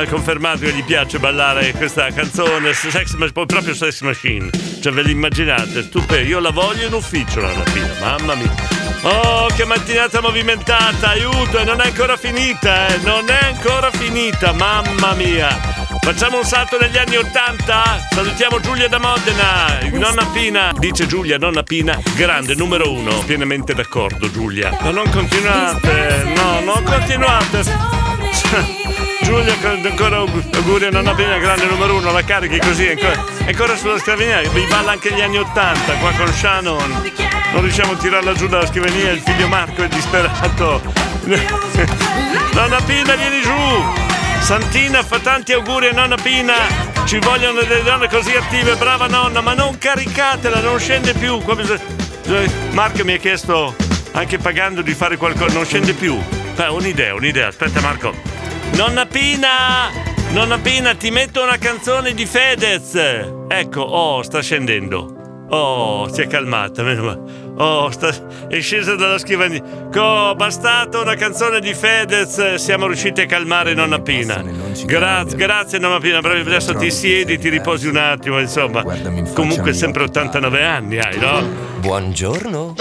[0.00, 4.50] ha confermato che gli piace ballare questa canzone, sex, proprio Sex Machine.
[4.80, 6.28] Cioè, ve l'immaginate, stupendo.
[6.28, 8.54] Io la voglio in ufficio, nonna Pina, mamma mia.
[9.02, 14.52] Oh, che mattinata movimentata, aiuto, e non è ancora finita, eh, non è ancora finita,
[14.52, 15.48] mamma mia.
[16.00, 18.06] Facciamo un salto negli anni Ottanta?
[18.10, 20.72] Salutiamo Giulia da Modena, nonna Pina.
[20.78, 23.18] Dice Giulia, nonna Pina, grande, numero uno.
[23.24, 24.76] Pienamente d'accordo, Giulia.
[24.80, 28.96] Ma non continuate, no, non continuate.
[29.22, 33.98] Giulia, ancora auguri a nonna Pina, grande numero uno, la carichi così, ancora, ancora sulla
[33.98, 37.12] scrivania, vi balla anche gli anni Ottanta, qua con Shannon.
[37.52, 40.80] Non riusciamo a tirarla giù dalla scrivania, il figlio Marco è disperato.
[42.52, 44.06] Nonna Pina, vieni giù!
[44.40, 46.54] Santina fa tanti auguri a nonna Pina.
[47.04, 51.42] Ci vogliono delle donne così attive, brava nonna, ma non caricatela, non scende più.
[52.70, 53.74] Marco mi ha chiesto,
[54.12, 56.18] anche pagando, di fare qualcosa, non scende più.
[56.56, 57.48] Eh, un'idea, un'idea.
[57.48, 58.27] Aspetta Marco.
[58.76, 59.90] Nonna Pina!
[60.32, 62.94] Nonna Pina, ti metto una canzone di Fedez.
[63.48, 65.46] Ecco, oh, sta scendendo.
[65.50, 67.47] Oh, si è calmata, meno male.
[67.60, 68.14] Oh, sta-
[68.48, 69.60] è scesa dalla scrivania.
[69.92, 74.42] Co, bastato una canzone di Fedez, siamo riusciti a calmare nonna Pina.
[74.84, 78.84] Grazie, grazie nonna Pina, bravi, adesso ti siedi, ti riposi un attimo, insomma.
[79.34, 81.42] Comunque sempre 89 anni hai, no?
[81.80, 82.74] Buongiorno.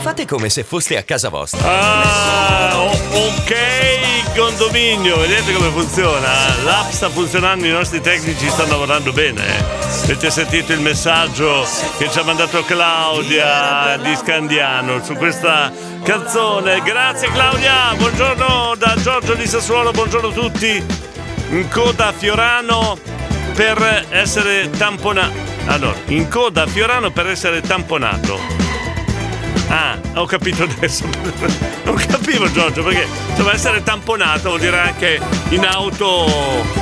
[0.00, 1.60] Fate come se foste a casa vostra.
[1.64, 6.28] Ah, ok, condominio, vedete come funziona?
[6.64, 9.81] L'app sta funzionando, i nostri tecnici stanno lavorando bene.
[10.00, 11.66] Avete sentito il messaggio
[11.98, 15.70] che ci ha mandato Claudia di Scandiano su questa
[16.02, 16.80] canzone?
[16.82, 20.84] Grazie Claudia, buongiorno da Giorgio di Sassuolo, buongiorno a tutti.
[21.50, 22.98] In coda a Fiorano
[23.54, 25.32] per essere tamponato.
[25.66, 28.71] Allora, in coda a Fiorano per essere tamponato.
[29.74, 31.04] Ah, ho capito adesso.
[31.84, 35.18] Non capivo Giorgio perché insomma essere tamponato vuol dire anche
[35.48, 36.26] in auto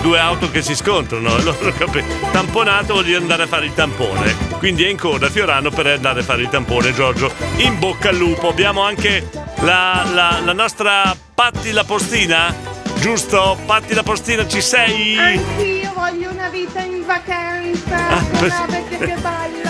[0.03, 1.29] due auto che si scontrano.
[1.39, 2.05] Non ho capito.
[2.33, 4.35] Tamponato vuol dire andare a fare il tampone.
[4.59, 7.33] Quindi è in coda Fiorano per andare a fare il tampone, Giorgio.
[7.59, 8.49] In bocca al lupo.
[8.49, 9.31] Abbiamo anche
[9.61, 12.53] la, la- la nostra Patti la postina.
[12.99, 13.57] Giusto?
[13.65, 15.17] Patti la postina, ci sei?
[15.17, 19.70] Anch'io voglio una vita in vacanza Ah, vecchia che balla.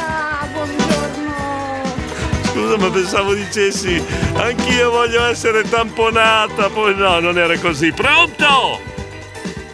[2.70, 4.00] Scusa ma pensavo dicessi
[4.36, 6.68] anch'io voglio essere tamponata.
[6.68, 7.90] Poi no, non era così.
[7.90, 8.80] Pronto?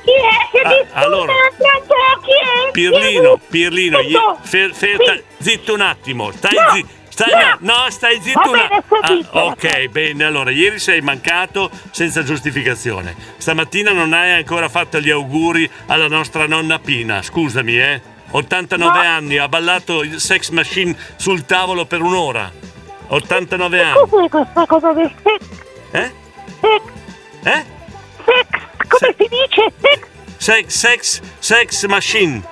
[0.02, 0.51] Chi è?
[0.51, 1.32] Che Ah, allora.
[1.59, 2.70] Chi è?
[2.73, 5.23] Pirlino, Pirlino, gli- fer- fer- Sì.
[5.51, 6.31] zitto un attimo.
[6.32, 7.59] Stai No, zi- stai- no.
[7.60, 10.24] no, no, stai zitto Va un bene, sto zitto, Ah, ok, bene.
[10.24, 13.14] Allora, ieri sei mancato senza giustificazione.
[13.36, 17.20] Stamattina non hai ancora fatto gli auguri alla nostra nonna Pina.
[17.20, 18.01] Scusami, eh.
[18.31, 22.51] 89 anni, ha ballato il sex machine sul tavolo per un'ora.
[23.09, 23.99] 89 anni.
[24.09, 25.45] Cos'è questa cosa del sex?
[25.93, 26.12] Eh?
[26.61, 26.83] Sex?
[27.45, 27.65] Eh?
[28.24, 28.47] Sex?
[28.89, 29.73] Come si dice?
[29.81, 30.07] Sex?
[30.39, 32.43] Sex, sex, sex machine.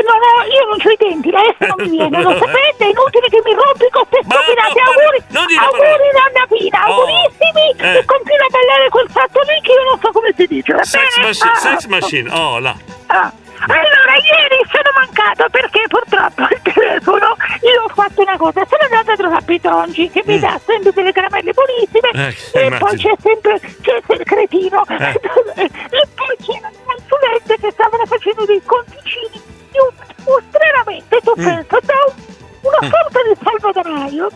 [0.00, 2.84] No, no, io non ho i denti, la S non mi viene, lo sapete?
[2.84, 4.80] È inutile che mi rompi con queste stupidate.
[4.80, 7.98] Auguri, non auguri nonna Pina, Oh, augurissimi eh.
[7.98, 10.84] e continua a ballare quel fatto lì che io non so come si dice, va
[10.84, 11.26] Sex bene?
[11.26, 12.30] machine, Ah, sex machine.
[12.32, 12.74] Oh, là.
[13.08, 13.32] ah.
[13.66, 19.12] Allora, ieri sono mancata perché purtroppo al telefono io ho fatto una cosa, sono andata
[19.12, 22.18] a trovare Petrongi che mi dà sempre delle caramelle buonissime Mm.
[22.20, 22.78] Eh, e immagino.
[22.78, 25.20] poi c'è sempre, c'è il cretino Eh.
[25.60, 29.40] e poi c'era il consulente che stavano facendo dei conticini
[29.72, 29.92] io
[30.38, 31.44] estremamente tu Mm.
[31.44, 32.14] pensa da un-
[32.62, 34.28] una sorta di salvadanaio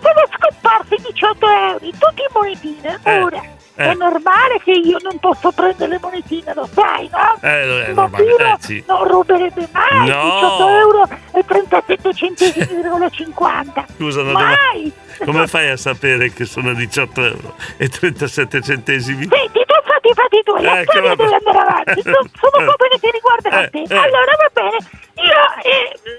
[0.00, 3.42] sono scomparsi 18 euro tutti in monetine Eh, ora
[3.76, 3.90] eh.
[3.90, 7.38] è normale che io non posso prendere le monetine lo sai no?
[7.40, 8.82] Eh, bambino eh, sì.
[8.86, 10.22] non ruberebbe mai No.
[10.22, 14.92] 18 euro e 37 centesimi,50 50 Scusa, non mai.
[15.24, 19.28] Come fai a sapere che sono 18 euro e 37 centesimi?
[19.30, 22.74] Senti, tu fatti fatti tuoi, la Eh, storia deve andare avanti, sono, sono Eh.
[22.76, 23.78] cose che riguardano Eh, te.
[23.82, 23.96] eh.
[23.96, 24.76] Allora, va bene,
[25.16, 25.62] io...
[25.62, 26.16] Eh,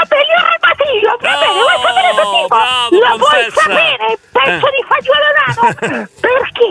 [0.00, 2.46] eh vabbè, io ho rubato io, va bene, vuoi sapere che tipo?
[2.48, 4.70] bravo, Lo vuoi sapere, pezzo Eh.
[4.70, 5.62] di fagiolo nano?
[6.20, 6.68] Perché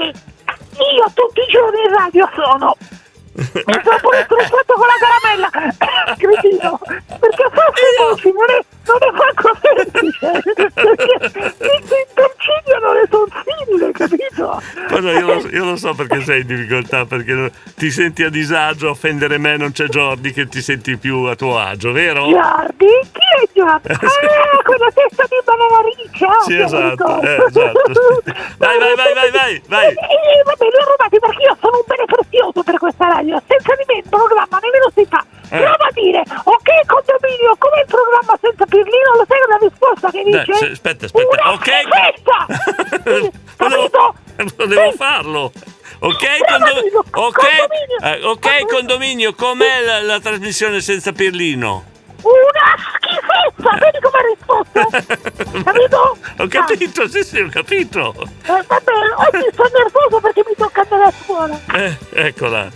[0.80, 2.76] io tutti i giorni in radio sono...
[3.40, 5.50] Mi sono pure struzzato con la caramella,
[6.20, 6.78] cretino,
[7.20, 10.42] perché forse voci non è, non è manco semplice,
[10.74, 13.49] perché mi si intercigliano le tonsille,
[13.92, 14.62] capito?
[14.90, 18.30] Ma no, io, lo, io lo so perché sei in difficoltà, perché ti senti a
[18.30, 22.30] disagio, offendere me non c'è Jordi che ti senti più a tuo agio, vero?
[22.30, 22.88] Giardi?
[23.12, 23.88] Chi è Giardi?
[24.50, 26.42] Ah, quella testa di banana riccia!
[26.42, 28.22] Sì, che esatto, eh, esatto.
[28.58, 29.86] Vai, vai, vai, vai, vai, vai.
[29.86, 33.42] Eh, eh, vabbè, li ho rubati perché io sono un bene prezioso per questa radio.
[33.48, 35.24] Senza di me il programma nemmeno si fa.
[35.52, 35.58] Eh.
[35.58, 39.16] Prova a dire, ok condominio, com'è il programma senza Pirlino?
[39.18, 40.54] Lo sai la risposta che Dai, dice?
[40.60, 41.42] se- aspetta, aspetta.
[41.42, 41.70] Una Ok.
[41.82, 43.32] schifezza!
[43.58, 44.16] Volevo,
[44.56, 45.52] volevo farlo.
[46.02, 47.44] Ok, condo- ok,
[48.04, 51.84] eh, ok, condominio, com'è la, la trasmissione senza Pirlino?
[52.22, 53.78] Una schifezza!
[53.78, 55.64] Vedi come ha risposto?
[55.64, 56.18] Capito?
[56.38, 58.14] Ho capito, sì, sì, ho capito.
[58.18, 61.60] Eh, vabbè, oggi sono nervoso perché mi tocca andare a scuola.
[61.74, 62.70] Eh, eccola.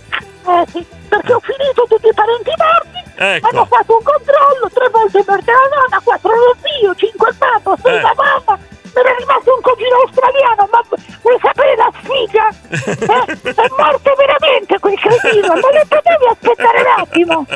[0.46, 3.48] Eh perché ho finito tutti i parenti morti, Ecco.
[3.48, 7.76] hanno fatto un controllo, tre volte morta la nonna, quattro lo zio, cinque il babbo,
[7.82, 8.00] sei Eh.
[8.00, 10.80] la mamma, mi era rimasto un cugino australiano, ma
[11.22, 12.48] vuoi sapere la sfiga?
[12.68, 17.46] Eh, è morto veramente quel cretino, ma non potevi aspettare un attimo.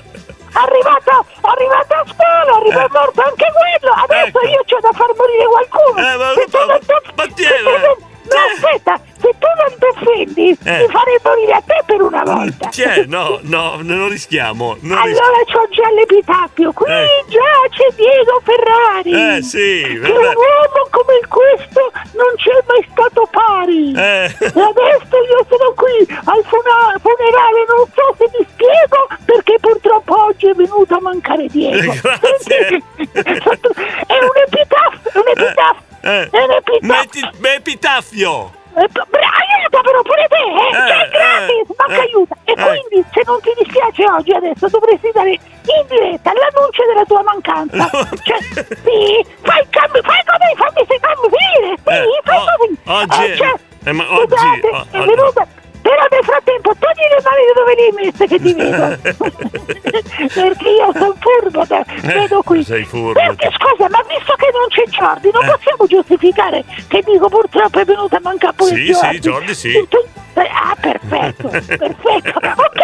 [0.52, 5.44] Arrivato, arrivato a scuola, arriva è morto anche quello, adesso io c'ho da far morire
[5.44, 5.98] qualcuno.
[5.98, 9.86] Eh, ma- Se tu non ti- se tu non- No, aspetta, se tu non ti
[9.92, 10.78] offendi, Eh.
[10.78, 12.68] mi farei morire a te per una volta.
[12.70, 13.04] Chi è?
[13.06, 14.76] No, no, non rischiamo.
[14.80, 17.24] Non ris- Allora c'ho già l'epitaffio, qui Eh.
[17.28, 19.36] giace Diego Ferrari.
[19.36, 23.92] Eh, sì, Che un uomo come questo non c'è mai stato pari.
[23.94, 24.24] Eh.
[24.38, 30.46] E adesso io sono qui al funerale, non so se mi spiego, perché purtroppo oggi
[30.48, 31.92] è venuto a mancare Diego.
[31.92, 32.82] Eh, grazie.
[33.12, 35.86] È un epitaffio, è un epitaffio.
[36.00, 36.78] Eh, È un epitaffio.
[36.80, 37.20] metti,
[37.56, 38.52] epitaffio.
[38.78, 40.68] Eh, aiuta però pure te, eh!
[40.68, 42.34] Eh, Cioè, gratis, eh, manca eh, aiuta!
[42.44, 42.54] E eh.
[42.54, 47.90] quindi, se non ti dispiace oggi adesso, dovresti dare in diretta l'annuncio della tua mancanza!
[48.22, 48.38] cioè,
[48.84, 51.74] sì, fai il cambio, fai come, fammi cambi, finire!
[51.82, 52.78] Sì, Eh, fai così!
[52.86, 53.52] oggi Eh, cioè,
[53.84, 55.46] eh, ma oggi- scusate, o- è venuta...
[55.88, 58.98] Però nel frattempo togli le mani da dove le hai messe che ti vedo!
[60.28, 62.60] Perché io sono furbo, da- vedo qui!
[62.60, 63.12] Eh, Sei furbo.
[63.18, 65.48] Perché scusa, ma visto che non c'è Jordi, non Eh.
[65.52, 69.14] possiamo giustificare che dico purtroppo è venuta a mancare pure Sì, Jordi.
[69.14, 69.86] sì, Jordi, sì.
[69.88, 70.04] Tu-
[70.34, 72.38] eh, Ah, perfetto, perfetto.
[72.38, 72.80] Ok,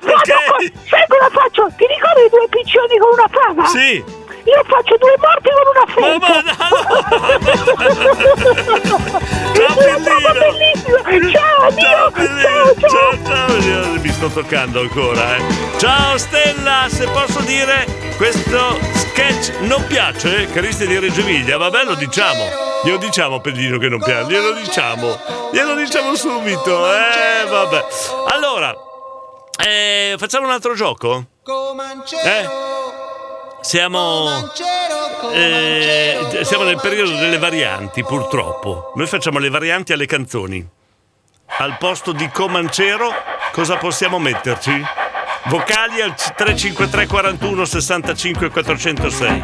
[0.00, 1.68] vado con- sai cosa faccio?
[1.76, 3.64] Ti ricordi due piccioni con una fava?
[3.66, 4.02] Sì.
[4.46, 6.42] Io faccio due morti con una freccia.
[9.56, 10.96] Ciao, bellissimo.
[11.02, 11.35] Ciao, Dio.
[14.28, 15.42] Sto toccando ancora, eh.
[15.78, 17.86] Ciao Stella, se posso dire,
[18.16, 20.46] questo sketch non piace?
[20.46, 22.44] Cristi di Reggio Emilia, vabbè lo diciamo.
[22.84, 25.18] Glielo diciamo Pedino che non piace, glielo diciamo.
[25.52, 27.84] Glielo diciamo subito, eh, vabbè.
[28.32, 28.74] Allora,
[29.64, 31.24] eh, facciamo un altro gioco?
[32.24, 32.48] Eh?
[33.60, 34.50] siamo,
[35.32, 38.92] eh, siamo nel periodo delle varianti, purtroppo.
[38.94, 40.68] Noi facciamo le varianti alle canzoni.
[41.58, 43.08] Al posto di Comancero,
[43.56, 44.70] cosa possiamo metterci?
[45.46, 49.40] Vocali al 353 41 65 406.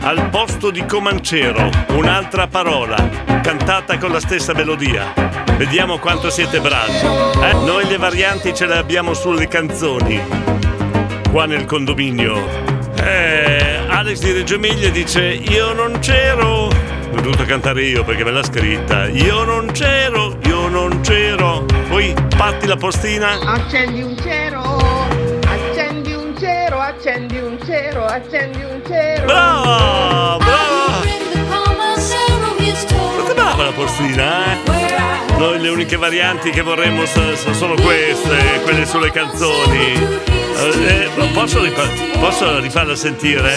[0.00, 2.96] Al posto di Comancero, un'altra parola,
[3.42, 5.12] cantata con la stessa melodia.
[5.58, 6.96] Vediamo quanto siete bravi.
[7.42, 7.52] Eh?
[7.62, 10.18] Noi le varianti ce le abbiamo sulle canzoni.
[11.30, 12.42] Qua nel condominio.
[12.94, 16.68] Eh, Alex di Reggio Emilia dice: Io non c'ero.
[16.68, 19.08] L'ho dovuto cantare io perché me l'ha scritta.
[19.08, 21.79] Io non c'ero, io non c'ero.
[22.00, 23.38] Poi patti la postina.
[23.44, 24.62] Accendi un cero,
[25.44, 29.26] accendi un cero, accendi un cero, accendi un cero.
[29.26, 31.02] Brava, brava.
[33.18, 34.56] Fate brava la postina, eh?
[35.36, 39.92] Noi le uniche varianti che vorremmo so- so- sono queste, quelle sulle canzoni.
[39.92, 43.52] Eh, eh, posso, rifa- posso rifarla sentire?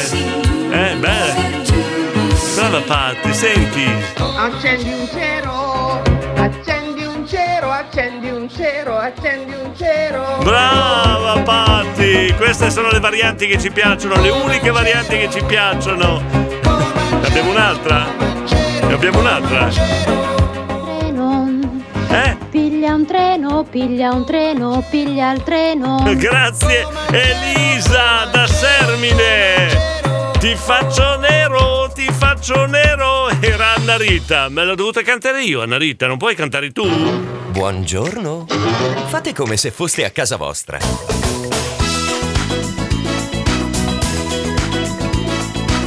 [0.69, 1.61] Eh, beh.
[2.55, 3.85] Brava Patti, senti.
[4.35, 6.01] Accendi un cero,
[6.35, 10.39] accendi un cero, accendi un cero, accendi un cero.
[10.43, 12.33] Brava Patti!
[12.35, 16.21] Queste sono le varianti che ci piacciono, le uniche varianti che ci piacciono.
[16.29, 18.05] Ne abbiamo un'altra?
[18.85, 19.69] Ne abbiamo un'altra?
[20.99, 21.59] Treno.
[22.09, 22.37] Eh?
[22.49, 26.03] Piglia un treno, piglia un treno, piglia il treno.
[26.15, 29.92] Grazie Elisa da Sermine!
[30.43, 33.29] Ti faccio nero, ti faccio nero!
[33.39, 36.85] Era Anna Rita, me l'ho dovuta cantare io, Anna Rita, non puoi cantare tu?
[37.49, 38.47] Buongiorno.
[39.07, 40.79] Fate come se foste a casa vostra.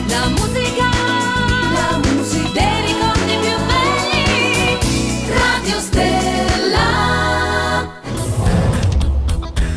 [0.09, 0.89] La musica,
[1.75, 4.79] la musica dei ricordi più belli.
[5.37, 6.89] Radio Stella.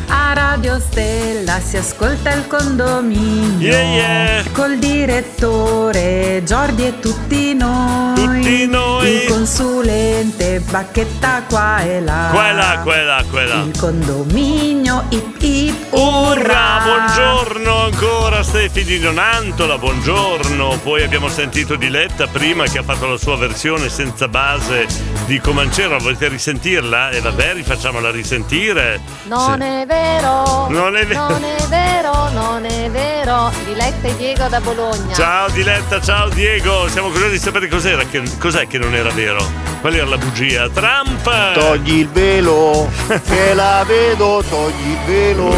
[0.08, 4.44] A Radio Stella si ascolta il condominio Yeah, yeah.
[4.52, 9.08] Col direttore Giordi e tutti noi Tutti noi.
[9.10, 12.54] Il consulente Bacchetta qua e là qua e
[13.46, 13.62] là.
[13.64, 20.78] Il condominio ip ip Urra, buongiorno ancora Stefi di Donantola, buongiorno.
[20.82, 24.86] Poi abbiamo sentito Diletta prima che ha fatto la sua versione senza base
[25.26, 27.10] di Comancero, volete risentirla?
[27.10, 29.00] E vabbè, rifacciamola risentire.
[29.24, 30.68] Non è vero.
[30.68, 31.28] Non è vero.
[31.28, 33.52] Non è vero, non è vero.
[33.64, 35.14] Diletta e Diego da Bologna.
[35.14, 39.44] Ciao Diletta, ciao Diego, siamo curiosi di sapere cos'era, che, cos'è che non era vero.
[39.80, 40.68] Qual era la bugia?
[40.68, 41.52] Trump!
[41.54, 42.90] Togli il velo,
[43.26, 45.54] che la vedo, togli il velo.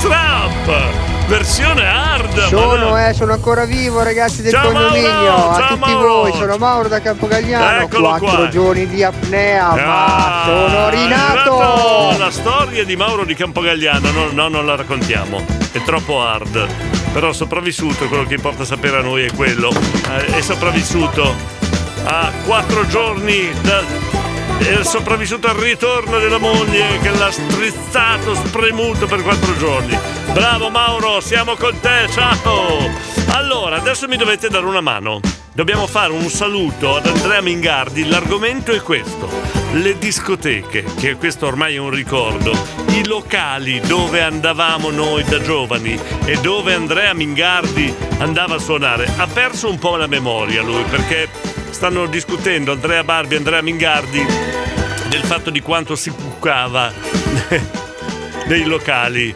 [0.00, 1.13] Trump!
[1.26, 2.38] Versione hard!
[2.48, 6.08] Sono, ma- eh, sono ancora vivo ragazzi del Ciao, condominio, Mauro, a ciao, tutti Mauro.
[6.20, 8.48] voi, sono Mauro da Campogagliano, Eccolo quattro qua.
[8.48, 12.18] giorni di apnea, ma Ah, sono rinato!
[12.18, 15.42] La storia di Mauro di Campogagliano, no, no, non la raccontiamo.
[15.72, 16.66] È troppo hard.
[17.14, 19.70] Però sopravvissuto, quello che importa sapere a noi è quello.
[19.70, 21.34] Eh, È sopravvissuto
[22.04, 24.23] a quattro giorni da.
[24.58, 29.98] È sopravvissuto al ritorno della moglie che l'ha strizzato, spremuto per quattro giorni.
[30.32, 32.90] Bravo Mauro, siamo con te, ciao!
[33.30, 35.20] Allora, adesso mi dovete dare una mano.
[35.52, 38.08] Dobbiamo fare un saluto ad Andrea Mingardi.
[38.08, 39.28] L'argomento è questo:
[39.72, 42.56] le discoteche, che questo ormai è un ricordo,
[42.88, 49.12] i locali dove andavamo noi da giovani e dove Andrea Mingardi andava a suonare.
[49.16, 51.28] Ha perso un po' la memoria lui perché
[51.74, 54.24] stanno discutendo Andrea Barbi e Andrea Mingardi
[55.08, 56.92] del fatto di quanto si cuccava
[58.46, 59.34] nei locali.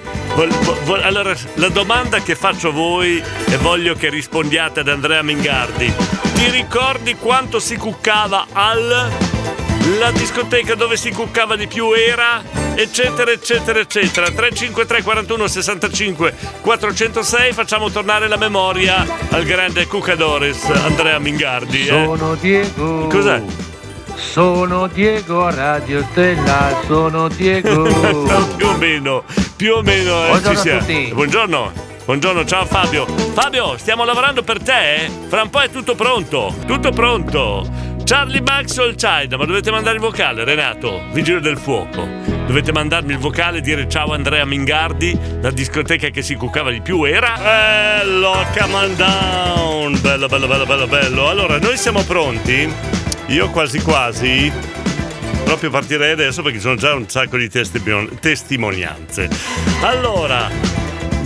[1.02, 5.92] Allora, la domanda che faccio a voi e voglio che rispondiate ad Andrea Mingardi.
[6.34, 9.10] Ti ricordi quanto si cuccava al
[9.98, 17.52] la discoteca dove si cuccava di più era eccetera eccetera eccetera 353 41 65 406
[17.52, 21.86] facciamo tornare la memoria al grande Cucadores Andrea Mingardi eh.
[21.88, 23.06] Sono Diego.
[23.08, 23.42] Cos'è?
[24.14, 27.82] Sono Diego a Radio Stella, sono Diego.
[28.56, 29.24] più o meno,
[29.56, 30.80] più o meno eh, Buongiorno ci siamo.
[30.80, 31.10] tutti.
[31.12, 31.72] Buongiorno.
[32.04, 33.06] Buongiorno, ciao Fabio.
[33.06, 34.94] Fabio, stiamo lavorando per te?
[35.04, 35.10] eh?
[35.28, 36.54] Fra un po' è tutto pronto.
[36.66, 37.68] Tutto pronto.
[38.04, 42.37] Charlie Maxwell China, ma dovete mandare il vocale, Renato, vigile del fuoco.
[42.48, 46.80] Dovete mandarmi il vocale e dire ciao Andrea Mingardi, la discoteca che si cuccava di
[46.80, 47.34] più era.
[47.36, 50.00] Bello, come on down.
[50.00, 51.28] Bello, bello, bello, bello, bello.
[51.28, 52.66] Allora, noi siamo pronti?
[53.26, 54.50] Io quasi quasi
[55.44, 59.28] proprio partirei adesso perché sono già un sacco di testimon- testimonianze.
[59.82, 60.48] Allora,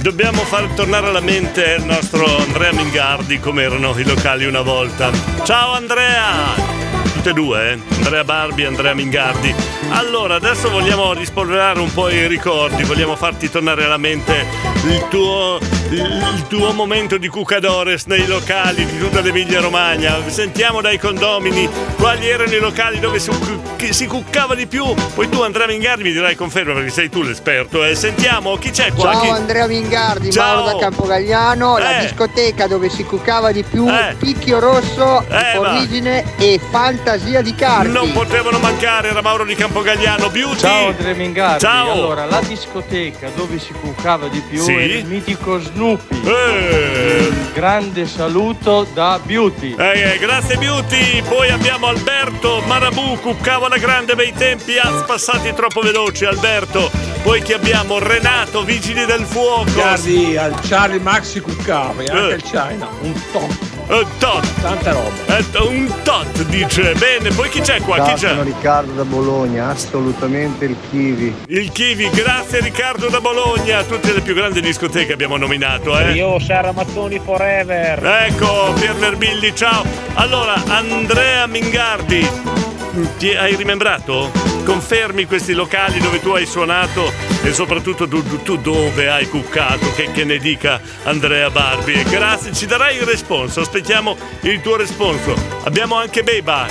[0.01, 5.13] dobbiamo far tornare alla mente il nostro Andrea Mingardi come erano i locali una volta.
[5.45, 7.02] Ciao Andrea!
[7.23, 7.79] Tutte e due, eh?
[7.99, 9.55] Andrea Barbi e Andrea Mingardi.
[9.91, 14.45] Allora, adesso vogliamo rispolverare un po' i ricordi, vogliamo farti tornare alla mente
[14.87, 15.59] il tuo,
[15.91, 20.17] il tuo momento di cucadores nei locali di tutta l'Emilia Romagna.
[20.27, 23.31] Sentiamo dai condomini quali erano i locali dove si,
[23.91, 24.93] si cuccava di più.
[25.15, 27.85] Poi tu, Andrea Mingardi, mi dirai conferma perché sei tu l'esperto.
[27.85, 27.95] Eh.
[27.95, 29.13] Sentiamo chi c'è qua.
[29.13, 30.57] Ciao Chi- Andrea Mingardi, Ciao.
[30.65, 32.01] Mauro da Campogagliano, la Eh.
[32.01, 34.17] discoteca dove si cuccava di più, Eh.
[34.19, 35.57] Picchio Rosso, Eh.
[35.59, 37.89] Origine e Fantasia di Carpi.
[37.91, 40.31] Non potevano mancare, era Mauro di Campogagliano.
[40.31, 40.59] Beauty.
[40.59, 41.61] Ciao Andrea Mingardi.
[41.61, 41.93] Ciao.
[41.93, 44.73] Allora, la discoteca dove si cuccava di più Sì?
[44.73, 46.21] era il mitico Snoopy.
[46.27, 47.31] Eh.
[47.53, 49.75] Grande saluto da Beauty.
[49.79, 55.53] Eh, eh, grazie Beauty, poi abbiamo Alberto Marabù, cuccava la grande bei tempi, az passati
[55.55, 56.91] troppo veloci Alberto,
[57.23, 59.71] poi che abbiamo Renato, Vigili del Fuoco.
[59.73, 62.43] Guardi, al Charlie Max si cuccava e anche Eh.
[62.43, 63.51] China, un top.
[63.89, 64.61] Eh, tot.
[64.61, 65.11] Tanta roba.
[65.39, 67.97] Eh, un tot dice, bene, poi chi c'è qua?
[68.03, 68.45] Chi Ciao, sono c'è?
[68.45, 71.35] Riccardo da Bologna, assolutamente il Kiwi.
[71.49, 76.13] Il Kiwi, grazie Riccardo da Bologna, tutte le più grandi discoteche abbiamo nominato, eh.
[76.13, 78.05] Io Sara Mazzoni forever.
[78.27, 79.85] Ecco, Pier Nerbilli, ciao.
[80.15, 82.27] Allora, Andrea Mingardi,
[83.19, 84.52] ti hai rimembrato?
[84.65, 87.13] Confermi questi locali dove tu hai suonato
[87.43, 91.95] e soprattutto tu, tu- dove hai cuccato, che, che ne dica Andrea Barbi.
[91.95, 95.35] E Grazie, ci darai il responso, aspettiamo il tuo responso.
[95.65, 96.67] Abbiamo anche Beba.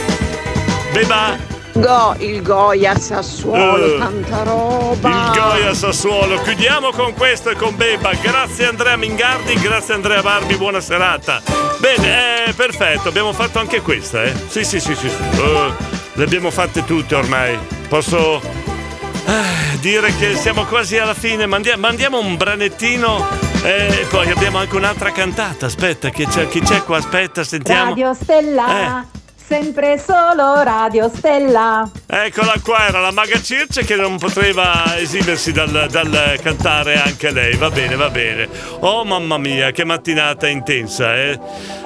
[0.94, 1.38] Beba?
[1.74, 3.98] Go, il Goya Sassuolo, Eh.
[3.98, 5.10] tanta roba.
[5.10, 6.42] Il Goya Sassuolo.
[6.42, 8.12] Chiudiamo con questo e con Beba.
[8.22, 11.42] Grazie Andrea Mingardi, grazie Andrea Barbi, buona serata.
[11.78, 14.34] Bene, eh, perfetto, abbiamo fatto anche questa, eh?
[14.48, 15.10] Sì, sì, sì, sì.
[15.10, 15.40] sì.
[15.42, 15.72] Eh,
[16.14, 17.58] le abbiamo fatte tutte ormai.
[17.92, 21.46] Posso eh, dire che siamo quasi alla fine.
[21.46, 23.28] Mandia- mandiamo un branettino
[23.64, 25.66] e poi abbiamo anche un'altra cantata.
[25.66, 27.00] Aspetta, chi c'è, chi c'è qua?
[27.00, 27.90] Aspetta, sentiamo.
[27.90, 29.06] Radio Stella,
[29.52, 31.86] sempre solo Radio Stella.
[32.08, 37.58] Eccola qua, era la maga Circe che non poteva esimersi dal, dal cantare anche lei.
[37.58, 38.48] Va bene, va bene.
[38.80, 41.38] Oh mamma mia, che mattinata intensa, eh.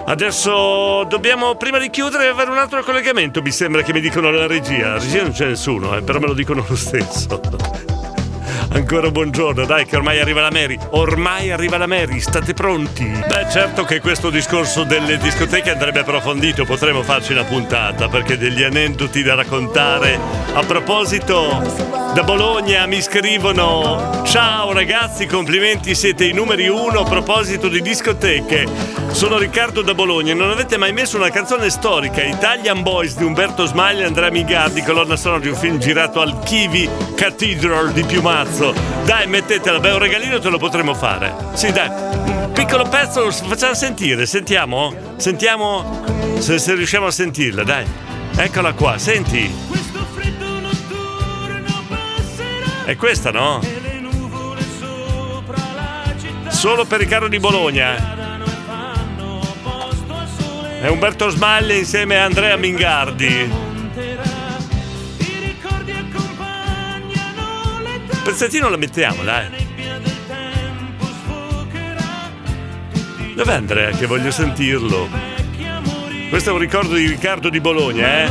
[0.06, 3.42] Adesso dobbiamo, prima di chiudere, avere un altro collegamento.
[3.42, 4.90] Mi sembra che mi dicono la regia.
[4.90, 7.42] La regia non c'è nessuno, eh, però me lo dicono lo stesso.
[8.70, 10.78] Ancora buongiorno, dai che ormai arriva la Mary.
[10.92, 13.06] Ormai arriva la Mary, state pronti?
[13.06, 18.64] Beh, certo che questo discorso delle discoteche andrebbe approfondito, potremmo farci una puntata perché degli
[18.64, 20.20] aneddoti da raccontare.
[20.54, 21.62] A proposito,
[22.14, 29.04] da Bologna mi scrivono: Ciao ragazzi, complimenti, siete i numeri uno a proposito di discoteche.
[29.12, 33.66] Sono Riccardo da Bologna non avete mai messo una canzone storica, Italian Boys di Umberto
[33.66, 38.55] Smaglia e Andrea Mingardi, colonna sonora di un film girato al Kiwi Cathedral di Piumazzo.
[39.04, 41.34] Dai, mettetela, beh, un regalino te lo potremo fare.
[41.54, 41.90] Sì, dai.
[41.90, 44.96] Un piccolo pezzo lo facciamo sentire, sentiamo?
[45.18, 46.04] Sentiamo
[46.40, 47.86] se, se riusciamo a sentirla, dai.
[48.38, 49.54] Eccola qua, senti.
[52.86, 53.60] È questa, no?
[56.48, 58.14] Solo per Riccardo di Bologna.
[60.80, 63.75] È Umberto Smaglia insieme a Andrea Mingardi.
[68.26, 69.46] Pezzettino lo mettiamo, dai.
[73.36, 75.08] Dov'è Andrea che voglio sentirlo?
[76.28, 78.30] Questo è un ricordo di Riccardo di Bologna, eh?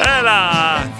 [0.00, 0.90] E là!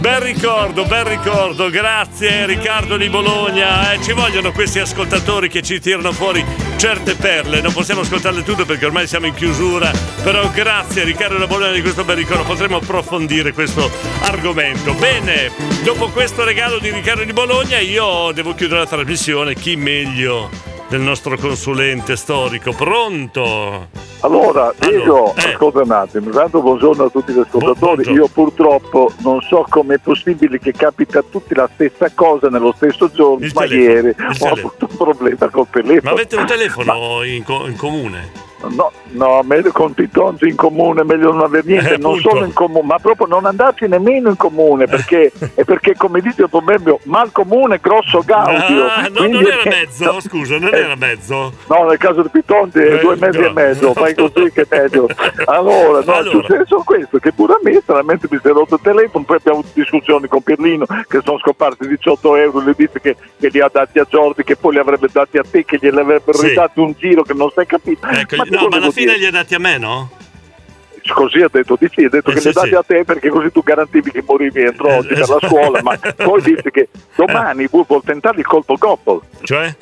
[0.00, 3.92] Bel ricordo, bel ricordo, grazie Riccardo di Bologna.
[3.92, 6.44] Eh, ci vogliono questi ascoltatori che ci tirano fuori
[6.78, 7.60] certe perle.
[7.60, 9.90] Non possiamo ascoltarle tutte perché ormai siamo in chiusura.
[10.22, 12.44] Però grazie Riccardo da Bologna di questo bel ricordo.
[12.44, 13.90] Potremo approfondire questo
[14.20, 14.94] argomento.
[14.94, 15.50] Bene,
[15.82, 19.54] dopo questo regalo di Riccardo di Bologna, io devo chiudere la trasmissione.
[19.54, 22.72] Chi meglio del nostro consulente storico?
[22.72, 23.88] Pronto?
[24.20, 28.10] Allora, Diego, ascolta un attimo, intanto buongiorno a tutti gli ascoltatori.
[28.10, 32.72] Io purtroppo non so come è possibile che capita a tutti la stessa cosa nello
[32.76, 34.52] stesso giorno, ma telefono, ieri il ho telefono.
[34.52, 36.00] avuto un problema col telefono.
[36.02, 38.46] Ma avete un telefono in, co- in comune?
[38.60, 42.52] No, no, meglio con Titonzi in comune, meglio non aver niente, Eh, non solo in
[42.52, 46.98] comune, ma proprio non andarci nemmeno in comune, perché è perché come dice il proverbio,
[47.04, 48.84] mal comune, grosso gaudio.
[48.86, 51.52] Ah, no, non era mezzo, scusa, non Eh, era mezzo.
[51.68, 53.46] No, nel caso di Pitonti è Eh, due mezzi no.
[53.46, 55.06] e mezzo, fai così che è meglio.
[55.46, 56.20] Allora, no, Allora.
[56.20, 59.36] è successo questo, che pure a me stranamente mi si è rotto il telefono, poi
[59.36, 63.60] abbiamo avuto discussioni con Pirlino che sono scomparsi 18 euro, le dice che, che li
[63.60, 66.48] ha dati a Giorgi, che poi li avrebbe dati a te, che glieli avrebbero Sì.
[66.48, 68.06] ridati un giro che non sei capito.
[68.08, 70.10] Ecco, no, ma alla fine dire- li ha dati a me, no?
[71.14, 72.74] Così ha detto di sì, ha detto Eh, che sì, li ha dati sì.
[72.74, 76.42] a te perché così tu garantivi che morivi entro oggi per la scuola, ma poi
[76.42, 79.20] dice che domani vuol vuol tentare il colpo goppel.
[79.42, 79.74] Cioè?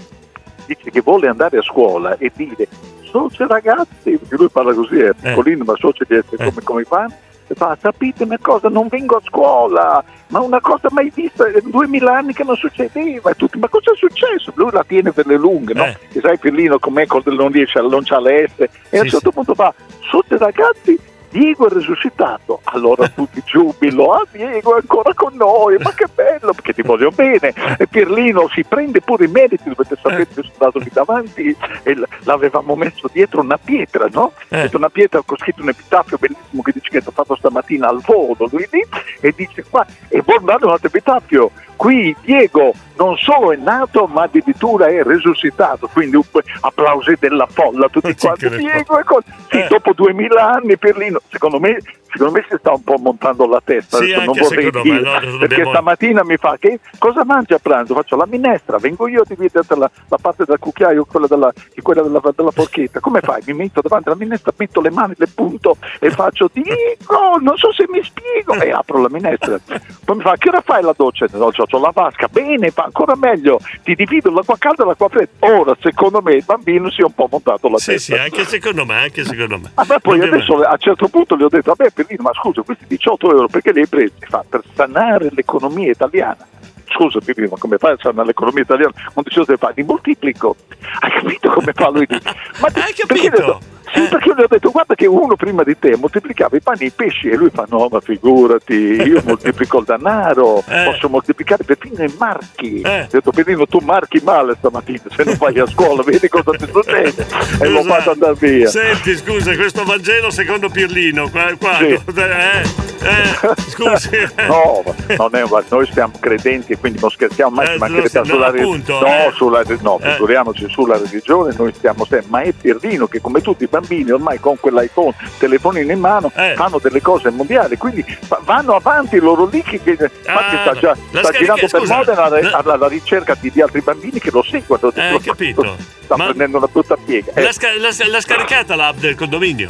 [0.67, 2.67] dice che vuole andare a scuola e dire
[3.03, 7.15] socio ragazzi, perché lui parla così, è piccolino ma essere come, come fan, e
[7.55, 12.17] fa sapete una cosa, non vengo a scuola, ma una cosa mai vista, in duemila
[12.17, 14.53] anni che non succedeva, e tutti, ma cosa è successo?
[14.57, 15.85] Lui la tiene per le lunghe, no?
[16.11, 19.55] Che sai Pirlino com'è non riesce, non c'ha le S, e a un certo punto
[19.55, 20.99] fa, socio ragazzi,
[21.37, 26.55] Diego è risuscitato, allora tutti giubilo, ah Diego è ancora con noi, ma che bello,
[26.55, 27.53] perché ti voglio bene.
[27.77, 31.97] E Pirlino si prende pure i meriti, dovete sapere che sono stato lì davanti e
[32.23, 34.33] l'avevamo messo dietro una pietra, no?
[34.49, 37.89] Dietro una pietra con scritto un epitaffio bellissimo che dice che è stato fatto stamattina
[37.89, 38.83] al volo, lui lì,
[39.21, 41.51] e dice qua, e vuol dare un altro epitaffio.
[41.77, 45.89] Qui Diego non solo è nato, ma addirittura è risuscitato.
[45.93, 46.19] Quindi
[46.61, 48.49] applausi della folla, tutti quanti.
[48.49, 51.79] Diego è con- Sì, dopo duemila anni Pirlino, secondo me,
[52.11, 53.99] secondo me si sta un po' montando la testa.
[53.99, 57.53] Sì, non vorrei secondo me, dire, no, perché dobbiamo- stamattina mi fa che cosa mangi
[57.53, 57.95] a pranzo?
[57.95, 61.83] Faccio la minestra, vengo io a dividerti la, la parte del cucchiaio, quella della, e
[61.83, 63.01] quella della, della forchetta.
[63.01, 63.43] Come fai?
[63.47, 67.73] Mi metto davanti alla minestra, metto le mani, le punto e faccio dico, non so
[67.73, 69.59] se mi spiego e apro la minestra.
[70.05, 71.27] Poi mi fa che ora fai la doccia?
[71.33, 75.09] No, c'ho, c'ho la vasca, bene, fa ancora meglio, ti divido l'acqua calda e l'acqua
[75.09, 75.31] fredda.
[75.41, 78.15] Ora secondo me il bambino si è un po' montato la Sì, testa.
[78.15, 79.71] sì, anche secondo me, anche secondo me.
[79.75, 82.33] Ah, beh, poi Dobbiamo- adesso a un certo punto gli ho detto, vabbè Pellino, ma
[82.35, 84.15] scusa, questi 18 euro perché li hai presi?
[84.21, 86.47] Fa, per sanare l'economia italiana.
[86.97, 88.93] Scusa Pellino, ma come fai a sanare l'economia italiana?
[89.15, 90.57] Non ti so se fai, li moltiplico.
[91.01, 92.07] Hai capito come fa lui?
[92.61, 93.61] Ma hai capito?
[93.95, 96.81] Sì, perché io gli ho detto, guarda che uno prima di te moltiplicava i panni
[96.81, 101.63] e i pesci e lui fa, no, ma figurati, io moltiplico il denaro, posso moltiplicare
[101.63, 102.83] perfino i marchi.
[102.85, 106.67] Ho detto, Pellino, tu marchi male stamattina, se non vai a scuola, vedi cosa ti
[106.71, 107.27] succede.
[107.61, 108.69] E lo Scusa, fatto andare via.
[108.69, 111.85] Senti, scusa, questo Vangelo secondo Pirlino, qua, qua- Sì.
[111.87, 112.63] eh,
[113.07, 114.11] eh, scusi.
[114.49, 118.25] No, ma non è, noi siamo credenti quindi non scherziamo mai, Eh, ci mancherebbe no,
[118.25, 119.33] sulla, appunto, no, eh.
[119.35, 120.11] sulla, no, Eh.
[120.13, 124.39] figuriamoci sulla religione, noi stiamo sempre, ma è Pirlino che come tutti i bambini ormai
[124.39, 126.55] con quell'iPhone, telefonino in mano, Eh.
[126.55, 128.05] fanno delle cose mondiali, quindi
[128.45, 132.23] vanno avanti loro lì che, che infatti sta, già, Ah, sta girando per scusa, Modena
[132.25, 134.93] alla, la- alla- alla ricerca di, di altri bambini che lo seguono.
[134.95, 135.77] Eh, capito.
[136.05, 137.33] Sta prendendo una brutta piega.
[137.35, 139.69] Eh, L'ha, sca- l'ha- l'ha scaricata l'app del condominio?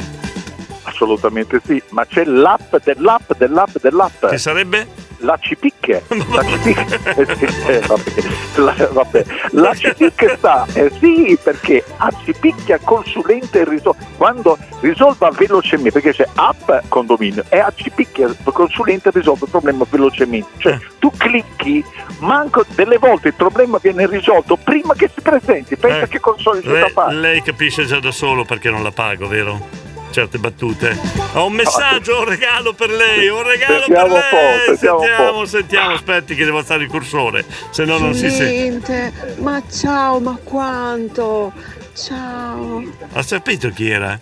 [0.97, 4.25] Assolutamente sì, ma c'è l'app dell'app dell'app dell'app.
[4.27, 5.05] Che sarebbe?
[5.21, 6.03] La Cipicche.
[6.31, 6.99] La Cipicche.
[7.15, 8.11] eh, eh, vabbè.
[8.57, 9.25] La, vabbè.
[9.51, 16.27] La Cipicche sta, eh, sì, perché a Cipicchia consulente risol- quando risolva velocemente, perché c'è
[16.35, 20.49] app condominio e a Cipicchia consulente risolve il problema velocemente.
[20.57, 21.83] Cioè tu clicchi,
[22.19, 25.75] manco delle volte il problema viene risolto prima che si presenti.
[25.77, 27.15] Pensa Eh, che console c'è da lei, fare.
[27.15, 29.85] lei capisce già da solo perché non la pago, vero?
[30.09, 30.97] Certe battute.
[31.33, 34.65] Ho un messaggio, un regalo per lei, un regalo Sentiamo per lei.
[34.77, 38.51] sentiamo sentiamo, sentiamo, aspetti che devo alzare il cursore, se no non si sente.
[38.51, 41.51] Niente, ma ciao, ma quanto?
[41.93, 42.83] Ciao.
[43.13, 44.19] Ha sapito chi era?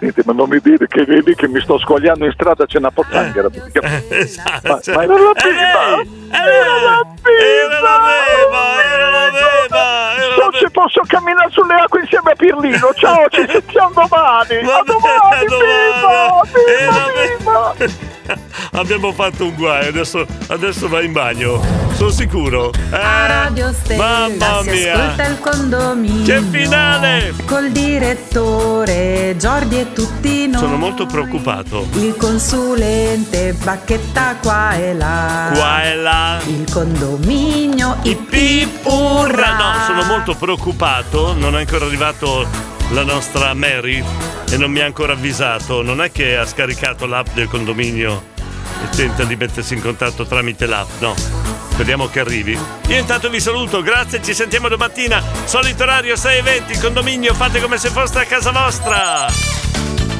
[0.00, 2.90] Senti, ma non mi dire che vedi che mi sto squagliando in strada c'è una
[2.90, 3.48] pozzanghera.
[4.08, 4.68] esatto.
[4.68, 5.84] Ma, ma era la prima!
[6.30, 8.82] Era la prima!
[8.82, 10.08] Era la beva!
[10.36, 12.92] So se posso camminare sulle acque insieme a Pirlino.
[12.94, 14.56] Ciao, ci sentiamo domani!
[14.60, 15.46] A domani!
[16.66, 18.08] Viva, viva!
[18.72, 21.60] Abbiamo fatto un guaio, adesso, adesso va in bagno.
[21.94, 22.70] Sono sicuro.
[22.72, 24.92] Eh, A Radio Stella mamma si mia.
[24.94, 26.24] ascolta il condominio.
[26.24, 27.34] Che finale!
[27.46, 30.60] Col direttore Giordi e tutti noi.
[30.60, 31.88] Sono molto preoccupato.
[31.92, 35.50] Il consulente bacchetta qua e là.
[35.54, 36.40] Qua e là.
[36.46, 39.56] Il condominio ip ip urra.
[39.56, 41.34] No, sono molto preoccupato.
[41.34, 42.46] Non è ancora arrivato
[42.90, 44.04] la nostra Mary
[44.50, 45.82] e non mi ha ancora avvisato.
[45.82, 48.38] Non è che ha scaricato l'app del condominio
[48.82, 51.14] e tenta di mettersi in contatto tramite l'app, no.
[51.72, 52.58] Speriamo che arrivi.
[52.88, 55.22] Io intanto vi saluto, grazie, ci sentiamo domattina.
[55.44, 59.26] Solito orario 6.20, il condominio, fate come se foste a casa vostra.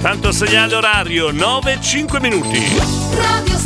[0.01, 2.65] Tanto segnale orario 9-5 minuti.
[3.17, 3.59] Radio